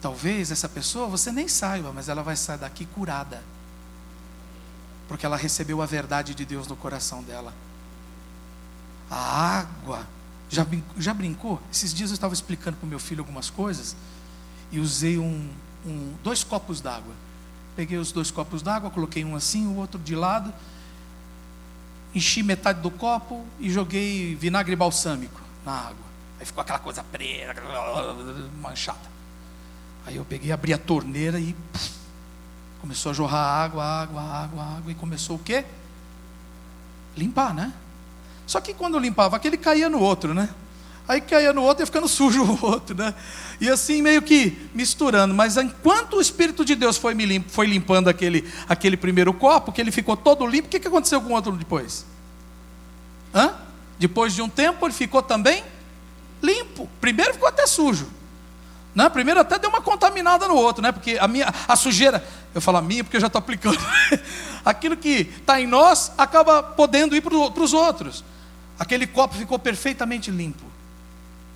Talvez 0.01 0.51
essa 0.51 0.69
pessoa 0.69 1.07
você 1.07 1.33
nem 1.33 1.49
saiba, 1.49 1.91
mas 1.91 2.11
ela 2.11 2.23
vai 2.23 2.37
sair 2.37 2.59
daqui 2.59 2.85
curada. 2.85 3.43
Porque 5.09 5.25
ela 5.25 5.37
recebeu 5.37 5.81
a 5.81 5.87
verdade 5.87 6.35
de 6.35 6.45
Deus 6.45 6.67
no 6.67 6.77
coração 6.77 7.23
dela. 7.23 7.55
A 9.15 9.59
água. 9.61 10.05
Já, 10.51 10.67
já 10.99 11.15
brincou? 11.15 11.63
Esses 11.71 11.95
dias 11.95 12.11
eu 12.11 12.15
estava 12.15 12.35
explicando 12.35 12.77
para 12.77 12.85
o 12.85 12.89
meu 12.89 12.99
filho 12.99 13.21
algumas 13.21 13.49
coisas 13.49 13.95
e 14.73 14.81
usei 14.81 15.19
um, 15.19 15.51
um 15.87 16.15
dois 16.25 16.43
copos 16.43 16.81
d'água. 16.81 17.15
Peguei 17.77 17.97
os 17.97 18.11
dois 18.11 18.33
copos 18.33 18.61
d'água, 18.61 18.91
coloquei 18.91 19.25
um 19.25 19.37
assim, 19.37 19.69
o 19.69 19.77
outro 19.77 20.01
de 20.01 20.17
lado, 20.17 20.53
enchi 22.13 22.43
metade 22.43 22.81
do 22.81 22.91
copo 22.91 23.45
e 23.61 23.71
joguei 23.71 24.35
vinagre 24.35 24.75
balsâmico 24.75 25.41
na 25.65 25.73
água. 25.73 26.05
Aí 26.41 26.47
ficou 26.47 26.63
aquela 26.63 26.81
coisa 26.81 27.05
preta, 27.05 27.55
manchada. 28.61 29.15
Aí 30.07 30.17
eu 30.17 30.25
peguei, 30.25 30.51
abri 30.51 30.73
a 30.73 30.79
torneira 30.79 31.39
e 31.39 31.55
começou 32.81 33.11
a 33.11 33.15
jorrar 33.15 33.63
água, 33.63 33.85
água, 33.85 34.23
água, 34.23 34.65
água 34.65 34.91
e 34.91 34.95
começou 34.97 35.37
o 35.37 35.39
quê? 35.39 35.65
Limpar, 37.17 37.55
né? 37.55 37.73
Só 38.47 38.61
que 38.61 38.75
quando 38.75 38.95
eu 38.95 39.01
limpava, 39.01 39.37
aquele 39.37 39.57
caía 39.57 39.89
no 39.89 40.01
outro, 40.01 40.35
né? 40.35 40.49
Aí 41.07 41.21
caía 41.21 41.53
no 41.53 41.63
outro 41.63 41.83
e 41.83 41.87
ficando 41.87 42.09
sujo 42.09 42.43
o 42.43 42.67
outro, 42.67 42.97
né? 42.97 43.15
E 43.61 43.69
assim 43.69 44.01
meio 44.01 44.23
que 44.23 44.57
misturando. 44.75 45.35
Mas 45.35 45.57
enquanto 45.57 46.17
o 46.17 46.21
Espírito 46.21 46.65
de 46.65 46.75
Deus 46.75 46.97
foi, 46.97 47.15
me 47.15 47.27
limp, 47.27 47.49
foi 47.49 47.67
limpando 47.67 48.09
aquele, 48.09 48.51
aquele 48.69 48.97
primeiro 48.97 49.33
copo, 49.35 49.71
que 49.71 49.81
ele 49.81 49.93
ficou 49.93 50.17
todo 50.17 50.47
limpo, 50.47 50.67
o 50.67 50.71
que, 50.71 50.81
que 50.81 50.89
aconteceu 50.89 51.21
com 51.21 51.31
o 51.31 51.35
outro 51.35 51.53
depois? 51.53 52.07
Hã? 53.35 53.53
Depois 53.99 54.35
de 54.35 54.41
um 54.41 54.49
tempo 54.49 54.87
ele 54.87 54.95
ficou 54.95 55.23
também 55.23 55.63
limpo. 56.43 56.89
Primeiro 57.01 57.35
ficou 57.35 57.49
até 57.49 57.67
sujo. 57.67 58.09
Né? 58.95 59.09
Primeiro 59.11 59.41
até 59.41 59.59
deu 59.59 59.69
uma 59.69 59.81
contaminada 59.83 60.49
no 60.49 60.55
outro, 60.55 60.83
né? 60.83 60.91
Porque 60.91 61.19
a 61.21 61.29
minha, 61.29 61.53
a 61.69 61.77
sujeira, 61.77 62.25
eu 62.55 62.61
falo 62.61 62.79
a 62.79 62.83
minha 62.83 63.05
porque 63.05 63.17
eu 63.17 63.21
já 63.21 63.27
estou 63.27 63.41
aplicando. 63.41 63.79
Aquilo 64.65 64.97
que 64.97 65.33
está 65.39 65.61
em 65.61 65.67
nós 65.67 66.13
acaba 66.17 66.63
podendo 66.63 67.15
ir 67.15 67.21
para 67.21 67.35
os 67.37 67.73
outros. 67.75 68.25
Aquele 68.79 69.07
copo 69.07 69.35
ficou 69.35 69.59
perfeitamente 69.59 70.31
limpo. 70.31 70.65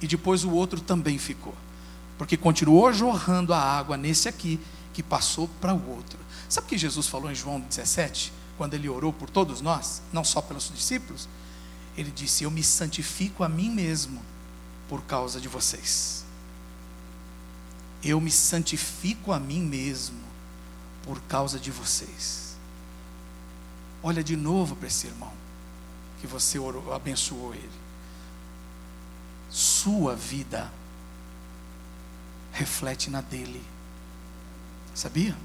E 0.00 0.06
depois 0.06 0.44
o 0.44 0.50
outro 0.50 0.80
também 0.80 1.18
ficou. 1.18 1.54
Porque 2.16 2.36
continuou 2.36 2.92
jorrando 2.92 3.52
a 3.52 3.60
água 3.60 3.96
nesse 3.96 4.28
aqui, 4.28 4.60
que 4.92 5.02
passou 5.02 5.48
para 5.60 5.74
o 5.74 5.90
outro. 5.90 6.18
Sabe 6.48 6.66
o 6.66 6.70
que 6.70 6.78
Jesus 6.78 7.06
falou 7.06 7.30
em 7.30 7.34
João 7.34 7.60
17? 7.60 8.32
Quando 8.56 8.74
ele 8.74 8.88
orou 8.88 9.12
por 9.12 9.30
todos 9.30 9.60
nós, 9.60 10.02
não 10.12 10.24
só 10.24 10.40
pelos 10.40 10.70
discípulos? 10.74 11.28
Ele 11.96 12.10
disse: 12.10 12.44
Eu 12.44 12.50
me 12.50 12.62
santifico 12.62 13.44
a 13.44 13.48
mim 13.48 13.70
mesmo 13.70 14.20
por 14.88 15.02
causa 15.02 15.40
de 15.40 15.48
vocês 15.48 16.18
eu 18.02 18.20
me 18.20 18.30
santifico 18.30 19.32
a 19.32 19.40
mim 19.40 19.60
mesmo 19.60 20.20
por 21.02 21.20
causa 21.22 21.58
de 21.58 21.70
vocês. 21.70 22.56
Olha 24.02 24.22
de 24.22 24.36
novo 24.36 24.76
para 24.76 24.86
esse 24.86 25.06
irmão 25.06 25.32
que 26.20 26.26
você 26.26 26.58
orou, 26.58 26.92
abençoou 26.92 27.54
ele. 27.54 27.70
Sua 29.50 30.14
vida 30.14 30.70
reflete 32.52 33.10
na 33.10 33.20
dele. 33.20 33.64
Sabia? 34.94 35.36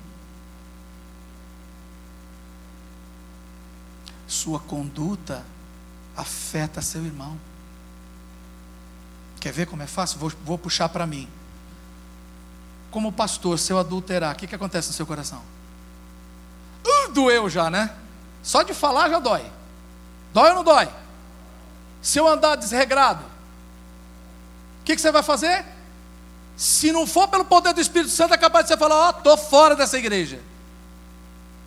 Sua 4.28 4.60
conduta 4.60 5.46
afeta 6.16 6.82
seu 6.82 7.06
irmão. 7.06 7.40
Quer 9.40 9.52
ver 9.52 9.68
como 9.68 9.84
é 9.84 9.88
fácil? 9.88 10.20
Vou, 10.20 10.32
vou 10.44 10.58
puxar 10.58 10.90
para 10.90 11.06
mim 11.06 11.30
como 12.94 13.12
pastor, 13.12 13.58
se 13.58 13.74
eu 13.74 13.80
adulterar, 13.80 14.36
o 14.36 14.38
que, 14.38 14.46
que 14.46 14.54
acontece 14.54 14.90
no 14.90 14.94
seu 14.94 15.08
coração? 15.08 15.42
Uh, 16.86 17.12
doeu 17.12 17.50
já, 17.50 17.68
né? 17.68 17.92
Só 18.44 18.62
de 18.62 18.72
falar 18.72 19.10
já 19.10 19.18
dói. 19.18 19.44
Dói 20.34 20.50
ou 20.50 20.56
não 20.56 20.64
dói? 20.64 20.90
Se 22.02 22.18
eu 22.18 22.28
andar 22.28 22.56
desregrado, 22.56 23.24
o 24.82 24.84
que, 24.84 24.96
que 24.96 25.02
você 25.02 25.12
vai 25.12 25.24
fazer? 25.24 25.64
Se 26.58 26.92
não 26.92 27.08
for 27.08 27.28
pelo 27.28 27.46
poder 27.46 27.74
do 27.74 27.80
Espírito 27.80 28.12
Santo, 28.12 28.34
é 28.34 28.38
capaz 28.38 28.66
de 28.66 28.70
você 28.70 28.78
falar: 28.78 28.96
Ó, 28.96 29.08
oh, 29.08 29.18
estou 29.18 29.38
fora 29.38 29.76
dessa 29.76 29.98
igreja, 29.98 30.42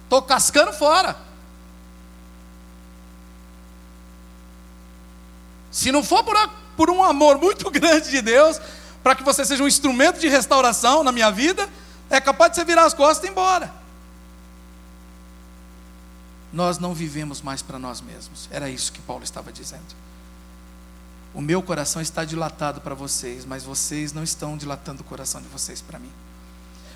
estou 0.04 0.20
cascando 0.20 0.72
fora. 0.72 1.16
Se 5.70 5.92
não 5.92 6.02
for 6.02 6.24
por, 6.24 6.34
por 6.76 6.90
um 6.90 7.02
amor 7.02 7.38
muito 7.38 7.68
grande 7.72 8.10
de 8.10 8.20
Deus, 8.20 8.60
para 9.02 9.14
que 9.14 9.22
você 9.22 9.44
seja 9.44 9.62
um 9.62 9.68
instrumento 9.68 10.18
de 10.18 10.28
restauração 10.28 11.04
na 11.04 11.12
minha 11.12 11.30
vida, 11.30 11.68
é 12.10 12.20
capaz 12.20 12.50
de 12.50 12.56
você 12.56 12.64
virar 12.64 12.84
as 12.84 12.94
costas 12.94 13.24
e 13.24 13.28
ir 13.28 13.30
embora. 13.30 13.72
Nós 16.56 16.78
não 16.78 16.94
vivemos 16.94 17.42
mais 17.42 17.60
para 17.60 17.78
nós 17.78 18.00
mesmos. 18.00 18.48
Era 18.50 18.70
isso 18.70 18.90
que 18.90 19.02
Paulo 19.02 19.22
estava 19.22 19.52
dizendo. 19.52 19.94
O 21.34 21.42
meu 21.42 21.62
coração 21.62 22.00
está 22.00 22.24
dilatado 22.24 22.80
para 22.80 22.94
vocês, 22.94 23.44
mas 23.44 23.62
vocês 23.62 24.14
não 24.14 24.22
estão 24.22 24.56
dilatando 24.56 25.02
o 25.02 25.04
coração 25.04 25.42
de 25.42 25.48
vocês 25.48 25.82
para 25.82 25.98
mim. 25.98 26.10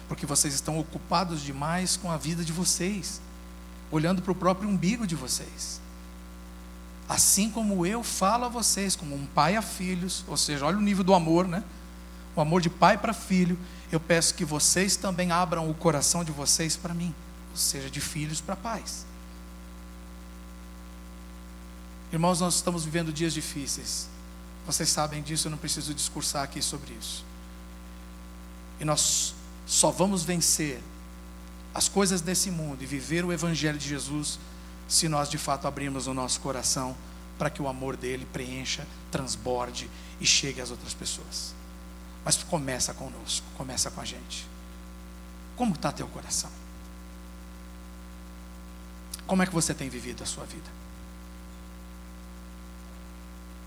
Porque 0.08 0.24
vocês 0.24 0.54
estão 0.54 0.78
ocupados 0.78 1.42
demais 1.42 1.94
com 1.94 2.10
a 2.10 2.16
vida 2.16 2.42
de 2.42 2.54
vocês, 2.54 3.20
olhando 3.90 4.22
para 4.22 4.32
o 4.32 4.34
próprio 4.34 4.66
umbigo 4.66 5.06
de 5.06 5.14
vocês. 5.14 5.78
Assim 7.06 7.50
como 7.50 7.84
eu 7.84 8.02
falo 8.02 8.46
a 8.46 8.48
vocês, 8.48 8.96
como 8.96 9.14
um 9.14 9.26
pai 9.26 9.56
a 9.56 9.62
filhos, 9.62 10.24
ou 10.26 10.38
seja, 10.38 10.64
olha 10.64 10.78
o 10.78 10.80
nível 10.80 11.04
do 11.04 11.12
amor, 11.12 11.46
né? 11.46 11.62
o 12.34 12.40
amor 12.40 12.62
de 12.62 12.70
pai 12.70 12.96
para 12.96 13.12
filho, 13.12 13.58
eu 13.92 14.00
peço 14.00 14.32
que 14.32 14.44
vocês 14.46 14.96
também 14.96 15.30
abram 15.30 15.68
o 15.68 15.74
coração 15.74 16.24
de 16.24 16.32
vocês 16.32 16.78
para 16.78 16.94
mim, 16.94 17.14
ou 17.50 17.58
seja, 17.58 17.90
de 17.90 18.00
filhos 18.00 18.40
para 18.40 18.56
pais. 18.56 19.09
Irmãos, 22.12 22.40
nós 22.40 22.56
estamos 22.56 22.84
vivendo 22.84 23.12
dias 23.12 23.32
difíceis. 23.32 24.08
Vocês 24.66 24.88
sabem 24.88 25.22
disso, 25.22 25.46
eu 25.46 25.50
não 25.50 25.58
preciso 25.58 25.94
discursar 25.94 26.42
aqui 26.42 26.60
sobre 26.60 26.92
isso. 26.94 27.24
E 28.80 28.84
nós 28.84 29.34
só 29.66 29.90
vamos 29.90 30.24
vencer 30.24 30.82
as 31.72 31.88
coisas 31.88 32.20
desse 32.20 32.50
mundo 32.50 32.82
e 32.82 32.86
viver 32.86 33.24
o 33.24 33.32
Evangelho 33.32 33.78
de 33.78 33.88
Jesus 33.88 34.38
se 34.88 35.08
nós 35.08 35.30
de 35.30 35.38
fato 35.38 35.68
abrirmos 35.68 36.08
o 36.08 36.14
nosso 36.14 36.40
coração 36.40 36.96
para 37.38 37.48
que 37.48 37.62
o 37.62 37.68
amor 37.68 37.96
dele 37.96 38.26
preencha, 38.32 38.86
transborde 39.10 39.88
e 40.20 40.26
chegue 40.26 40.60
às 40.60 40.70
outras 40.70 40.92
pessoas. 40.92 41.54
Mas 42.24 42.36
começa 42.42 42.92
conosco, 42.92 43.46
começa 43.56 43.90
com 43.90 44.00
a 44.00 44.04
gente. 44.04 44.46
Como 45.56 45.74
está 45.74 45.92
teu 45.92 46.08
coração? 46.08 46.50
Como 49.26 49.42
é 49.42 49.46
que 49.46 49.54
você 49.54 49.72
tem 49.72 49.88
vivido 49.88 50.24
a 50.24 50.26
sua 50.26 50.44
vida? 50.44 50.79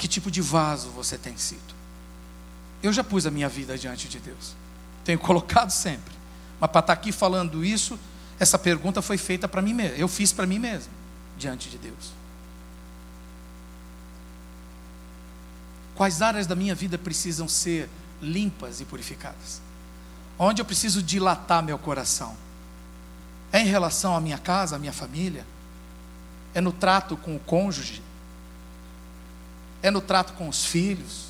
Que 0.04 0.08
tipo 0.10 0.30
de 0.30 0.42
vaso 0.42 0.90
você 0.90 1.18
tem 1.18 1.38
sido? 1.38 1.74
Eu 2.84 2.92
já 2.92 3.02
pus 3.06 3.26
a 3.26 3.32
minha 3.32 3.48
vida 3.48 3.78
diante 3.78 4.10
de 4.10 4.20
Deus. 4.20 4.54
Tenho 5.06 5.18
colocado 5.18 5.70
sempre. 5.70 6.14
Mas 6.60 6.70
para 6.70 6.82
estar 6.82 6.88
tá 6.88 6.92
aqui 6.92 7.14
falando 7.14 7.64
isso, 7.64 7.98
essa 8.38 8.60
pergunta 8.60 9.02
foi 9.02 9.18
feita 9.18 9.48
para 9.48 9.62
mim 9.62 9.74
mesmo. 9.74 9.96
Eu 9.96 10.10
fiz 10.10 10.34
para 10.34 10.46
mim 10.46 10.60
mesmo, 10.60 10.92
diante 11.38 11.70
de 11.70 11.78
Deus. 11.78 12.12
Quais 15.96 16.22
áreas 16.22 16.48
da 16.48 16.54
minha 16.54 16.76
vida 16.76 16.98
precisam 16.98 17.48
ser 17.48 17.90
limpas 18.22 18.82
e 18.82 18.86
purificadas. 18.86 19.62
Onde 20.38 20.62
eu 20.62 20.66
preciso 20.66 21.02
dilatar 21.02 21.64
meu 21.64 21.80
coração? 21.80 22.36
É 23.54 23.62
em 23.62 23.68
relação 23.68 24.14
à 24.14 24.20
minha 24.20 24.38
casa, 24.38 24.76
à 24.76 24.80
minha 24.80 24.92
família? 24.92 25.46
É 26.54 26.60
no 26.60 26.74
trato 26.74 27.16
com 27.16 27.38
o 27.38 27.40
cônjuge? 27.40 28.04
É 29.84 29.92
no 29.92 30.02
trato 30.02 30.34
com 30.34 30.50
os 30.50 30.66
filhos? 30.66 31.28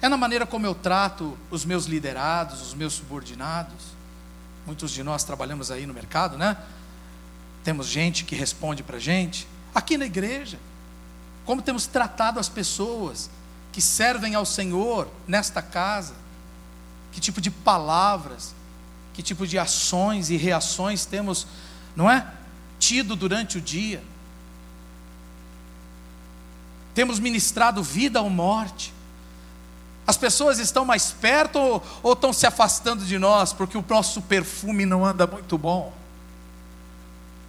É 0.00 0.08
na 0.08 0.16
maneira 0.16 0.46
como 0.46 0.66
eu 0.66 0.74
trato 0.74 1.36
os 1.50 1.64
meus 1.64 1.84
liderados, 1.84 2.62
os 2.62 2.74
meus 2.74 2.94
subordinados? 2.94 3.98
Muitos 4.64 4.90
de 4.90 5.02
nós 5.02 5.22
trabalhamos 5.22 5.70
aí 5.70 5.86
no 5.86 5.94
mercado, 5.94 6.36
né? 6.36 6.56
Temos 7.62 7.86
gente 7.86 8.24
que 8.24 8.34
responde 8.34 8.82
para 8.82 8.98
gente. 8.98 9.46
Aqui 9.74 9.98
na 9.98 10.06
igreja, 10.06 10.58
como 11.44 11.62
temos 11.62 11.86
tratado 11.86 12.40
as 12.40 12.48
pessoas, 12.48 13.28
que 13.72 13.80
servem 13.80 14.34
ao 14.34 14.46
Senhor 14.46 15.08
nesta 15.26 15.60
casa? 15.60 16.14
Que 17.12 17.20
tipo 17.20 17.40
de 17.40 17.50
palavras, 17.50 18.54
que 19.14 19.22
tipo 19.22 19.46
de 19.46 19.58
ações 19.58 20.30
e 20.30 20.36
reações 20.36 21.04
temos, 21.04 21.46
não 21.96 22.10
é? 22.10 22.26
Tido 22.78 23.16
durante 23.16 23.58
o 23.58 23.60
dia. 23.60 24.02
Temos 26.98 27.20
ministrado 27.20 27.80
vida 27.80 28.20
ou 28.20 28.28
morte. 28.28 28.92
As 30.04 30.16
pessoas 30.16 30.58
estão 30.58 30.84
mais 30.84 31.12
perto 31.12 31.56
ou, 31.56 31.86
ou 32.02 32.12
estão 32.14 32.32
se 32.32 32.44
afastando 32.44 33.04
de 33.04 33.16
nós 33.20 33.52
porque 33.52 33.78
o 33.78 33.84
nosso 33.88 34.20
perfume 34.20 34.84
não 34.84 35.06
anda 35.06 35.24
muito 35.24 35.56
bom? 35.56 35.92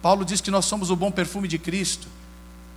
Paulo 0.00 0.24
diz 0.24 0.40
que 0.40 0.52
nós 0.52 0.66
somos 0.66 0.88
o 0.88 0.94
bom 0.94 1.10
perfume 1.10 1.48
de 1.48 1.58
Cristo. 1.58 2.06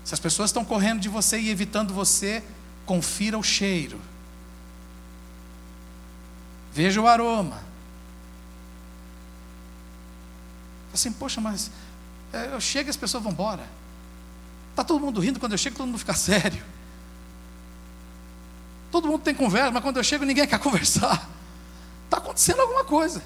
Se 0.03 0.15
as 0.15 0.19
pessoas 0.19 0.49
estão 0.49 0.65
correndo 0.65 0.99
de 0.99 1.09
você 1.09 1.39
e 1.39 1.51
evitando 1.51 1.93
você, 1.93 2.43
confira 2.88 3.38
o 3.38 3.43
cheiro. 3.43 4.01
Veja 6.74 6.99
o 6.99 7.07
aroma. 7.07 7.61
Assim, 10.91 11.11
poxa, 11.11 11.39
mas 11.39 11.69
eu 12.51 12.59
chego 12.59 12.89
e 12.89 12.89
as 12.89 12.97
pessoas 12.97 13.21
vão 13.21 13.32
embora. 13.32 13.82
Está 14.74 14.84
todo 14.84 14.99
mundo 14.99 15.21
rindo, 15.21 15.39
quando 15.39 15.51
eu 15.51 15.57
chego, 15.57 15.78
todo 15.78 15.86
mundo 15.86 15.99
fica 15.99 16.15
sério. 16.15 16.63
Todo 18.91 19.07
mundo 19.07 19.21
tem 19.21 19.36
conversa, 19.36 19.69
mas 19.69 19.84
quando 19.84 19.97
eu 19.97 20.03
chego 20.03 20.26
ninguém 20.26 20.47
quer 20.47 20.57
conversar. 20.57 21.30
Está 22.05 22.17
acontecendo 22.17 22.59
alguma 22.59 22.84
coisa. 22.84 23.21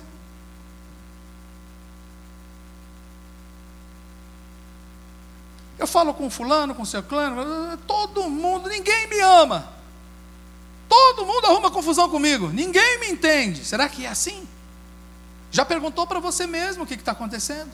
Eu 5.80 5.88
falo 5.88 6.14
com 6.14 6.30
fulano, 6.30 6.76
com 6.76 6.84
seu 6.84 7.02
clã, 7.02 7.78
todo 7.88 8.30
mundo, 8.30 8.68
ninguém 8.68 9.08
me 9.08 9.22
ama. 9.22 9.72
Todo 10.90 11.26
mundo 11.26 11.46
arruma 11.46 11.72
confusão 11.72 12.10
comigo, 12.10 12.50
ninguém 12.50 13.00
me 13.00 13.08
entende. 13.10 13.64
Será 13.64 13.88
que 13.88 14.06
é 14.06 14.10
assim? 14.10 14.46
Já 15.50 15.64
perguntou 15.64 16.06
para 16.06 16.20
você 16.20 16.46
mesmo 16.46 16.84
o 16.84 16.88
que 16.88 16.96
está 16.96 17.14
acontecendo? 17.14 17.72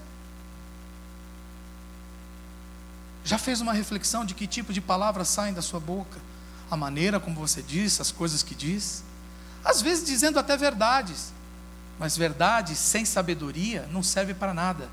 Já 3.23 3.37
fez 3.37 3.61
uma 3.61 3.73
reflexão 3.73 4.25
de 4.25 4.33
que 4.33 4.45
tipo 4.47 4.73
de 4.73 4.81
palavras 4.81 5.27
saem 5.27 5.53
da 5.53 5.61
sua 5.61 5.79
boca? 5.79 6.19
a 6.73 6.77
maneira 6.77 7.19
como 7.19 7.35
você 7.35 7.61
diz, 7.61 8.01
as 8.01 8.11
coisas 8.11 8.41
que 8.41 8.55
diz, 8.55 9.03
às 9.63 9.79
vezes 9.79 10.05
dizendo 10.05 10.39
até 10.39 10.57
verdades, 10.57 11.31
mas 11.99 12.17
verdade 12.17 12.75
sem 12.75 13.05
sabedoria 13.05 13.87
não 13.91 14.01
serve 14.01 14.33
para 14.33 14.55
nada. 14.55 14.89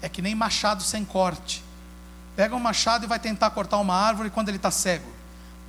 É 0.00 0.08
que 0.08 0.22
nem 0.22 0.36
machado 0.36 0.82
sem 0.84 1.04
corte. 1.04 1.64
Pega 2.36 2.54
um 2.54 2.60
machado 2.60 3.04
e 3.04 3.08
vai 3.08 3.18
tentar 3.18 3.50
cortar 3.50 3.78
uma 3.78 3.94
árvore 3.94 4.30
quando 4.30 4.48
ele 4.48 4.56
está 4.56 4.70
cego. 4.70 5.10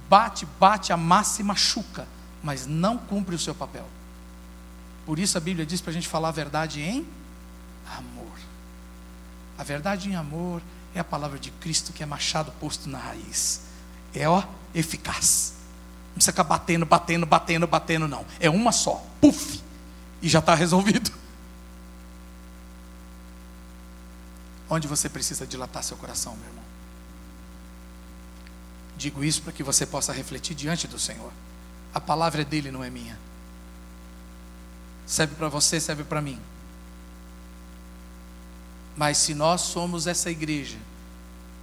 Bate, 0.07 0.45
bate, 0.59 0.93
amassa 0.93 1.41
e 1.41 1.43
machuca, 1.43 2.07
mas 2.43 2.67
não 2.67 2.97
cumpre 2.97 3.33
o 3.33 3.39
seu 3.39 3.55
papel. 3.55 3.87
Por 5.07 5.17
isso 5.17 5.37
a 5.37 5.41
Bíblia 5.41 5.65
diz 5.65 5.81
para 5.81 5.89
a 5.89 5.93
gente 5.93 6.07
falar 6.07 6.29
a 6.29 6.33
verdade 6.33 6.81
em 6.81 7.05
amor. 7.97 8.37
A 9.57 9.63
verdade 9.63 10.07
em 10.07 10.15
amor 10.15 10.61
é 10.93 10.99
a 10.99 11.03
palavra 11.03 11.39
de 11.39 11.51
Cristo 11.51 11.93
que 11.93 12.03
é 12.03 12.05
machado 12.05 12.51
posto 12.59 12.89
na 12.89 12.97
raiz. 12.97 13.61
É 14.13 14.27
ó, 14.27 14.43
eficaz. 14.73 15.53
Não 16.07 16.15
precisa 16.15 16.31
ficar 16.31 16.43
batendo, 16.43 16.85
batendo, 16.85 17.25
batendo, 17.25 17.67
batendo, 17.67 18.07
não. 18.07 18.25
É 18.39 18.49
uma 18.49 18.71
só. 18.71 19.03
Puf! 19.21 19.61
E 20.21 20.27
já 20.27 20.39
está 20.39 20.53
resolvido. 20.53 21.11
Onde 24.69 24.87
você 24.87 25.09
precisa 25.09 25.45
dilatar 25.45 25.83
seu 25.83 25.97
coração, 25.97 26.35
meu 26.35 26.47
irmão? 26.47 26.63
Digo 28.97 29.23
isso 29.23 29.41
para 29.41 29.51
que 29.51 29.63
você 29.63 29.85
possa 29.85 30.13
refletir 30.13 30.55
diante 30.55 30.87
do 30.87 30.99
Senhor. 30.99 31.31
A 31.93 31.99
palavra 31.99 32.41
é 32.41 32.45
dele, 32.45 32.71
não 32.71 32.83
é 32.83 32.89
minha. 32.89 33.17
Serve 35.05 35.35
para 35.35 35.49
você, 35.49 35.79
serve 35.79 36.03
para 36.03 36.21
mim. 36.21 36.39
Mas 38.95 39.17
se 39.17 39.33
nós 39.33 39.61
somos 39.61 40.07
essa 40.07 40.29
igreja, 40.29 40.77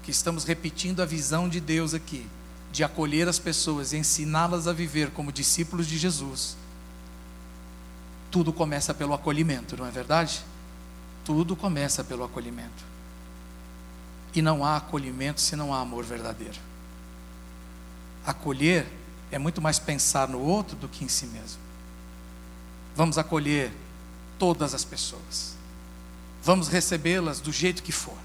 que 0.03 0.11
estamos 0.11 0.45
repetindo 0.45 1.03
a 1.03 1.05
visão 1.05 1.49
de 1.49 1.61
Deus 1.61 1.93
aqui, 1.93 2.26
de 2.72 2.83
acolher 2.83 3.29
as 3.29 3.39
pessoas 3.39 3.93
e 3.93 3.99
ensiná-las 3.99 4.66
a 4.66 4.72
viver 4.72 5.11
como 5.11 5.31
discípulos 5.31 5.87
de 5.87 5.99
Jesus, 5.99 6.57
tudo 8.31 8.53
começa 8.53 8.95
pelo 8.95 9.12
acolhimento, 9.12 9.76
não 9.76 9.87
é 9.87 9.91
verdade? 9.91 10.43
Tudo 11.24 11.55
começa 11.55 12.03
pelo 12.03 12.24
acolhimento. 12.24 12.85
E 14.35 14.41
não 14.41 14.64
há 14.64 14.76
acolhimento 14.76 15.41
se 15.41 15.57
não 15.57 15.74
há 15.74 15.81
amor 15.81 16.05
verdadeiro. 16.05 16.59
Acolher 18.24 18.87
é 19.31 19.39
muito 19.39 19.61
mais 19.61 19.79
pensar 19.79 20.29
no 20.29 20.41
outro 20.41 20.76
do 20.76 20.89
que 20.89 21.05
em 21.05 21.09
si 21.09 21.26
mesmo. 21.26 21.61
Vamos 22.97 23.18
acolher 23.18 23.72
todas 24.39 24.72
as 24.72 24.85
pessoas. 24.85 25.58
Vamos 26.43 26.68
recebê-las 26.68 27.41
do 27.41 27.53
jeito 27.53 27.82
que 27.82 27.93
for, 27.93 28.16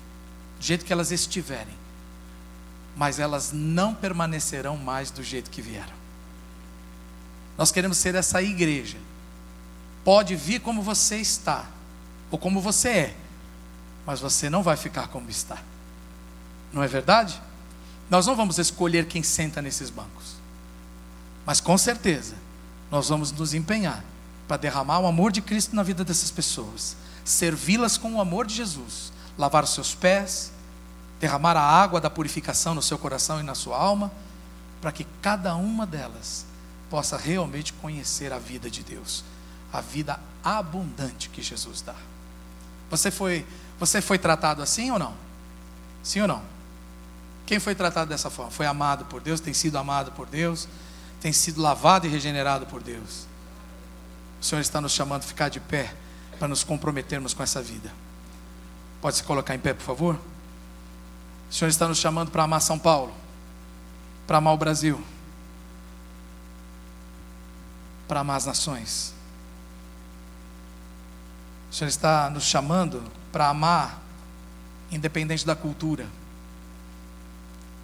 do 0.60 0.66
jeito 0.66 0.86
que 0.86 0.94
elas 0.94 1.12
estiverem 1.12 1.84
mas 2.96 3.20
elas 3.20 3.52
não 3.52 3.94
permanecerão 3.94 4.78
mais 4.78 5.10
do 5.10 5.24
jeito 5.24 5.50
que 5.50 5.62
vieram. 5.62 6.04
Nós 7.58 7.72
queremos 7.72 7.98
ser 7.98 8.16
essa 8.16 8.42
igreja. 8.42 8.98
Pode 10.04 10.36
vir 10.36 10.60
como 10.60 10.82
você 10.82 11.18
está, 11.18 11.66
ou 12.30 12.38
como 12.38 12.62
você 12.62 12.90
é, 12.90 13.16
mas 14.06 14.20
você 14.20 14.50
não 14.50 14.62
vai 14.62 14.76
ficar 14.76 15.08
como 15.08 15.30
está. 15.30 15.58
Não 16.72 16.84
é 16.84 16.88
verdade? 16.88 17.42
Nós 18.10 18.28
não 18.28 18.36
vamos 18.36 18.58
escolher 18.60 19.08
quem 19.08 19.24
senta 19.24 19.62
nesses 19.62 19.90
bancos, 19.90 20.36
mas 21.46 21.62
com 21.62 21.78
certeza 21.78 22.36
nós 22.92 23.10
vamos 23.10 23.32
nos 23.32 23.54
empenhar 23.54 24.04
para 24.48 24.58
derramar 24.58 25.00
o 25.00 25.08
amor 25.08 25.32
de 25.32 25.42
Cristo 25.42 25.76
na 25.76 25.84
vida 25.84 26.04
dessas 26.04 26.30
pessoas, 26.30 26.98
servi-las 27.24 27.98
com 27.98 28.16
o 28.16 28.22
amor 28.22 28.46
de 28.46 28.56
Jesus, 28.56 29.12
lavar 29.38 29.64
os 29.64 29.72
seus 29.72 29.96
pés, 29.96 30.52
derramar 31.20 31.56
a 31.56 31.62
água 31.62 32.02
da 32.02 32.10
purificação 32.10 32.76
no 32.76 32.82
seu 32.82 32.98
coração 32.98 33.40
e 33.40 33.44
na 33.44 33.56
sua 33.56 33.78
alma, 33.78 34.12
para 34.82 34.92
que 34.92 35.06
cada 35.22 35.56
uma 35.56 35.86
delas 35.86 36.46
possa 36.90 37.18
realmente 37.18 37.74
conhecer 37.74 38.34
a 38.34 38.38
vida 38.38 38.70
de 38.70 38.84
Deus, 38.84 39.24
a 39.72 39.80
vida 39.80 40.20
abundante 40.44 41.30
que 41.30 41.42
Jesus 41.42 41.82
dá. 41.82 41.96
Você 42.90 43.10
foi, 43.10 43.46
você 43.80 44.02
foi 44.02 44.20
tratado 44.20 44.62
assim 44.62 44.92
ou 44.92 45.00
não? 45.00 45.16
Sim 46.04 46.22
ou 46.22 46.28
não? 46.28 46.44
Quem 47.46 47.60
foi 47.60 47.74
tratado 47.74 48.10
dessa 48.10 48.30
forma? 48.30 48.52
Foi 48.52 48.66
amado 48.66 49.06
por 49.06 49.22
Deus, 49.22 49.40
tem 49.40 49.54
sido 49.54 49.78
amado 49.78 50.12
por 50.12 50.28
Deus, 50.28 50.68
tem 51.22 51.32
sido 51.32 51.62
lavado 51.62 52.06
e 52.06 52.10
regenerado 52.10 52.66
por 52.66 52.84
Deus. 52.84 53.26
O 54.42 54.46
Senhor 54.46 54.62
está 54.62 54.82
nos 54.82 54.92
chamando 54.92 55.24
a 55.24 55.26
ficar 55.26 55.50
de 55.50 55.60
pé 55.60 55.96
para 56.44 56.50
nos 56.50 56.62
comprometermos 56.62 57.34
com 57.34 57.42
essa 57.42 57.62
vida. 57.62 57.90
Pode 59.00 59.16
se 59.16 59.24
colocar 59.24 59.56
em 59.56 59.60
pé, 59.60 59.74
por 59.74 59.84
favor? 59.84 60.20
O 61.50 61.54
Senhor 61.54 61.70
está 61.70 61.88
nos 61.88 61.98
chamando 61.98 62.32
para 62.32 62.44
amar 62.44 62.60
São 62.60 62.78
Paulo, 62.78 63.14
para 64.28 64.40
amar 64.40 64.54
o 64.54 64.58
Brasil, 64.58 65.02
para 68.10 68.20
amar 68.20 68.36
as 68.36 68.46
nações. 68.46 69.14
O 71.72 71.76
Senhor 71.76 71.88
está 71.88 72.30
nos 72.30 72.44
chamando 72.44 73.02
para 73.32 73.48
amar, 73.48 74.02
independente 74.92 75.46
da 75.46 75.56
cultura, 75.56 76.06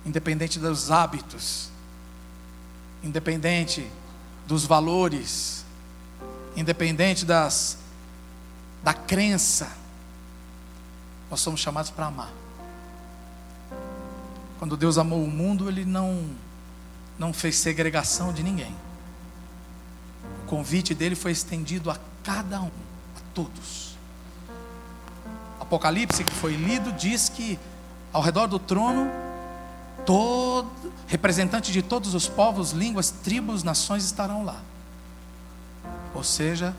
independente 0.06 0.60
dos 0.60 0.92
hábitos, 0.92 1.70
independente 3.02 3.90
dos 4.46 4.66
valores, 4.66 5.64
independente 6.58 7.26
das 7.26 7.78
da 8.84 8.94
crença. 8.94 9.72
Nós 11.30 11.42
somos 11.42 11.60
chamados 11.60 11.92
para 11.92 12.08
amar. 12.08 12.30
Quando 14.58 14.76
Deus 14.76 14.98
amou 14.98 15.24
o 15.24 15.30
mundo, 15.30 15.70
Ele 15.70 15.86
não, 15.86 16.30
não 17.18 17.32
fez 17.32 17.56
segregação 17.56 18.34
de 18.34 18.44
ninguém. 18.44 18.76
O 20.44 20.48
convite 20.48 20.94
dele 20.94 21.16
foi 21.16 21.32
estendido 21.32 21.90
a 21.90 21.98
cada 22.24 22.62
um, 22.62 22.68
a 22.68 23.22
todos. 23.34 23.96
Apocalipse 25.60 26.24
que 26.24 26.34
foi 26.34 26.56
lido 26.56 26.92
diz 26.92 27.30
que 27.30 27.60
ao 28.12 28.22
redor 28.22 28.48
do 28.48 28.58
trono, 28.58 29.10
todo, 30.06 30.70
representante 31.08 31.72
de 31.72 31.82
todos 31.82 32.14
os 32.16 32.28
povos, 32.28 32.72
línguas, 32.72 33.12
tribos, 33.12 33.64
nações 33.64 34.04
estarão 34.04 34.44
lá. 34.44 34.60
Ou 36.14 36.24
seja, 36.24 36.76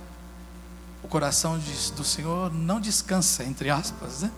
o 1.03 1.09
coração 1.09 1.59
do 1.97 2.05
Senhor 2.05 2.53
não 2.53 2.81
descansa, 2.81 3.45
entre 3.45 3.71
aspas, 3.71 4.23
né? 4.23 4.31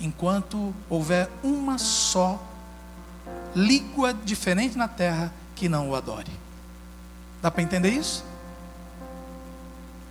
enquanto 0.00 0.74
houver 0.90 1.30
uma 1.42 1.78
só 1.78 2.42
língua 3.54 4.12
diferente 4.12 4.76
na 4.76 4.88
terra 4.88 5.32
que 5.54 5.68
não 5.68 5.90
o 5.90 5.94
adore. 5.94 6.30
Dá 7.40 7.50
para 7.50 7.62
entender 7.62 7.90
isso? 7.90 8.24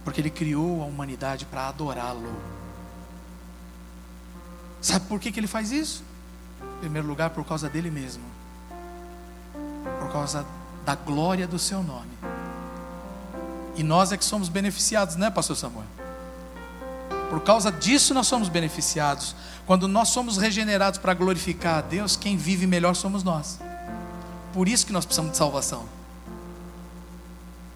Porque 0.03 0.21
ele 0.21 0.29
criou 0.29 0.81
a 0.81 0.85
humanidade 0.85 1.45
para 1.45 1.67
adorá-lo. 1.67 2.33
Sabe 4.81 5.05
por 5.07 5.19
que, 5.19 5.31
que 5.31 5.39
ele 5.39 5.47
faz 5.47 5.71
isso? 5.71 6.03
Em 6.77 6.79
primeiro 6.79 7.07
lugar, 7.07 7.29
por 7.29 7.45
causa 7.45 7.69
dele 7.69 7.91
mesmo, 7.91 8.23
por 9.99 10.11
causa 10.11 10.45
da 10.85 10.95
glória 10.95 11.47
do 11.47 11.59
seu 11.59 11.83
nome. 11.83 12.09
E 13.75 13.83
nós 13.83 14.11
é 14.11 14.17
que 14.17 14.25
somos 14.25 14.49
beneficiados, 14.49 15.15
né, 15.15 15.29
Pastor 15.29 15.55
Samuel? 15.55 15.85
Por 17.29 17.41
causa 17.41 17.71
disso 17.71 18.13
nós 18.13 18.27
somos 18.27 18.49
beneficiados. 18.49 19.35
Quando 19.65 19.87
nós 19.87 20.09
somos 20.09 20.37
regenerados 20.37 20.99
para 20.99 21.13
glorificar 21.13 21.77
a 21.77 21.81
Deus, 21.81 22.15
quem 22.15 22.35
vive 22.35 22.67
melhor 22.67 22.93
somos 22.93 23.23
nós. 23.23 23.59
Por 24.53 24.67
isso 24.67 24.85
que 24.85 24.91
nós 24.91 25.05
precisamos 25.05 25.31
de 25.31 25.37
salvação. 25.37 25.85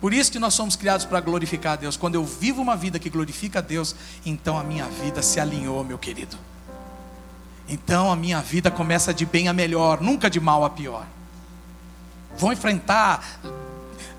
Por 0.02 0.14
isso 0.14 0.32
que 0.32 0.40
nós 0.40 0.54
somos 0.54 0.76
criados 0.76 1.06
para 1.06 1.22
glorificar 1.22 1.74
a 1.74 1.76
Deus. 1.78 1.96
Quando 1.96 2.16
eu 2.16 2.26
vivo 2.26 2.62
uma 2.62 2.76
vida 2.76 3.00
que 3.00 3.10
glorifica 3.10 3.60
a 3.60 3.62
Deus, 3.62 3.96
então 4.26 4.58
a 4.58 4.64
minha 4.64 4.86
vida 4.86 5.22
se 5.22 5.40
alinhou, 5.40 5.84
meu 5.86 5.98
querido. 5.98 6.38
Então 7.68 8.12
a 8.12 8.16
minha 8.16 8.42
vida 8.42 8.70
começa 8.70 9.14
de 9.14 9.26
bem 9.26 9.48
a 9.48 9.54
melhor, 9.54 10.02
nunca 10.02 10.30
de 10.30 10.40
mal 10.40 10.66
a 10.66 10.70
pior. 10.70 11.06
Vou 12.38 12.52
enfrentar 12.52 13.40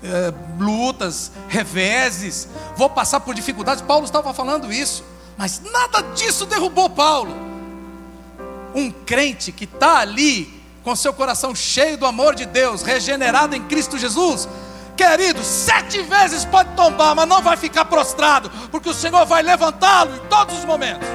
é, 0.07 0.33
lutas, 0.59 1.31
reveses, 1.47 2.47
vou 2.75 2.89
passar 2.89 3.19
por 3.19 3.35
dificuldades. 3.35 3.81
Paulo 3.81 4.05
estava 4.05 4.33
falando 4.33 4.71
isso, 4.71 5.03
mas 5.37 5.61
nada 5.61 6.01
disso 6.13 6.45
derrubou 6.45 6.89
Paulo. 6.89 7.35
Um 8.73 8.91
crente 8.91 9.51
que 9.51 9.65
está 9.65 9.99
ali 9.99 10.57
com 10.83 10.95
seu 10.95 11.13
coração 11.13 11.53
cheio 11.53 11.97
do 11.97 12.05
amor 12.05 12.33
de 12.33 12.45
Deus, 12.45 12.81
regenerado 12.81 13.55
em 13.55 13.63
Cristo 13.63 13.97
Jesus, 13.97 14.47
querido, 14.95 15.43
sete 15.43 16.01
vezes 16.01 16.45
pode 16.45 16.69
tombar, 16.75 17.13
mas 17.13 17.27
não 17.27 17.41
vai 17.41 17.57
ficar 17.57 17.85
prostrado, 17.85 18.49
porque 18.71 18.89
o 18.89 18.93
Senhor 18.93 19.25
vai 19.25 19.43
levantá-lo 19.43 20.15
em 20.15 20.27
todos 20.29 20.57
os 20.57 20.65
momentos. 20.65 21.07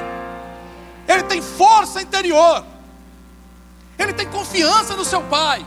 Ele 1.07 1.23
tem 1.23 1.41
força 1.41 2.01
interior, 2.01 2.63
ele 3.97 4.13
tem 4.13 4.27
confiança 4.27 4.95
no 4.95 5.03
seu 5.03 5.21
Pai, 5.23 5.65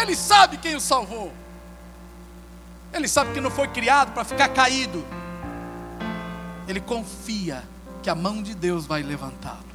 ele 0.00 0.16
sabe 0.16 0.56
quem 0.56 0.74
o 0.74 0.80
salvou. 0.80 1.32
Ele 2.92 3.08
sabe 3.08 3.32
que 3.32 3.40
não 3.40 3.50
foi 3.50 3.68
criado 3.68 4.12
para 4.12 4.24
ficar 4.24 4.48
caído. 4.48 5.04
Ele 6.66 6.80
confia 6.80 7.62
que 8.02 8.10
a 8.10 8.14
mão 8.14 8.42
de 8.42 8.54
Deus 8.54 8.86
vai 8.86 9.02
levantá-lo. 9.02 9.68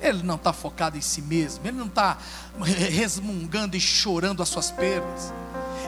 Ele 0.00 0.22
não 0.22 0.36
está 0.36 0.52
focado 0.52 0.96
em 0.96 1.00
si 1.00 1.20
mesmo, 1.20 1.66
ele 1.66 1.76
não 1.76 1.86
está 1.86 2.16
resmungando 2.64 3.76
e 3.76 3.80
chorando 3.80 4.42
as 4.42 4.48
suas 4.48 4.70
perdas. 4.70 5.32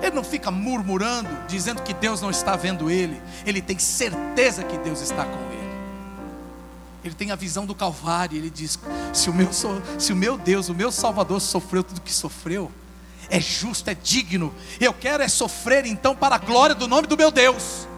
Ele 0.02 0.14
não 0.14 0.24
fica 0.24 0.50
murmurando, 0.50 1.30
dizendo 1.48 1.82
que 1.82 1.94
Deus 1.94 2.20
não 2.20 2.30
está 2.30 2.56
vendo 2.56 2.90
ele. 2.90 3.20
Ele 3.46 3.62
tem 3.62 3.78
certeza 3.78 4.64
que 4.64 4.76
Deus 4.78 5.00
está 5.00 5.24
com 5.24 5.52
ele. 5.52 5.62
Ele 7.04 7.14
tem 7.14 7.30
a 7.30 7.36
visão 7.36 7.64
do 7.64 7.74
Calvário. 7.74 8.36
Ele 8.36 8.50
diz: 8.50 8.78
se 9.12 9.30
o 9.30 9.34
meu, 9.34 9.48
se 9.52 10.12
o 10.12 10.16
meu 10.16 10.36
Deus, 10.36 10.68
o 10.68 10.74
meu 10.74 10.92
Salvador, 10.92 11.40
sofreu 11.40 11.82
tudo 11.82 12.00
que 12.00 12.12
sofreu, 12.12 12.70
é 13.32 13.40
justo, 13.40 13.88
é 13.88 13.94
digno. 13.94 14.54
Eu 14.78 14.92
quero 14.92 15.22
é 15.22 15.28
sofrer 15.28 15.86
então 15.86 16.14
para 16.14 16.34
a 16.34 16.38
glória 16.38 16.74
do 16.74 16.86
nome 16.86 17.06
do 17.06 17.16
meu 17.16 17.30
Deus. 17.30 17.88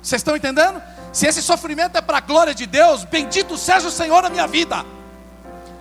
Vocês 0.00 0.20
estão 0.20 0.36
entendendo? 0.36 0.80
Se 1.12 1.26
esse 1.26 1.42
sofrimento 1.42 1.98
é 1.98 2.00
para 2.00 2.18
a 2.18 2.20
glória 2.20 2.54
de 2.54 2.64
Deus, 2.64 3.02
bendito 3.02 3.58
seja 3.58 3.88
o 3.88 3.90
Senhor 3.90 4.22
na 4.22 4.30
minha 4.30 4.46
vida. 4.46 4.86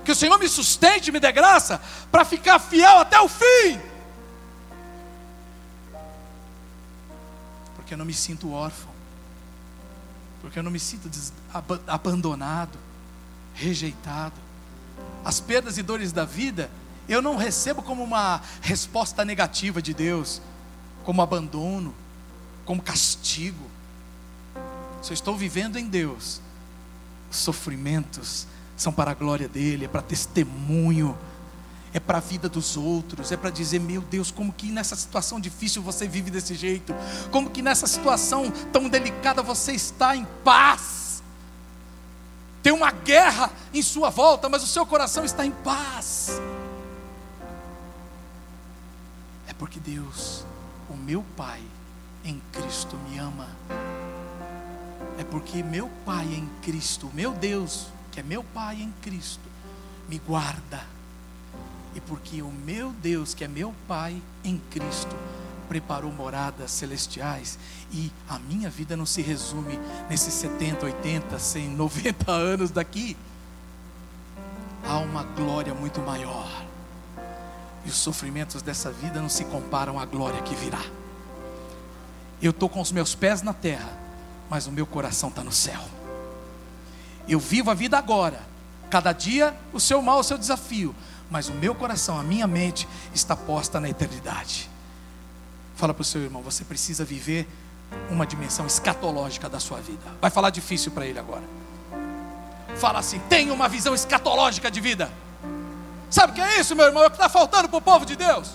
Que 0.03 0.11
o 0.11 0.15
Senhor 0.15 0.39
me 0.39 0.49
sustente, 0.49 1.11
me 1.11 1.19
dê 1.19 1.31
graça 1.31 1.79
para 2.11 2.25
ficar 2.25 2.57
fiel 2.57 2.97
até 2.97 3.19
o 3.21 3.29
fim. 3.29 3.79
Porque 7.75 7.93
eu 7.93 7.99
não 7.99 8.05
me 8.05 8.15
sinto 8.15 8.51
órfão. 8.51 8.91
Porque 10.41 10.57
eu 10.57 10.63
não 10.63 10.71
me 10.71 10.79
sinto 10.79 11.07
abandonado, 11.85 12.79
rejeitado. 13.53 14.33
As 15.23 15.39
perdas 15.39 15.77
e 15.77 15.83
dores 15.83 16.11
da 16.11 16.25
vida 16.25 16.67
eu 17.07 17.21
não 17.21 17.35
recebo 17.35 17.81
como 17.81 18.03
uma 18.03 18.41
resposta 18.61 19.23
negativa 19.23 19.81
de 19.81 19.93
Deus, 19.93 20.41
como 21.03 21.21
abandono, 21.21 21.93
como 22.65 22.81
castigo. 22.81 23.69
Se 25.01 25.11
eu 25.11 25.13
estou 25.13 25.37
vivendo 25.37 25.77
em 25.77 25.87
Deus, 25.87 26.41
os 27.29 27.37
sofrimentos 27.37 28.47
são 28.75 28.91
para 28.91 29.11
a 29.11 29.13
glória 29.13 29.47
dEle, 29.47 29.85
é 29.85 29.87
para 29.87 30.01
testemunho, 30.01 31.17
é 31.93 31.99
para 31.99 32.17
a 32.17 32.21
vida 32.21 32.49
dos 32.49 32.75
outros, 32.75 33.31
é 33.31 33.37
para 33.37 33.49
dizer: 33.49 33.79
meu 33.79 34.01
Deus, 34.01 34.31
como 34.31 34.51
que 34.51 34.71
nessa 34.71 34.95
situação 34.95 35.39
difícil 35.39 35.81
você 35.81 36.07
vive 36.07 36.31
desse 36.31 36.55
jeito, 36.55 36.93
como 37.31 37.49
que 37.49 37.61
nessa 37.61 37.87
situação 37.87 38.51
tão 38.73 38.89
delicada 38.89 39.41
você 39.41 39.73
está 39.73 40.15
em 40.15 40.25
paz. 40.43 41.23
Tem 42.61 42.73
uma 42.73 42.91
guerra 42.91 43.51
em 43.73 43.81
sua 43.81 44.09
volta, 44.09 44.49
mas 44.49 44.63
o 44.63 44.67
seu 44.67 44.85
coração 44.87 45.23
está 45.23 45.45
em 45.45 45.51
paz. 45.51 46.41
Porque 49.57 49.79
Deus, 49.79 50.45
o 50.89 50.95
meu 50.95 51.23
Pai 51.35 51.61
em 52.23 52.41
Cristo 52.51 52.97
me 53.09 53.17
ama. 53.17 53.47
É 55.17 55.23
porque 55.23 55.63
meu 55.63 55.89
Pai 56.05 56.25
em 56.25 56.49
Cristo, 56.61 57.09
meu 57.13 57.31
Deus, 57.31 57.87
que 58.11 58.19
é 58.19 58.23
meu 58.23 58.43
Pai 58.43 58.81
em 58.81 58.93
Cristo, 59.01 59.47
me 60.09 60.19
guarda. 60.19 60.83
E 61.95 62.01
porque 62.01 62.41
o 62.41 62.51
meu 62.51 62.91
Deus, 62.91 63.33
que 63.33 63.43
é 63.43 63.47
meu 63.47 63.73
Pai 63.87 64.21
em 64.43 64.61
Cristo, 64.69 65.15
preparou 65.69 66.11
moradas 66.11 66.71
celestiais 66.71 67.57
e 67.91 68.11
a 68.27 68.37
minha 68.37 68.69
vida 68.69 68.95
não 68.97 69.05
se 69.05 69.21
resume 69.21 69.79
nesses 70.09 70.33
70, 70.33 70.85
80, 70.85 71.39
100, 71.39 71.69
90 71.69 72.31
anos 72.31 72.71
daqui. 72.71 73.15
Há 74.83 74.97
uma 74.99 75.23
glória 75.23 75.73
muito 75.73 76.01
maior. 76.01 76.65
E 77.85 77.89
os 77.89 77.95
sofrimentos 77.95 78.61
dessa 78.61 78.91
vida 78.91 79.21
não 79.21 79.29
se 79.29 79.45
comparam 79.45 79.99
à 79.99 80.05
glória 80.05 80.41
que 80.41 80.55
virá. 80.55 80.81
Eu 82.41 82.51
estou 82.51 82.67
com 82.67 82.81
os 82.81 82.91
meus 82.91 83.15
pés 83.15 83.41
na 83.41 83.53
terra, 83.53 83.91
mas 84.49 84.67
o 84.67 84.71
meu 84.71 84.85
coração 84.85 85.29
está 85.29 85.43
no 85.43 85.51
céu. 85.51 85.81
Eu 87.27 87.39
vivo 87.39 87.71
a 87.71 87.73
vida 87.73 87.97
agora. 87.97 88.41
Cada 88.89 89.11
dia 89.11 89.55
o 89.73 89.79
seu 89.79 90.01
mal, 90.01 90.19
o 90.19 90.23
seu 90.23 90.37
desafio. 90.37 90.95
Mas 91.29 91.47
o 91.47 91.53
meu 91.53 91.73
coração, 91.73 92.19
a 92.19 92.23
minha 92.23 92.45
mente 92.45 92.87
está 93.13 93.35
posta 93.35 93.79
na 93.79 93.89
eternidade. 93.89 94.69
Fala 95.75 95.93
para 95.93 96.01
o 96.01 96.05
seu 96.05 96.21
irmão, 96.21 96.41
você 96.41 96.63
precisa 96.63 97.03
viver 97.03 97.47
uma 98.09 98.25
dimensão 98.25 98.65
escatológica 98.65 99.49
da 99.49 99.59
sua 99.59 99.79
vida. 99.79 100.03
Vai 100.21 100.29
falar 100.29 100.49
difícil 100.49 100.91
para 100.91 101.05
ele 101.05 101.19
agora. 101.19 101.43
Fala 102.75 102.99
assim: 102.99 103.19
tenha 103.29 103.53
uma 103.53 103.67
visão 103.67 103.93
escatológica 103.93 104.69
de 104.69 104.79
vida. 104.79 105.11
Sabe 106.09 106.31
o 106.31 106.35
que 106.35 106.41
é 106.41 106.59
isso, 106.59 106.75
meu 106.75 106.85
irmão? 106.85 107.03
É 107.03 107.07
o 107.07 107.09
que 107.09 107.17
está 107.17 107.29
faltando 107.29 107.67
para 107.67 107.77
o 107.77 107.81
povo 107.81 108.05
de 108.05 108.15
Deus. 108.15 108.47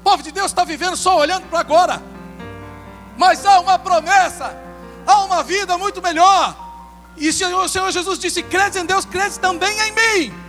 O 0.00 0.02
povo 0.02 0.22
de 0.22 0.32
Deus 0.32 0.46
está 0.46 0.64
vivendo 0.64 0.96
só 0.96 1.16
olhando 1.16 1.46
para 1.48 1.60
agora. 1.60 2.02
Mas 3.16 3.44
há 3.44 3.60
uma 3.60 3.78
promessa, 3.78 4.56
há 5.06 5.24
uma 5.24 5.42
vida 5.42 5.76
muito 5.76 6.00
melhor. 6.00 6.56
E 7.16 7.28
o 7.28 7.32
Senhor 7.32 7.90
Jesus 7.90 8.18
disse: 8.18 8.42
credes 8.42 8.80
em 8.80 8.86
Deus, 8.86 9.04
credes 9.04 9.38
também 9.38 9.76
em 9.80 9.92
mim. 9.92 10.48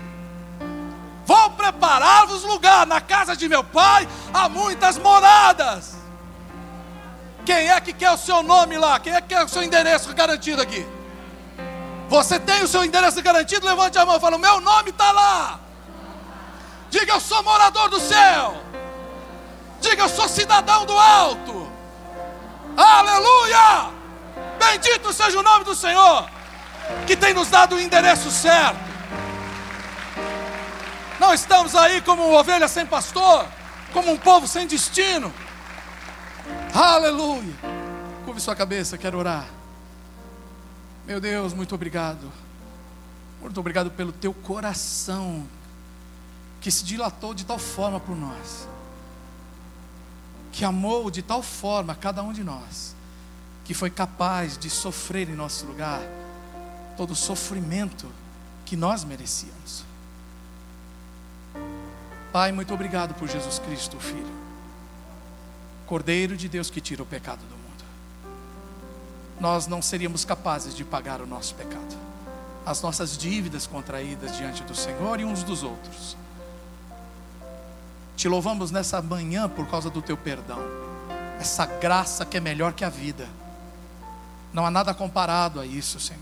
Vou 1.26 1.50
preparar-vos 1.52 2.44
lugar 2.44 2.88
na 2.88 3.02
casa 3.02 3.36
de 3.36 3.48
meu 3.48 3.64
pai, 3.64 4.08
há 4.34 4.50
muitas 4.50 4.98
moradas. 4.98 5.98
Quem 7.46 7.70
é 7.70 7.80
que 7.82 7.94
quer 7.94 8.12
o 8.12 8.18
seu 8.18 8.42
nome 8.44 8.78
lá? 8.78 9.00
Quem 9.00 9.14
é 9.14 9.22
que 9.22 9.30
quer 9.30 9.44
o 9.44 9.48
seu 9.48 9.64
endereço 9.64 10.14
garantido 10.14 10.62
aqui? 10.62 10.88
Você 12.08 12.40
tem 12.40 12.64
o 12.64 12.68
seu 12.68 12.84
endereço 12.84 13.22
garantido? 13.22 13.66
Levante 13.66 13.98
a 13.98 14.06
mão 14.06 14.18
e 14.18 14.20
fala: 14.20 14.38
meu 14.38 14.60
nome 14.62 14.90
está 14.92 15.12
lá. 15.12 15.60
Diga, 16.90 17.14
eu 17.14 17.20
sou 17.20 17.44
morador 17.44 17.90
do 17.90 18.00
céu. 18.00 18.62
Diga, 19.80 20.04
eu 20.04 20.10
sou 20.10 20.28
cidadão 20.28 20.86
do 20.86 20.98
alto. 20.98 21.72
Aleluia! 22.76 23.92
Bendito 24.58 25.14
seja 25.14 25.40
o 25.40 25.44
nome 25.44 25.66
do 25.66 25.76
Senhor, 25.76 26.30
que 27.06 27.16
tem 27.16 27.34
nos 27.34 27.50
dado 27.50 27.76
o 27.76 27.80
endereço 27.80 28.32
certo. 28.32 28.90
Não 31.20 31.34
estamos 31.34 31.76
aí 31.76 32.02
como 32.02 32.34
ovelha 32.34 32.68
sem 32.68 32.86
pastor, 32.86 33.46
como 33.94 34.12
um 34.12 34.18
povo 34.18 34.48
sem 34.48 34.66
destino. 34.66 35.34
Aleluia! 36.74 37.54
Curve 38.26 38.42
sua 38.42 38.56
cabeça, 38.56 38.98
quero 38.98 39.18
orar. 39.18 39.46
Meu 41.06 41.20
Deus, 41.20 41.54
muito 41.54 41.76
obrigado. 41.76 42.32
Muito 43.42 43.60
obrigado 43.60 43.92
pelo 43.92 44.12
teu 44.12 44.34
coração 44.34 45.48
que 46.62 46.72
se 46.72 46.84
dilatou 46.84 47.34
de 47.34 47.46
tal 47.46 47.58
forma 47.58 48.00
por 48.00 48.16
nós, 48.16 48.68
que 50.52 50.66
amou 50.66 51.10
de 51.10 51.22
tal 51.22 51.42
forma 51.42 51.96
cada 51.96 52.22
um 52.22 52.34
de 52.34 52.44
nós, 52.44 52.96
que 53.64 53.74
foi 53.74 53.90
capaz 53.90 54.58
de 54.58 54.70
sofrer 54.70 55.30
em 55.30 55.36
nosso 55.36 55.66
lugar 55.66 56.02
todo 56.98 57.12
o 57.12 57.16
sofrimento 57.16 58.08
que 58.66 58.76
nós 58.76 59.04
merecíamos. 59.04 59.86
Pai, 62.32 62.52
muito 62.52 62.74
obrigado 62.74 63.16
por 63.16 63.28
Jesus 63.28 63.58
Cristo, 63.58 63.98
Filho, 64.00 64.40
Cordeiro 65.88 66.38
de 66.38 66.48
Deus 66.48 66.70
que 66.70 66.82
tira 66.82 67.02
o 67.02 67.06
pecado 67.06 67.40
do 67.40 67.56
mundo. 67.56 67.84
Nós 69.40 69.66
não 69.66 69.82
seríamos 69.82 70.26
capazes 70.26 70.76
de 70.76 70.84
pagar 70.84 71.22
o 71.22 71.26
nosso 71.26 71.56
pecado, 71.56 71.98
as 72.66 72.82
nossas 72.82 73.18
dívidas 73.18 73.66
contraídas 73.66 74.36
diante 74.36 74.62
do 74.64 74.76
Senhor 74.76 75.20
e 75.20 75.26
uns 75.26 75.42
dos 75.42 75.64
outros. 75.64 76.16
Te 78.20 78.28
louvamos 78.28 78.70
nessa 78.70 79.02
manhã 79.02 79.48
por 79.48 79.66
causa 79.68 79.90
do 79.90 80.02
teu 80.02 80.18
perdão, 80.18 80.60
essa 81.40 81.66
graça 81.66 82.26
que 82.26 82.36
é 82.36 82.42
melhor 82.42 82.74
que 82.74 82.84
a 82.84 82.90
vida. 82.90 83.26
Não 84.52 84.66
há 84.66 84.70
nada 84.70 84.94
comparado 84.94 85.58
a 85.58 85.66
isso, 85.66 86.02
Senhor. 86.02 86.20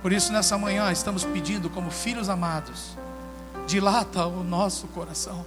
Por 0.00 0.10
isso, 0.10 0.32
nessa 0.32 0.56
manhã, 0.56 0.90
estamos 0.90 1.22
pedindo, 1.22 1.68
como 1.68 1.90
filhos 1.90 2.30
amados, 2.30 2.96
dilata 3.66 4.24
o 4.24 4.42
nosso 4.42 4.86
coração. 4.86 5.44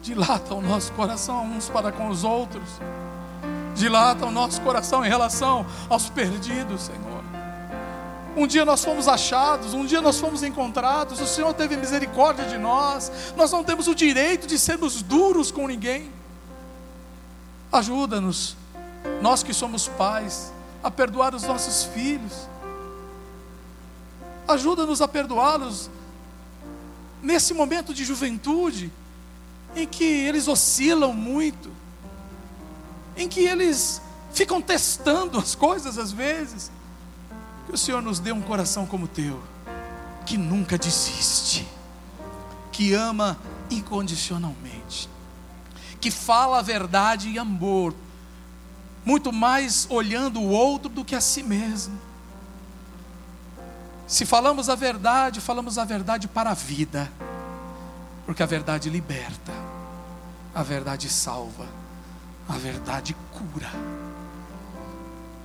Dilata 0.00 0.54
o 0.54 0.62
nosso 0.62 0.90
coração 0.92 1.44
uns 1.44 1.68
para 1.68 1.92
com 1.92 2.08
os 2.08 2.24
outros. 2.24 2.70
Dilata 3.74 4.24
o 4.24 4.30
nosso 4.30 4.62
coração 4.62 5.04
em 5.04 5.10
relação 5.10 5.66
aos 5.90 6.08
perdidos, 6.08 6.84
Senhor. 6.84 7.19
Um 8.36 8.46
dia 8.46 8.64
nós 8.64 8.84
fomos 8.84 9.08
achados, 9.08 9.74
um 9.74 9.84
dia 9.84 10.00
nós 10.00 10.20
fomos 10.20 10.42
encontrados, 10.42 11.20
o 11.20 11.26
Senhor 11.26 11.52
teve 11.52 11.76
misericórdia 11.76 12.44
de 12.44 12.58
nós. 12.58 13.10
Nós 13.36 13.50
não 13.50 13.64
temos 13.64 13.88
o 13.88 13.94
direito 13.94 14.46
de 14.46 14.58
sermos 14.58 15.02
duros 15.02 15.50
com 15.50 15.66
ninguém. 15.66 16.10
Ajuda-nos, 17.72 18.56
nós 19.20 19.42
que 19.42 19.52
somos 19.52 19.88
pais, 19.88 20.52
a 20.82 20.90
perdoar 20.90 21.34
os 21.34 21.42
nossos 21.42 21.84
filhos. 21.84 22.48
Ajuda-nos 24.46 25.02
a 25.02 25.08
perdoá-los 25.08 25.90
nesse 27.22 27.52
momento 27.52 27.92
de 27.92 28.04
juventude, 28.04 28.92
em 29.74 29.86
que 29.86 30.04
eles 30.04 30.48
oscilam 30.48 31.12
muito, 31.12 31.70
em 33.16 33.28
que 33.28 33.40
eles 33.40 34.00
ficam 34.32 34.60
testando 34.60 35.38
as 35.38 35.54
coisas 35.54 35.98
às 35.98 36.12
vezes. 36.12 36.70
Que 37.70 37.76
o 37.76 37.78
Senhor 37.78 38.02
nos 38.02 38.18
dê 38.18 38.32
um 38.32 38.42
coração 38.42 38.84
como 38.84 39.04
o 39.04 39.08
teu, 39.08 39.40
que 40.26 40.36
nunca 40.36 40.76
desiste, 40.76 41.64
que 42.72 42.92
ama 42.94 43.38
incondicionalmente, 43.70 45.08
que 46.00 46.10
fala 46.10 46.58
a 46.58 46.62
verdade 46.62 47.28
em 47.28 47.38
amor, 47.38 47.94
muito 49.04 49.32
mais 49.32 49.86
olhando 49.88 50.40
o 50.40 50.48
outro 50.48 50.88
do 50.88 51.04
que 51.04 51.14
a 51.14 51.20
si 51.20 51.44
mesmo. 51.44 51.96
Se 54.04 54.26
falamos 54.26 54.68
a 54.68 54.74
verdade, 54.74 55.40
falamos 55.40 55.78
a 55.78 55.84
verdade 55.84 56.26
para 56.26 56.50
a 56.50 56.54
vida, 56.54 57.08
porque 58.26 58.42
a 58.42 58.46
verdade 58.46 58.90
liberta, 58.90 59.52
a 60.52 60.64
verdade 60.64 61.08
salva, 61.08 61.68
a 62.48 62.54
verdade 62.54 63.14
cura. 63.30 63.70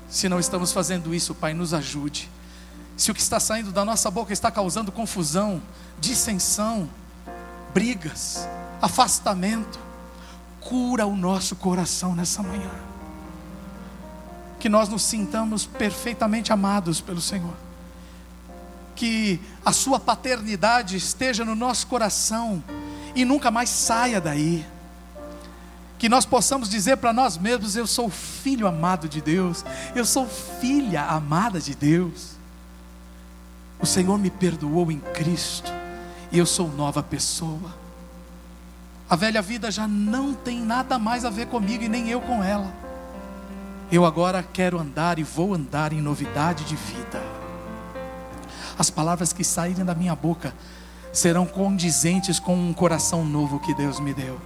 Se 0.10 0.30
não 0.30 0.39
estamos 0.39 0.72
fazendo 0.72 1.14
isso, 1.14 1.34
Pai, 1.34 1.53
nos 1.53 1.74
ajude. 1.74 2.30
Se 2.95 3.12
o 3.12 3.14
que 3.14 3.22
está 3.22 3.39
saindo 3.39 3.72
da 3.72 3.84
nossa 3.84 4.10
boca 4.10 4.32
está 4.32 4.49
causando 4.49 4.91
confusão, 4.91 5.62
dissensão, 5.99 6.89
brigas, 7.74 8.47
afastamento, 8.82 9.80
cura 10.62 11.06
o 11.06 11.16
nosso 11.16 11.56
coração 11.56 12.16
nessa 12.16 12.41
manhã. 12.41 12.72
Que 14.60 14.70
nós 14.70 14.88
nos 14.88 15.03
sintamos 15.03 15.66
perfeitamente 15.66 16.53
amados 16.53 17.01
pelo 17.01 17.20
Senhor. 17.20 17.53
Que 18.95 19.39
a 19.66 19.74
Sua 19.74 19.99
paternidade 19.99 20.95
esteja 20.95 21.43
no 21.43 21.56
nosso 21.56 21.88
coração 21.88 22.64
e 23.14 23.26
nunca 23.26 23.51
mais 23.51 23.70
saia 23.70 24.22
daí 24.22 24.66
que 26.06 26.10
nós 26.10 26.24
possamos 26.24 26.70
dizer 26.70 26.97
para 26.97 27.12
nós 27.12 27.36
mesmos: 27.36 27.76
Eu 27.76 27.88
sou 27.88 28.12
filho 28.12 28.68
amado 28.68 29.10
de 29.10 29.20
Deus, 29.22 29.66
eu 29.95 30.06
sou 30.06 30.28
filha 30.28 31.01
amada 31.01 31.60
de 31.60 31.74
Deus. 31.74 32.36
O 33.80 33.88
Senhor 33.88 34.16
me 34.20 34.30
perdoou 34.30 34.91
em 34.91 34.99
Cristo 34.99 35.74
e 36.32 36.38
eu 36.38 36.45
sou 36.45 36.68
nova 36.68 37.01
pessoa. 37.01 37.74
A 39.10 39.16
velha 39.16 39.41
vida 39.41 39.72
já 39.72 39.88
não 39.88 40.36
tem 40.36 40.62
nada 40.62 40.99
mais 40.99 41.26
a 41.26 41.32
ver 41.32 41.47
comigo 41.47 41.84
e 41.84 41.89
nem 41.89 42.08
eu 42.08 42.22
com 42.22 42.43
ela. 42.43 42.72
Eu 43.91 44.06
agora 44.06 44.43
quero 44.43 44.80
andar 44.80 45.18
e 45.18 45.24
vou 45.24 45.56
andar 45.56 45.91
em 45.91 46.01
novidade 46.01 46.66
de 46.66 46.76
vida. 46.76 47.20
As 48.78 48.91
palavras 48.91 49.34
que 49.34 49.43
saírem 49.43 49.84
da 49.84 49.95
minha 49.95 50.16
boca 50.16 50.53
serão 51.12 51.47
condizentes 51.47 52.39
com 52.39 52.56
um 52.56 52.74
coração 52.74 53.26
novo 53.26 53.60
que 53.60 53.74
Deus 53.74 53.99
me 53.99 54.14
deu. 54.14 54.39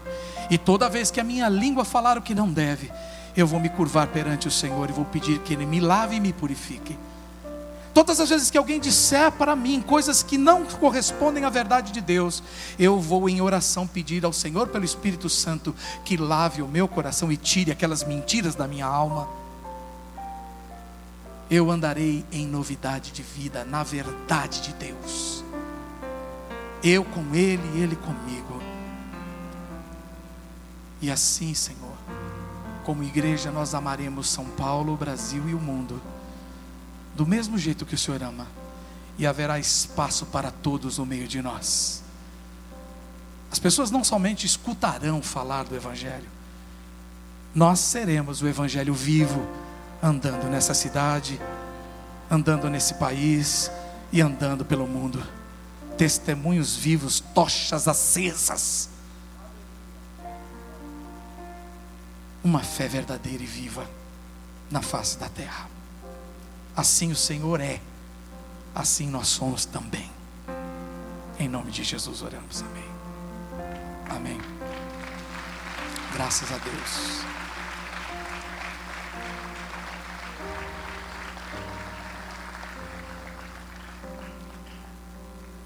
E 0.49 0.57
toda 0.57 0.89
vez 0.89 1.11
que 1.11 1.19
a 1.19 1.23
minha 1.23 1.47
língua 1.47 1.85
falar 1.85 2.17
o 2.17 2.21
que 2.21 2.33
não 2.33 2.51
deve, 2.51 2.91
eu 3.35 3.45
vou 3.45 3.59
me 3.59 3.69
curvar 3.69 4.07
perante 4.07 4.47
o 4.47 4.51
Senhor 4.51 4.89
e 4.89 4.93
vou 4.93 5.05
pedir 5.05 5.39
que 5.39 5.53
Ele 5.53 5.65
me 5.65 5.79
lave 5.79 6.15
e 6.15 6.19
me 6.19 6.33
purifique. 6.33 6.97
Todas 7.93 8.19
as 8.19 8.29
vezes 8.29 8.49
que 8.49 8.57
alguém 8.57 8.79
disser 8.79 9.31
para 9.31 9.55
mim 9.55 9.81
coisas 9.81 10.23
que 10.23 10.37
não 10.37 10.63
correspondem 10.63 11.43
à 11.43 11.49
verdade 11.49 11.91
de 11.91 11.99
Deus, 11.99 12.41
eu 12.77 12.99
vou 12.99 13.27
em 13.27 13.41
oração 13.41 13.87
pedir 13.87 14.23
ao 14.23 14.31
Senhor 14.31 14.67
pelo 14.67 14.85
Espírito 14.85 15.27
Santo 15.27 15.75
que 16.05 16.15
lave 16.15 16.61
o 16.61 16.67
meu 16.67 16.87
coração 16.87 17.31
e 17.31 17.37
tire 17.37 17.71
aquelas 17.71 18.03
mentiras 18.03 18.55
da 18.55 18.67
minha 18.67 18.85
alma. 18.85 19.27
Eu 21.49 21.71
andarei 21.71 22.23
em 22.31 22.45
novidade 22.45 23.11
de 23.11 23.23
vida, 23.23 23.65
na 23.65 23.83
verdade 23.83 24.61
de 24.61 24.73
Deus. 24.73 25.43
Eu 26.83 27.03
com 27.03 27.33
Ele 27.33 27.63
e 27.75 27.81
Ele 27.81 27.95
comigo. 27.95 28.58
E 31.01 31.09
assim, 31.09 31.53
Senhor, 31.53 31.97
como 32.83 33.03
igreja, 33.03 33.51
nós 33.51 33.73
amaremos 33.73 34.29
São 34.29 34.45
Paulo, 34.45 34.93
o 34.93 34.97
Brasil 34.97 35.47
e 35.47 35.53
o 35.53 35.59
mundo, 35.59 36.01
do 37.15 37.25
mesmo 37.25 37.57
jeito 37.57 37.85
que 37.85 37.95
o 37.95 37.97
Senhor 37.97 38.21
ama, 38.21 38.47
e 39.17 39.25
haverá 39.25 39.59
espaço 39.59 40.25
para 40.25 40.51
todos 40.51 40.97
no 40.97 41.05
meio 41.05 41.27
de 41.27 41.41
nós. 41.41 42.03
As 43.51 43.59
pessoas 43.59 43.91
não 43.91 44.03
somente 44.03 44.45
escutarão 44.45 45.21
falar 45.21 45.63
do 45.63 45.75
Evangelho, 45.75 46.27
nós 47.53 47.79
seremos 47.79 48.41
o 48.41 48.47
Evangelho 48.47 48.93
vivo, 48.93 49.47
andando 50.03 50.49
nessa 50.49 50.73
cidade, 50.73 51.39
andando 52.29 52.69
nesse 52.69 52.93
país 52.95 53.71
e 54.11 54.21
andando 54.21 54.63
pelo 54.63 54.87
mundo. 54.87 55.21
Testemunhos 55.97 56.75
vivos, 56.75 57.19
tochas 57.19 57.87
acesas 57.87 58.89
uma 62.43 62.63
fé 62.63 62.87
verdadeira 62.87 63.43
e 63.43 63.45
viva 63.45 63.89
na 64.71 64.81
face 64.81 65.17
da 65.17 65.27
terra. 65.27 65.69
Assim 66.75 67.11
o 67.11 67.15
Senhor 67.15 67.59
é, 67.59 67.81
assim 68.73 69.07
nós 69.07 69.27
somos 69.27 69.65
também. 69.65 70.09
Em 71.37 71.47
nome 71.47 71.71
de 71.71 71.83
Jesus 71.83 72.21
oramos, 72.21 72.61
amém. 72.61 72.89
Amém. 74.09 74.37
Graças 76.13 76.51
a 76.51 76.57
Deus. 76.57 77.23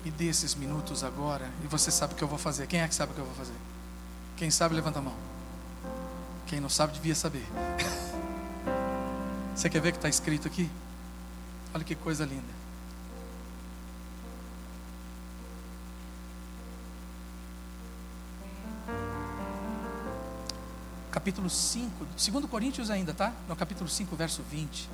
Me 0.03 0.11
dê 0.11 0.26
esses 0.26 0.53
minutos 0.53 1.03
agora 1.03 1.49
e 1.63 1.67
você 1.67 1.89
sabe 1.89 2.13
o 2.13 2.15
que 2.15 2.24
eu 2.24 2.28
vou 2.28 2.38
fazer. 2.38 2.67
Quem 2.67 2.82
é 2.82 2.88
que 2.88 2.93
sabe 2.93 3.13
o 3.13 3.15
que 3.15 3.21
eu 3.21 3.26
vou 3.26 3.36
fazer? 3.36 3.55
Quem 4.36 4.51
sabe, 4.51 4.76
levanta 4.76 4.99
a 4.99 5.01
mão. 5.01 5.32
Quem 6.53 6.61
não 6.61 6.69
sabe 6.69 6.93
devia 6.93 7.15
saber. 7.15 7.43
Você 9.55 9.67
quer 9.71 9.81
ver 9.81 9.89
o 9.89 9.91
que 9.91 9.97
está 9.97 10.07
escrito 10.07 10.47
aqui? 10.47 10.69
Olha 11.73 11.83
que 11.83 11.95
coisa 11.95 12.25
linda. 12.25 12.43
Capítulo 21.09 21.49
5, 21.49 22.05
2 22.05 22.45
Coríntios 22.45 22.91
ainda, 22.91 23.15
tá? 23.15 23.33
No 23.49 23.55
capítulo 23.55 23.89
5, 23.89 24.15
verso 24.15 24.43
20. 24.43 24.87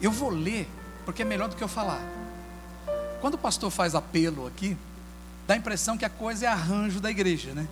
Eu 0.00 0.12
vou 0.12 0.30
ler, 0.30 0.68
porque 1.04 1.22
é 1.22 1.24
melhor 1.24 1.48
do 1.48 1.56
que 1.56 1.64
eu 1.64 1.66
falar. 1.66 2.00
Quando 3.20 3.34
o 3.34 3.38
pastor 3.38 3.72
faz 3.72 3.96
apelo 3.96 4.46
aqui, 4.46 4.76
dá 5.44 5.54
a 5.54 5.56
impressão 5.56 5.98
que 5.98 6.04
a 6.04 6.10
coisa 6.10 6.46
é 6.46 6.48
arranjo 6.48 7.00
da 7.00 7.10
igreja, 7.10 7.52
né? 7.52 7.66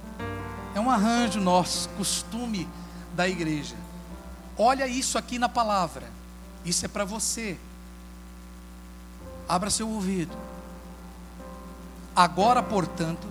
É 0.74 0.80
um 0.80 0.90
arranjo 0.90 1.40
nosso, 1.40 1.88
costume 1.90 2.68
da 3.14 3.28
igreja. 3.28 3.76
Olha 4.58 4.86
isso 4.86 5.16
aqui 5.16 5.38
na 5.38 5.48
palavra. 5.48 6.10
Isso 6.64 6.84
é 6.84 6.88
para 6.88 7.04
você. 7.04 7.56
Abra 9.48 9.70
seu 9.70 9.88
ouvido. 9.88 10.36
Agora, 12.14 12.62
portanto, 12.62 13.26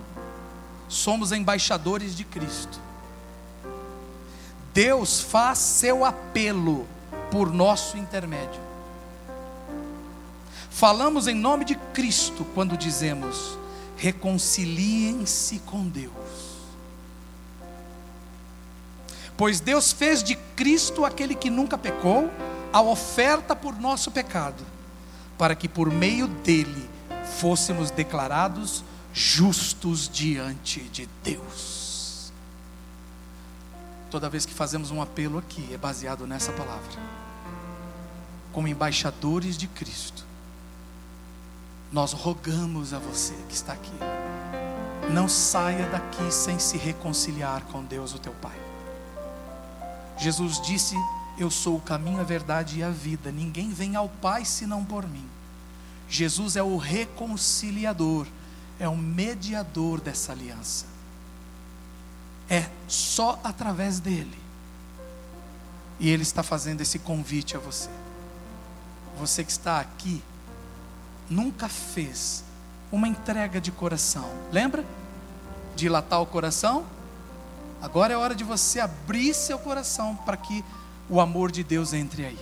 somos 0.87 1.31
embaixadores 1.31 2.15
de 2.15 2.23
Cristo. 2.23 2.79
Deus 4.73 5.21
faz 5.21 5.59
seu 5.59 6.03
apelo 6.03 6.87
por 7.31 7.51
nosso 7.51 7.97
intermédio. 7.97 8.61
Falamos 10.69 11.27
em 11.27 11.35
nome 11.35 11.63
de 11.63 11.75
Cristo 11.93 12.45
quando 12.53 12.75
dizemos: 12.75 13.57
reconciliem-se 13.95 15.59
com 15.59 15.87
Deus. 15.87 16.42
Pois 19.35 19.59
Deus 19.59 19.91
fez 19.91 20.23
de 20.23 20.35
Cristo 20.55 21.05
aquele 21.05 21.35
que 21.35 21.49
nunca 21.49 21.77
pecou, 21.77 22.29
a 22.71 22.81
oferta 22.81 23.55
por 23.55 23.79
nosso 23.79 24.11
pecado, 24.11 24.63
para 25.37 25.55
que 25.55 25.67
por 25.67 25.91
meio 25.91 26.27
dele 26.27 26.89
fôssemos 27.39 27.91
declarados 27.91 28.83
justos 29.13 30.09
diante 30.09 30.81
de 30.81 31.07
Deus. 31.23 32.31
Toda 34.09 34.29
vez 34.29 34.45
que 34.45 34.53
fazemos 34.53 34.91
um 34.91 35.01
apelo 35.01 35.39
aqui, 35.39 35.67
é 35.73 35.77
baseado 35.77 36.27
nessa 36.27 36.51
palavra. 36.51 37.01
Como 38.51 38.67
embaixadores 38.67 39.57
de 39.57 39.67
Cristo, 39.67 40.23
nós 41.91 42.11
rogamos 42.11 42.93
a 42.93 42.99
você 42.99 43.33
que 43.47 43.55
está 43.55 43.73
aqui, 43.73 43.91
Não 45.11 45.27
saia 45.27 45.85
daqui 45.87 46.31
sem 46.31 46.57
se 46.57 46.77
reconciliar 46.77 47.61
com 47.63 47.83
Deus, 47.83 48.15
o 48.15 48.19
teu 48.19 48.31
Pai. 48.33 48.62
Jesus 50.17 50.61
disse: 50.61 50.95
Eu 51.37 51.49
sou 51.49 51.77
o 51.77 51.81
caminho, 51.81 52.19
a 52.19 52.23
verdade 52.23 52.79
e 52.79 52.83
a 52.83 52.89
vida. 52.89 53.31
Ninguém 53.31 53.71
vem 53.71 53.95
ao 53.95 54.09
Pai 54.09 54.45
senão 54.45 54.83
por 54.83 55.07
mim. 55.07 55.27
Jesus 56.09 56.55
é 56.55 56.63
o 56.63 56.77
reconciliador, 56.77 58.27
é 58.79 58.87
o 58.87 58.95
mediador 58.95 59.99
dessa 59.99 60.31
aliança. 60.31 60.85
É 62.49 62.69
só 62.87 63.39
através 63.43 63.99
dele. 63.99 64.37
E 65.99 66.09
ele 66.09 66.23
está 66.23 66.43
fazendo 66.43 66.81
esse 66.81 66.99
convite 66.99 67.55
a 67.55 67.59
você. 67.59 67.89
Você 69.17 69.43
que 69.43 69.51
está 69.51 69.79
aqui, 69.79 70.21
nunca 71.29 71.69
fez 71.69 72.43
uma 72.91 73.07
entrega 73.07 73.59
de 73.59 73.71
coração. 73.71 74.29
Lembra? 74.51 74.85
Dilatar 75.75 76.21
o 76.21 76.25
coração? 76.25 76.85
Agora 77.83 78.13
é 78.13 78.17
hora 78.17 78.33
de 78.33 78.43
você 78.43 78.79
abrir 78.79 79.35
seu 79.35 79.59
coração 79.59 80.15
para 80.15 80.35
que 80.35 80.65
o 81.07 81.21
amor 81.21 81.51
de 81.51 81.63
Deus 81.63 81.93
entre 81.93 82.25
aí. 82.25 82.39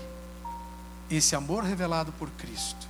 Esse 1.10 1.36
amor 1.36 1.66
revelado 1.66 2.14
por 2.14 2.30
Cristo. 2.30 2.88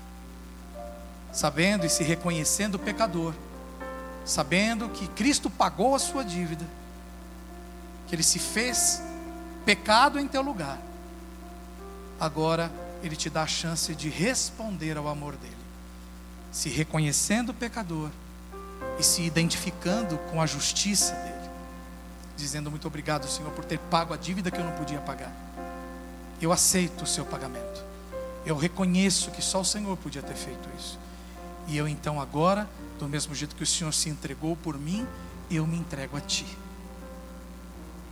Sabendo 1.33 1.85
e 1.85 1.89
se 1.89 2.03
reconhecendo 2.03 2.77
pecador. 2.77 3.33
Sabendo 4.23 4.87
que 4.89 5.07
Cristo 5.07 5.49
pagou 5.49 5.95
a 5.95 5.99
sua 5.99 6.23
dívida. 6.23 6.67
Que 8.07 8.13
Ele 8.13 8.23
se 8.23 8.37
fez 8.37 9.01
pecado 9.65 10.19
em 10.19 10.27
teu 10.27 10.43
lugar. 10.43 10.77
Agora 12.19 12.71
Ele 13.01 13.15
te 13.15 13.29
dá 13.29 13.43
a 13.43 13.47
chance 13.47 13.95
de 13.95 14.09
responder 14.09 14.95
ao 14.97 15.07
amor 15.07 15.35
dele 15.37 15.61
se 16.51 16.69
reconhecendo 16.69 17.53
pecador 17.53 18.09
e 18.99 19.03
se 19.03 19.21
identificando 19.21 20.17
com 20.29 20.41
a 20.41 20.45
justiça 20.45 21.13
dele, 21.15 21.40
dizendo 22.35 22.69
muito 22.69 22.87
obrigado, 22.87 23.27
Senhor, 23.27 23.51
por 23.51 23.65
ter 23.65 23.79
pago 23.79 24.13
a 24.13 24.17
dívida 24.17 24.51
que 24.51 24.59
eu 24.59 24.63
não 24.63 24.73
podia 24.73 24.99
pagar. 24.99 25.31
Eu 26.41 26.51
aceito 26.51 27.03
o 27.03 27.07
seu 27.07 27.25
pagamento. 27.25 27.83
Eu 28.45 28.57
reconheço 28.57 29.31
que 29.31 29.41
só 29.41 29.61
o 29.61 29.65
Senhor 29.65 29.95
podia 29.97 30.21
ter 30.21 30.35
feito 30.35 30.67
isso. 30.77 30.97
E 31.67 31.77
eu 31.77 31.87
então 31.87 32.19
agora, 32.19 32.67
do 32.97 33.07
mesmo 33.07 33.35
jeito 33.35 33.55
que 33.55 33.63
o 33.63 33.67
Senhor 33.67 33.93
se 33.93 34.09
entregou 34.09 34.55
por 34.55 34.77
mim, 34.77 35.07
eu 35.49 35.67
me 35.67 35.77
entrego 35.77 36.17
a 36.17 36.21
ti. 36.21 36.45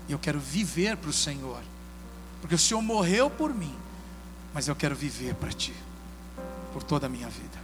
Eu 0.07 0.19
quero 0.19 0.39
viver 0.39 0.97
para 0.97 1.09
o 1.09 1.13
Senhor. 1.13 1.61
Porque 2.41 2.55
o 2.55 2.59
Senhor 2.59 2.81
morreu 2.81 3.29
por 3.29 3.53
mim, 3.53 3.75
mas 4.53 4.67
eu 4.67 4.75
quero 4.75 4.95
viver 4.95 5.35
para 5.35 5.51
ti 5.51 5.73
por 6.71 6.83
toda 6.83 7.07
a 7.07 7.09
minha 7.09 7.27
vida. 7.27 7.59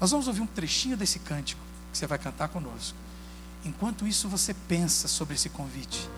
Nós 0.00 0.10
vamos 0.10 0.26
ouvir 0.26 0.40
um 0.40 0.46
trechinho 0.46 0.96
desse 0.96 1.18
cântico 1.18 1.60
que 1.92 1.98
você 1.98 2.06
vai 2.06 2.18
cantar 2.18 2.48
conosco. 2.48 2.96
Enquanto 3.64 4.06
isso, 4.06 4.28
você 4.28 4.54
pensa 4.54 5.06
sobre 5.06 5.34
esse 5.34 5.48
convite. 5.48 6.08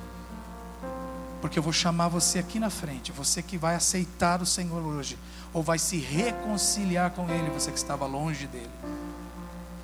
Porque 1.41 1.59
eu 1.59 1.63
vou 1.63 1.73
chamar 1.73 2.09
você 2.09 2.39
aqui 2.39 2.61
na 2.61 2.71
frente, 2.71 3.11
você 3.11 3.43
que 3.43 3.59
vai 3.59 3.75
aceitar 3.75 4.41
o 4.41 4.47
Senhor 4.47 4.81
hoje, 4.81 5.19
ou 5.53 5.63
vai 5.63 5.79
se 5.79 5.97
reconciliar 5.97 7.11
com 7.11 7.29
Ele, 7.29 7.51
você 7.51 7.73
que 7.73 7.79
estava 7.79 8.07
longe 8.07 8.47
dele. 8.47 8.71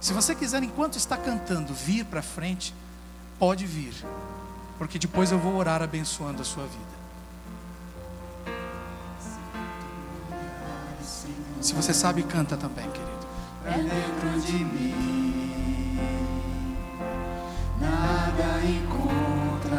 Se 0.01 0.13
você 0.13 0.35
quiser, 0.37 0.63
enquanto 0.63 0.97
está 0.97 1.17
cantando, 1.17 1.75
vir 1.75 2.05
para 2.05 2.23
frente, 2.23 2.73
pode 3.41 3.67
vir, 3.67 3.93
porque 4.79 5.01
depois 5.01 5.33
eu 5.33 5.39
vou 5.39 5.57
orar 5.57 5.83
abençoando 5.83 6.43
a 6.43 6.45
sua 6.45 6.65
vida. 6.65 6.99
Se 11.61 11.75
você 11.75 11.93
sabe, 11.93 12.23
canta 12.23 12.57
também, 12.57 12.89
querido 12.89 13.19
é 13.69 13.83
dentro 13.83 14.41
de 14.41 14.65
mim, 14.65 15.18
nada 17.81 18.61
encontrarás 18.65 19.75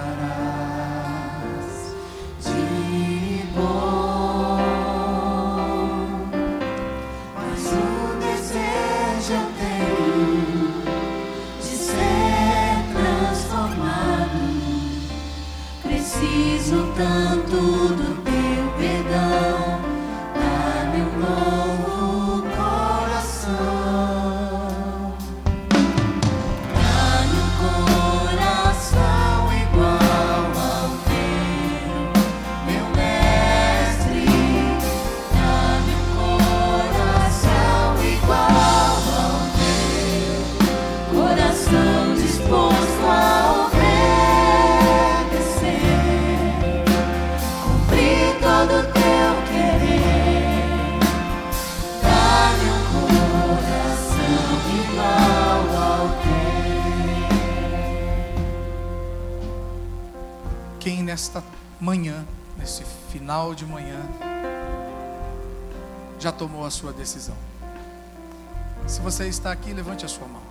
de 2.41 3.43
bom, 3.53 4.57
mas 7.35 7.63
o 7.73 8.15
desejo 8.19 9.33
eu 9.33 9.45
tenho 9.59 10.83
de 11.59 11.73
ser 11.75 12.75
transformado. 12.93 14.41
Preciso 15.83 16.79
tanto 16.95 17.57
do 17.95 18.08
manhã, 61.79 62.25
nesse 62.57 62.83
final 63.11 63.55
de 63.55 63.65
manhã, 63.65 63.99
já 66.19 66.31
tomou 66.31 66.65
a 66.65 66.71
sua 66.71 66.91
decisão. 66.91 67.35
Se 68.85 68.99
você 69.01 69.27
está 69.27 69.51
aqui, 69.51 69.71
levante 69.71 70.05
a 70.05 70.07
sua 70.07 70.27
mão. 70.27 70.41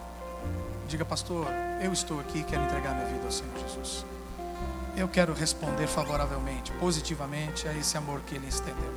Diga, 0.88 1.04
pastor, 1.04 1.46
eu 1.82 1.92
estou 1.92 2.18
aqui, 2.20 2.42
quero 2.42 2.62
entregar 2.64 2.94
minha 2.94 3.06
vida 3.06 3.24
ao 3.24 3.30
Senhor 3.30 3.52
Jesus. 3.58 4.04
Eu 4.96 5.06
quero 5.06 5.34
responder 5.34 5.86
favoravelmente, 5.86 6.72
positivamente 6.72 7.68
a 7.68 7.74
esse 7.74 7.96
amor 7.96 8.20
que 8.26 8.34
Ele 8.34 8.48
estendeu. 8.48 8.94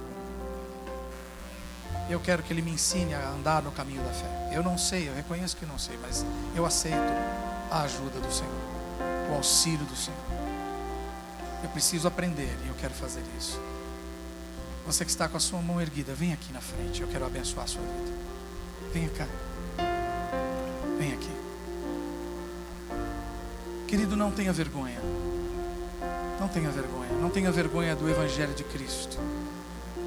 Eu 2.10 2.20
quero 2.20 2.42
que 2.44 2.54
Ele 2.54 2.62
me 2.62 2.72
ensine 2.72 3.14
a 3.14 3.30
andar 3.30 3.62
no 3.62 3.72
caminho 3.72 4.02
da 4.04 4.12
fé. 4.12 4.50
Eu 4.52 4.64
não 4.64 4.78
sei, 4.78 5.10
eu 5.10 5.14
reconheço 5.14 5.58
que 5.58 5.66
não 5.66 5.78
sei, 5.78 5.98
mas 6.02 6.26
eu 6.56 6.66
aceito 6.66 6.96
a 7.70 7.82
ajuda 7.82 8.20
do 8.20 8.32
Senhor, 8.32 8.52
o 9.32 9.36
auxílio 9.36 9.86
do 9.86 9.96
Senhor. 9.96 10.41
Preciso 11.74 12.08
aprender 12.08 12.58
e 12.66 12.68
eu 12.68 12.76
quero 12.76 12.94
fazer 12.94 13.24
isso. 13.38 13.60
Você 14.86 15.06
que 15.06 15.12
está 15.12 15.30
com 15.30 15.38
a 15.38 15.40
sua 15.40 15.62
mão 15.62 15.80
erguida, 15.80 16.14
vem 16.14 16.34
aqui 16.34 16.52
na 16.52 16.60
frente. 16.60 17.02
Eu 17.02 17.08
quero 17.08 17.26
abençoar 17.26 17.66
a 17.66 17.68
sua 17.68 17.82
vida. 17.82 18.12
Venha 18.94 19.10
cá. 19.10 19.28
Vem 20.98 21.14
aqui. 21.14 21.32
Querido, 23.88 24.18
não 24.18 24.32
tenha 24.32 24.52
vergonha. 24.52 25.00
Não 26.40 26.48
tenha 26.48 26.70
vergonha. 26.70 27.12
Não 27.22 27.30
tenha 27.30 27.52
vergonha 27.52 27.96
do 27.96 28.10
Evangelho 28.10 28.54
de 28.54 28.64
Cristo. 28.66 29.18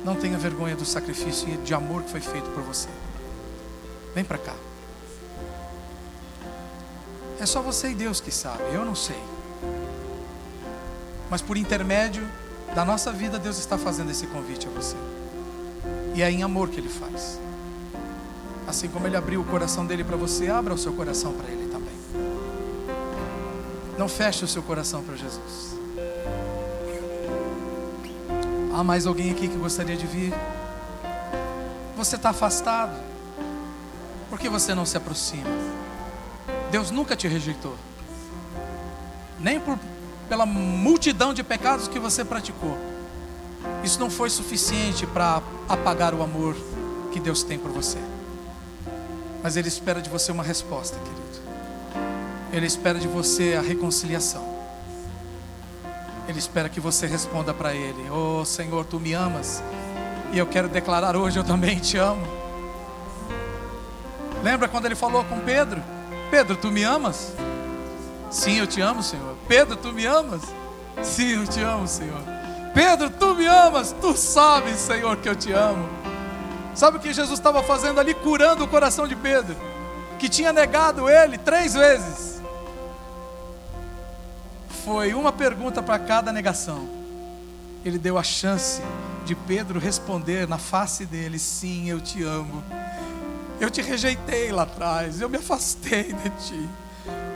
Não 0.05 0.17
tenha 0.17 0.37
vergonha 0.37 0.77
do 0.77 0.85
sacrifício 0.85 1.49
e 1.49 1.57
de 1.59 1.73
amor 1.73 2.03
que 2.03 2.11
foi 2.11 2.21
feito 2.21 2.51
por 2.51 2.63
você. 2.63 2.89
Vem 4.15 4.25
para 4.25 4.37
cá. 4.37 4.55
É 7.41 7.47
só 7.47 7.63
você 7.63 7.91
e 7.91 7.95
Deus 7.95 8.21
que 8.21 8.31
sabe. 8.31 8.63
Eu 8.73 8.85
não 8.85 8.95
sei 8.95 9.34
mas 11.31 11.43
por 11.43 11.57
intermédio 11.57 12.27
da 12.75 12.85
nossa 12.85 13.13
vida, 13.13 13.39
Deus 13.39 13.59
está 13.59 13.79
fazendo 13.79 14.11
esse 14.11 14.27
convite 14.27 14.67
a 14.67 14.71
você. 14.71 14.97
E 16.15 16.23
é 16.23 16.31
em 16.31 16.43
amor 16.43 16.69
que 16.69 16.81
Ele 16.81 16.89
faz. 16.89 17.39
Assim 18.67 18.89
como 18.89 19.07
Ele 19.07 19.17
abriu 19.17 19.41
o 19.41 19.45
coração 19.45 19.87
dele 19.87 20.03
para 20.03 20.17
você, 20.17 20.49
abra 20.49 20.75
o 20.75 20.79
seu 20.79 20.93
coração 20.93 21.33
para 21.33 21.49
Ele 21.49 21.69
também. 21.71 21.95
Não 23.99 24.09
feche 24.09 24.45
o 24.45 24.49
seu 24.49 24.63
coração 24.63 25.03
para 25.03 25.17
Jesus. 25.17 25.75
Há 28.73 28.83
mais 28.83 29.07
alguém 29.07 29.31
aqui 29.31 29.47
que 29.47 29.57
gostaria 29.57 29.97
de 29.97 30.07
vir? 30.07 30.35
Você 31.97 32.17
está 32.17 32.31
afastado. 32.31 33.01
Por 34.29 34.39
que 34.39 34.49
você 34.49 34.75
não 34.75 34.85
se 34.85 34.97
aproxima? 34.97 35.49
Deus 36.73 36.91
nunca 36.91 37.15
te 37.15 37.29
rejeitou. 37.29 37.77
Nem 39.39 39.61
por 39.61 39.79
pela 40.35 40.45
multidão 40.47 41.33
de 41.33 41.45
pecados 41.45 41.87
que 41.87 41.97
você 41.97 42.25
praticou. 42.25 42.77
Isso 43.85 44.01
não 44.01 44.11
foi 44.11 44.29
suficiente 44.29 45.07
para 45.07 45.41
apagar 45.69 46.13
o 46.13 46.25
amor 46.25 46.57
que 47.13 47.21
Deus 47.21 47.45
tem 47.45 47.57
por 47.57 47.71
você. 47.71 47.99
Mas 49.45 49.57
Ele 49.57 49.69
espera 49.69 50.03
de 50.03 50.11
você 50.11 50.33
uma 50.33 50.43
resposta, 50.43 50.99
querido. 50.99 51.23
Ele 52.53 52.67
espera 52.67 52.99
de 52.99 53.07
você 53.07 53.55
a 53.55 53.61
reconciliação. 53.63 54.45
Ele 56.27 56.41
espera 56.41 56.69
que 56.69 56.81
você 56.81 57.07
responda 57.07 57.55
para 57.55 57.73
Ele: 57.73 58.11
Oh 58.11 58.45
Senhor, 58.45 58.85
tu 58.87 58.99
me 58.99 59.13
amas. 59.13 59.63
E 60.33 60.39
eu 60.39 60.49
quero 60.49 60.69
declarar 60.69 61.15
hoje: 61.15 61.39
Eu 61.39 61.45
também 61.45 61.79
te 61.79 61.97
amo. 61.97 62.27
Lembra 64.43 64.67
quando 64.67 64.87
Ele 64.87 64.97
falou 64.97 65.23
com 65.23 65.39
Pedro? 65.39 65.81
Pedro, 66.29 66.57
tu 66.57 66.73
me 66.73 66.83
amas? 66.83 67.33
Sim, 68.35 68.57
eu 68.57 68.67
te 68.67 68.81
amo, 68.81 69.01
Senhor. 69.01 69.37
Pedro, 69.47 69.77
tu 69.77 69.93
me 69.93 70.05
amas? 70.07 70.43
Sim, 71.05 71.37
eu 71.37 71.47
te 71.47 71.61
amo, 71.61 71.87
Senhor. 71.87 72.21
Pedro, 72.75 73.09
tu 73.09 73.33
me 73.33 73.47
amas? 73.47 73.95
Tu 74.01 74.17
sabes, 74.17 74.77
Senhor, 74.81 75.17
que 75.19 75.29
eu 75.29 75.37
te 75.37 75.53
amo. 75.53 75.89
Sabe 76.75 76.97
o 76.97 77.01
que 77.01 77.13
Jesus 77.13 77.39
estava 77.39 77.63
fazendo 77.63 78.01
ali? 78.01 78.13
Curando 78.13 78.65
o 78.65 78.69
coração 78.69 79.07
de 79.07 79.15
Pedro, 79.15 79.55
que 80.19 80.29
tinha 80.29 80.53
negado 80.53 81.09
ele 81.09 81.39
três 81.39 81.75
vezes. 81.75 82.43
Foi 84.85 85.15
uma 85.15 85.31
pergunta 85.31 85.81
para 85.81 86.01
cada 86.01 86.33
negação. 86.33 86.89
Ele 87.85 87.99
deu 87.99 88.19
a 88.19 88.25
chance 88.25 88.83
de 89.25 89.37
Pedro 89.37 89.79
responder 89.79 90.49
na 90.49 90.59
face 90.59 91.07
dele: 91.07 91.39
Sim, 91.39 91.89
eu 91.89 92.01
te 92.01 92.25
amo. 92.25 92.65
Eu 93.61 93.71
te 93.71 93.81
rejeitei 93.81 94.51
lá 94.51 94.65
atrás, 94.65 95.21
eu 95.21 95.29
me 95.29 95.37
afastei 95.37 96.13
de 96.13 96.31
ti. 96.31 96.69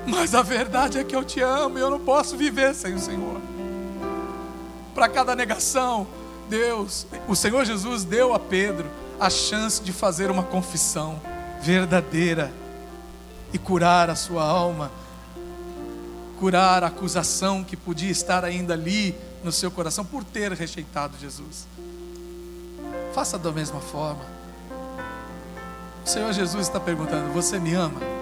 Mas 0.08 0.34
a 0.34 0.40
verdade 0.40 0.98
é 0.98 1.04
que 1.04 1.14
eu 1.14 1.22
te 1.22 1.40
amo 1.40 1.78
e 1.78 1.82
eu 1.82 1.90
não 1.90 2.00
posso 2.00 2.34
viver 2.34 2.74
sem 2.74 2.94
o 2.94 2.98
Senhor. 2.98 3.38
Para 4.94 5.06
cada 5.06 5.36
negação, 5.36 6.06
Deus, 6.48 7.06
o 7.28 7.36
Senhor 7.36 7.62
Jesus 7.66 8.04
deu 8.04 8.32
a 8.32 8.38
Pedro 8.38 8.88
a 9.20 9.28
chance 9.28 9.82
de 9.82 9.92
fazer 9.92 10.30
uma 10.30 10.42
confissão 10.42 11.20
verdadeira 11.60 12.50
e 13.52 13.58
curar 13.58 14.08
a 14.08 14.14
sua 14.14 14.42
alma, 14.42 14.90
curar 16.40 16.82
a 16.82 16.86
acusação 16.86 17.62
que 17.62 17.76
podia 17.76 18.10
estar 18.10 18.46
ainda 18.46 18.72
ali 18.72 19.14
no 19.44 19.52
seu 19.52 19.70
coração 19.70 20.06
por 20.06 20.24
ter 20.24 20.52
rejeitado 20.52 21.18
Jesus. 21.20 21.68
Faça 23.12 23.38
da 23.38 23.52
mesma 23.52 23.80
forma. 23.80 24.24
O 26.04 26.08
Senhor 26.08 26.32
Jesus 26.32 26.66
está 26.66 26.80
perguntando: 26.80 27.30
Você 27.34 27.58
me 27.58 27.74
ama? 27.74 28.17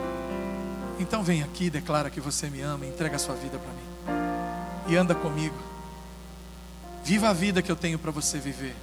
Então 0.99 1.23
vem 1.23 1.43
aqui, 1.43 1.69
declara 1.69 2.11
que 2.11 2.21
você 2.21 2.49
me 2.49 2.61
ama, 2.61 2.87
entrega 2.87 3.17
a 3.17 3.19
sua 3.19 3.35
vida 3.35 3.59
para 3.59 3.73
mim. 3.73 4.93
E 4.93 4.97
anda 4.97 5.15
comigo. 5.15 5.57
Viva 7.05 7.29
a 7.29 7.33
vida 7.33 7.63
que 7.63 7.71
eu 7.71 7.77
tenho 7.77 7.99
para 7.99 8.11
você 8.11 8.39
viver. 8.39 8.75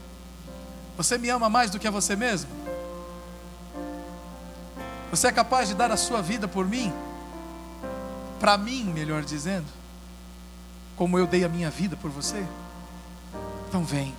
Você 0.96 1.18
me 1.18 1.30
ama 1.30 1.50
mais 1.50 1.72
do 1.72 1.80
que 1.80 1.88
a 1.88 1.92
você 1.92 2.16
mesmo? 2.16 2.50
Você 5.10 5.28
é 5.28 5.32
capaz 5.32 5.70
de 5.70 5.76
dar 5.76 5.92
a 5.92 5.98
sua 5.98 6.22
vida 6.22 6.48
por 6.48 6.68
mim? 6.68 6.94
Para 8.40 8.58
mim, 8.58 8.84
melhor 8.86 9.24
dizendo, 9.24 9.68
como 10.96 11.18
eu 11.18 11.26
dei 11.26 11.44
a 11.44 11.50
minha 11.50 11.70
vida 11.70 11.96
por 11.96 12.12
você? 12.12 12.46
Então 13.68 13.84
vem. 13.84 14.14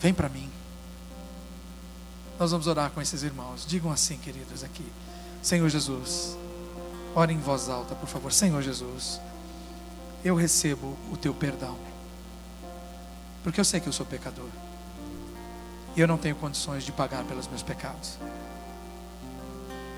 Vem 0.00 0.14
para 0.14 0.28
mim. 0.28 0.50
Nós 2.38 2.50
vamos 2.50 2.66
orar 2.66 2.90
com 2.90 3.00
esses 3.00 3.22
irmãos. 3.22 3.66
Digam 3.66 3.90
assim, 3.90 4.18
queridos, 4.18 4.62
aqui. 4.62 4.84
Senhor 5.46 5.68
Jesus, 5.68 6.36
ore 7.14 7.32
em 7.32 7.38
voz 7.38 7.68
alta, 7.68 7.94
por 7.94 8.08
favor. 8.08 8.32
Senhor 8.32 8.60
Jesus, 8.62 9.20
eu 10.24 10.34
recebo 10.34 10.96
o 11.12 11.16
teu 11.16 11.32
perdão. 11.32 11.76
Porque 13.44 13.60
eu 13.60 13.64
sei 13.64 13.78
que 13.78 13.86
eu 13.86 13.92
sou 13.92 14.04
pecador. 14.04 14.48
E 15.94 16.00
eu 16.00 16.08
não 16.08 16.18
tenho 16.18 16.34
condições 16.34 16.82
de 16.82 16.90
pagar 16.90 17.22
pelos 17.22 17.46
meus 17.46 17.62
pecados. 17.62 18.18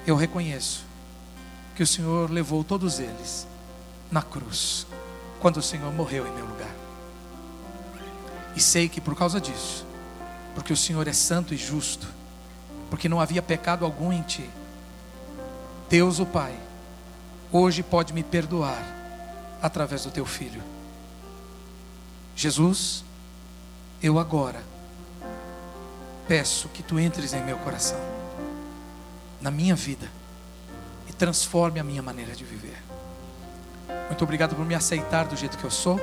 Eu 0.06 0.16
reconheço 0.16 0.84
que 1.74 1.82
o 1.82 1.86
Senhor 1.86 2.30
levou 2.30 2.62
todos 2.62 3.00
eles 3.00 3.46
na 4.10 4.20
cruz, 4.20 4.86
quando 5.40 5.56
o 5.56 5.62
Senhor 5.62 5.90
morreu 5.94 6.26
em 6.26 6.32
meu 6.32 6.44
lugar. 6.44 6.76
E 8.54 8.60
sei 8.60 8.86
que 8.86 9.00
por 9.00 9.16
causa 9.16 9.40
disso, 9.40 9.86
porque 10.54 10.74
o 10.74 10.76
Senhor 10.76 11.08
é 11.08 11.14
santo 11.14 11.54
e 11.54 11.56
justo, 11.56 12.06
porque 12.90 13.08
não 13.08 13.18
havia 13.18 13.40
pecado 13.40 13.86
algum 13.86 14.12
em 14.12 14.20
ti, 14.20 14.50
Deus 15.88 16.18
o 16.18 16.26
Pai, 16.26 16.54
hoje 17.50 17.82
pode 17.82 18.12
me 18.12 18.22
perdoar 18.22 18.78
através 19.62 20.04
do 20.04 20.10
teu 20.10 20.26
filho. 20.26 20.62
Jesus, 22.36 23.02
eu 24.02 24.18
agora 24.18 24.62
peço 26.28 26.68
que 26.68 26.82
tu 26.82 27.00
entres 27.00 27.32
em 27.32 27.42
meu 27.42 27.56
coração, 27.58 27.98
na 29.40 29.50
minha 29.50 29.74
vida, 29.74 30.06
e 31.08 31.12
transforme 31.14 31.80
a 31.80 31.84
minha 31.84 32.02
maneira 32.02 32.34
de 32.34 32.44
viver. 32.44 32.82
Muito 34.08 34.22
obrigado 34.22 34.54
por 34.54 34.66
me 34.66 34.74
aceitar 34.74 35.26
do 35.26 35.36
jeito 35.36 35.56
que 35.56 35.64
eu 35.64 35.70
sou 35.70 35.98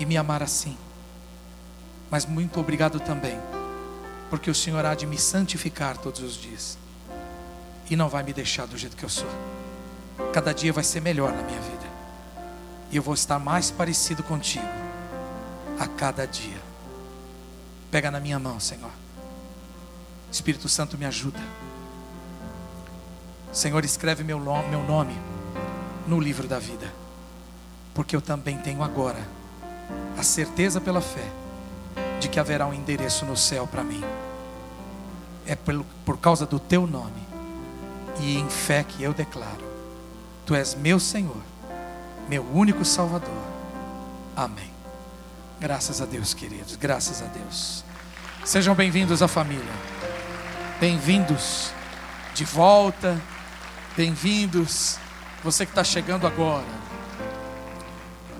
e 0.00 0.06
me 0.06 0.16
amar 0.16 0.42
assim. 0.42 0.78
Mas 2.10 2.24
muito 2.24 2.58
obrigado 2.58 2.98
também, 3.00 3.38
porque 4.30 4.50
o 4.50 4.54
Senhor 4.54 4.82
há 4.86 4.94
de 4.94 5.06
me 5.06 5.18
santificar 5.18 5.98
todos 5.98 6.22
os 6.22 6.34
dias 6.34 6.78
e 7.90 7.96
não 7.96 8.08
vai 8.08 8.22
me 8.22 8.32
deixar 8.32 8.66
do 8.66 8.76
jeito 8.76 8.96
que 8.96 9.04
eu 9.04 9.08
sou. 9.08 9.28
Cada 10.32 10.52
dia 10.52 10.72
vai 10.72 10.84
ser 10.84 11.00
melhor 11.00 11.32
na 11.32 11.42
minha 11.42 11.60
vida, 11.60 11.86
e 12.90 12.96
eu 12.96 13.02
vou 13.02 13.14
estar 13.14 13.38
mais 13.38 13.70
parecido 13.70 14.22
contigo 14.22 14.66
a 15.78 15.86
cada 15.86 16.26
dia. 16.26 16.60
Pega 17.90 18.10
na 18.10 18.20
minha 18.20 18.38
mão, 18.38 18.60
Senhor. 18.60 18.90
Espírito 20.30 20.68
Santo 20.68 20.98
me 20.98 21.06
ajuda. 21.06 21.40
Senhor, 23.52 23.84
escreve 23.84 24.22
meu 24.22 24.38
nome, 24.38 24.68
meu 24.68 24.82
nome 24.82 25.16
no 26.06 26.18
livro 26.18 26.48
da 26.48 26.58
vida, 26.58 26.90
porque 27.94 28.16
eu 28.16 28.22
também 28.22 28.56
tenho 28.56 28.82
agora 28.82 29.18
a 30.16 30.22
certeza 30.22 30.80
pela 30.80 31.02
fé 31.02 31.26
de 32.18 32.28
que 32.28 32.40
haverá 32.40 32.66
um 32.66 32.72
endereço 32.72 33.26
no 33.26 33.36
céu 33.36 33.66
para 33.66 33.84
mim. 33.84 34.02
É 35.46 35.54
por, 35.54 35.84
por 36.04 36.18
causa 36.18 36.46
do 36.46 36.58
teu 36.58 36.86
nome 36.86 37.17
e 38.20 38.36
em 38.38 38.48
fé 38.48 38.84
que 38.84 39.02
eu 39.02 39.12
declaro: 39.12 39.64
Tu 40.46 40.54
és 40.54 40.74
meu 40.74 40.98
Senhor, 40.98 41.42
meu 42.28 42.42
único 42.52 42.84
Salvador. 42.84 43.42
Amém. 44.36 44.70
Graças 45.60 46.00
a 46.00 46.06
Deus, 46.06 46.34
queridos, 46.34 46.76
graças 46.76 47.22
a 47.22 47.26
Deus. 47.26 47.84
Sejam 48.44 48.74
bem-vindos 48.74 49.22
à 49.22 49.28
família. 49.28 49.72
Bem-vindos 50.80 51.72
de 52.34 52.44
volta. 52.44 53.20
Bem-vindos, 53.96 54.96
você 55.42 55.66
que 55.66 55.72
está 55.72 55.82
chegando 55.82 56.24
agora. 56.24 56.64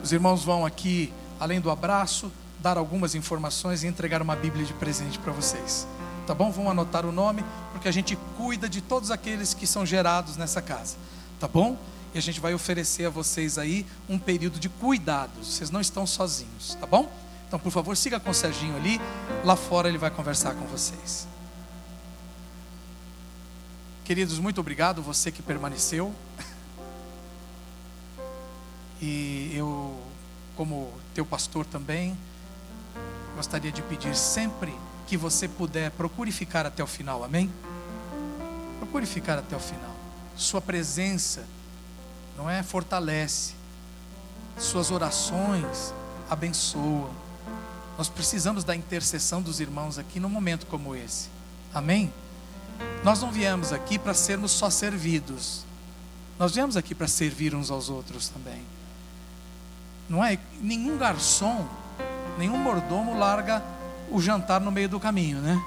Os 0.01 0.13
irmãos 0.13 0.45
vão 0.45 0.65
aqui, 0.65 1.13
além 1.41 1.61
do 1.61 1.69
abraço, 1.69 2.31
dar 2.61 2.79
algumas 2.79 3.17
informações 3.17 3.83
e 3.83 3.89
entregar 3.89 4.23
uma 4.23 4.37
Bíblia 4.37 4.65
de 4.65 4.73
presente 4.73 5.19
para 5.19 5.33
vocês. 5.33 5.87
Tá 6.29 6.35
bom? 6.35 6.51
Vão 6.51 6.69
anotar 6.69 7.07
o 7.07 7.11
nome, 7.11 7.43
porque 7.73 7.89
a 7.89 7.91
gente 7.91 8.15
cuida 8.37 8.69
de 8.69 8.83
todos 8.83 9.11
aqueles 9.11 9.55
que 9.55 9.67
são 9.67 9.87
gerados 9.87 10.37
nessa 10.37 10.61
casa. 10.61 10.99
Tá 11.41 11.49
bom? 11.49 11.75
E 12.15 12.19
a 12.19 12.21
gente 12.21 12.39
vai 12.39 12.53
oferecer 12.53 13.07
a 13.07 13.11
vocês 13.11 13.57
aí 13.57 13.87
um 14.11 14.19
período 14.19 14.61
de 14.61 14.69
cuidados. 14.69 15.55
Vocês 15.55 15.71
não 15.71 15.81
estão 15.81 16.07
sozinhos, 16.07 16.77
tá 16.79 16.87
bom? 16.87 17.11
Então, 17.47 17.59
por 17.59 17.73
favor, 17.73 17.97
siga 17.97 18.21
com 18.21 18.29
o 18.29 18.35
Serginho 18.35 18.77
ali. 18.77 19.01
Lá 19.43 19.57
fora 19.57 19.89
ele 19.89 19.97
vai 19.97 20.11
conversar 20.11 20.55
com 20.55 20.67
vocês. 20.67 21.27
Queridos, 24.05 24.39
muito 24.39 24.61
obrigado 24.61 25.01
você 25.01 25.33
que 25.33 25.41
permaneceu. 25.41 26.15
E 29.01 29.53
eu, 29.55 29.97
como 30.57 30.93
teu 31.15 31.25
pastor 31.25 31.65
também, 31.65 32.19
gostaria 33.37 33.71
de 33.71 33.81
pedir 33.81 34.17
sempre 34.17 34.75
que 35.09 35.17
você 35.17 35.49
puder, 35.49 35.91
procure 35.93 36.31
ficar 36.31 36.67
até 36.67 36.85
o 36.85 36.87
final, 36.87 37.25
amém? 37.25 37.51
Procure 38.79 39.07
ficar 39.07 39.39
até 39.39 39.57
o 39.57 39.59
final. 39.59 39.97
Sua 40.37 40.61
presença, 40.61 41.47
não 42.37 42.49
é? 42.49 42.63
Fortalece. 42.63 43.55
Suas 44.59 44.91
orações 44.91 45.95
abençoam. 46.29 47.11
Nós 47.97 48.09
precisamos 48.09 48.65
da 48.65 48.77
intercessão 48.77 49.41
dos 49.41 49.61
irmãos 49.61 49.99
aqui 49.99 50.21
num 50.21 50.29
momento 50.29 50.67
como 50.67 50.95
esse. 50.95 51.31
Amém? 51.73 52.13
Nós 53.03 53.23
não 53.23 53.33
viemos 53.33 53.73
aqui 53.73 53.99
para 53.99 54.13
sermos 54.13 54.53
só 54.53 54.69
servidos. 54.69 55.65
Nós 56.39 56.55
viemos 56.55 56.77
aqui 56.77 56.95
para 56.95 57.09
servir 57.09 57.55
uns 57.55 57.71
aos 57.71 57.89
outros 57.89 58.29
também. 58.29 58.63
Não 60.07 60.23
é? 60.23 60.39
Nenhum 60.61 60.99
garçom, 60.99 61.67
nenhum 62.39 62.59
mordomo 62.59 63.19
larga 63.19 63.63
o 64.11 64.21
jantar 64.21 64.61
no 64.61 64.71
meio 64.71 64.89
do 64.89 65.01
caminho, 65.01 65.39
né? 65.39 65.63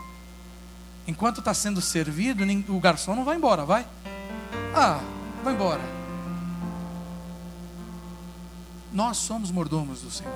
Enquanto 1.07 1.39
está 1.39 1.53
sendo 1.53 1.81
servido, 1.81 2.43
o 2.69 2.79
garçom 2.79 3.15
não 3.15 3.25
vai 3.25 3.37
embora, 3.37 3.65
vai? 3.65 3.85
Ah, 4.75 4.99
vai 5.43 5.53
embora. 5.53 5.81
Nós 8.93 9.17
somos 9.17 9.51
mordomos 9.51 10.01
do 10.01 10.11
Senhor. 10.11 10.33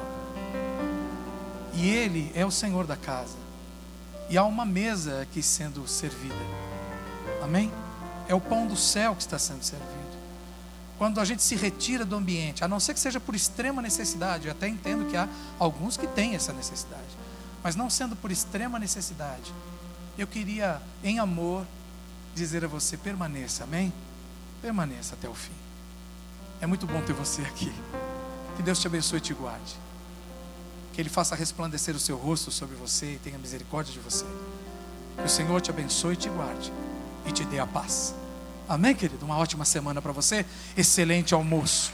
E 1.74 1.88
Ele 1.90 2.32
é 2.34 2.46
o 2.46 2.52
Senhor 2.52 2.88
da 2.88 2.96
casa. 2.96 3.38
E 4.30 4.38
há 4.38 4.44
uma 4.44 4.66
mesa 4.66 5.22
aqui 5.22 5.44
sendo 5.44 5.88
servida. 5.88 6.36
Amém? 7.44 7.72
É 8.28 8.34
o 8.34 8.42
pão 8.42 8.66
do 8.66 8.76
céu 8.76 9.14
que 9.14 9.22
está 9.22 9.38
sendo 9.38 9.62
servido. 9.62 9.94
Quando 10.98 11.20
a 11.20 11.26
gente 11.26 11.44
se 11.44 11.56
retira 11.56 12.06
do 12.06 12.16
ambiente, 12.16 12.64
a 12.64 12.68
não 12.68 12.80
ser 12.80 12.94
que 12.94 13.00
seja 13.00 13.20
por 13.20 13.36
extrema 13.36 13.82
necessidade, 13.82 14.48
eu 14.48 14.52
até 14.52 14.68
entendo 14.68 15.10
que 15.10 15.18
há 15.18 15.28
alguns 15.60 15.98
que 15.98 16.08
têm 16.08 16.36
essa 16.36 16.54
necessidade, 16.54 17.04
mas 17.66 17.76
não 17.76 17.90
sendo 17.90 18.16
por 18.16 18.32
extrema 18.32 18.78
necessidade, 18.78 19.52
eu 20.20 20.28
queria, 20.28 20.80
em 21.04 21.18
amor, 21.18 21.66
dizer 22.36 22.64
a 22.64 22.68
você: 22.68 22.96
permaneça, 22.96 23.64
amém? 23.64 23.92
permaneça 24.62 25.16
até 25.16 25.28
o 25.28 25.34
fim. 25.34 25.52
É 26.62 26.68
muito 26.68 26.86
bom 26.86 27.02
ter 27.02 27.14
você 27.14 27.42
aqui. 27.42 27.74
Que 28.56 28.62
Deus 28.62 28.80
te 28.80 28.86
abençoe 28.86 29.18
e 29.18 29.22
te 29.22 29.34
guarde. 29.34 29.76
Que 30.94 31.02
Ele 31.02 31.10
faça 31.10 31.36
resplandecer 31.36 31.96
o 31.96 32.00
seu 32.00 32.18
rosto 32.18 32.52
sobre 32.52 32.76
você 32.76 33.14
e 33.14 33.18
tenha 33.18 33.40
misericórdia 33.40 33.92
de 33.92 34.00
você. 34.00 34.26
Que 35.18 35.24
o 35.24 35.30
Senhor 35.30 35.60
te 35.60 35.72
abençoe 35.72 36.14
e 36.14 36.18
te 36.18 36.30
guarde 36.30 36.72
e 37.26 37.32
te 37.32 37.44
dê 37.46 37.58
a 37.58 37.66
paz. 37.66 38.14
Amém, 38.70 38.94
querido? 38.94 39.26
Uma 39.26 39.38
ótima 39.38 39.66
semana 39.66 40.04
para 40.04 40.12
você. 40.12 40.46
Excelente 40.78 41.34
almoço. 41.34 41.92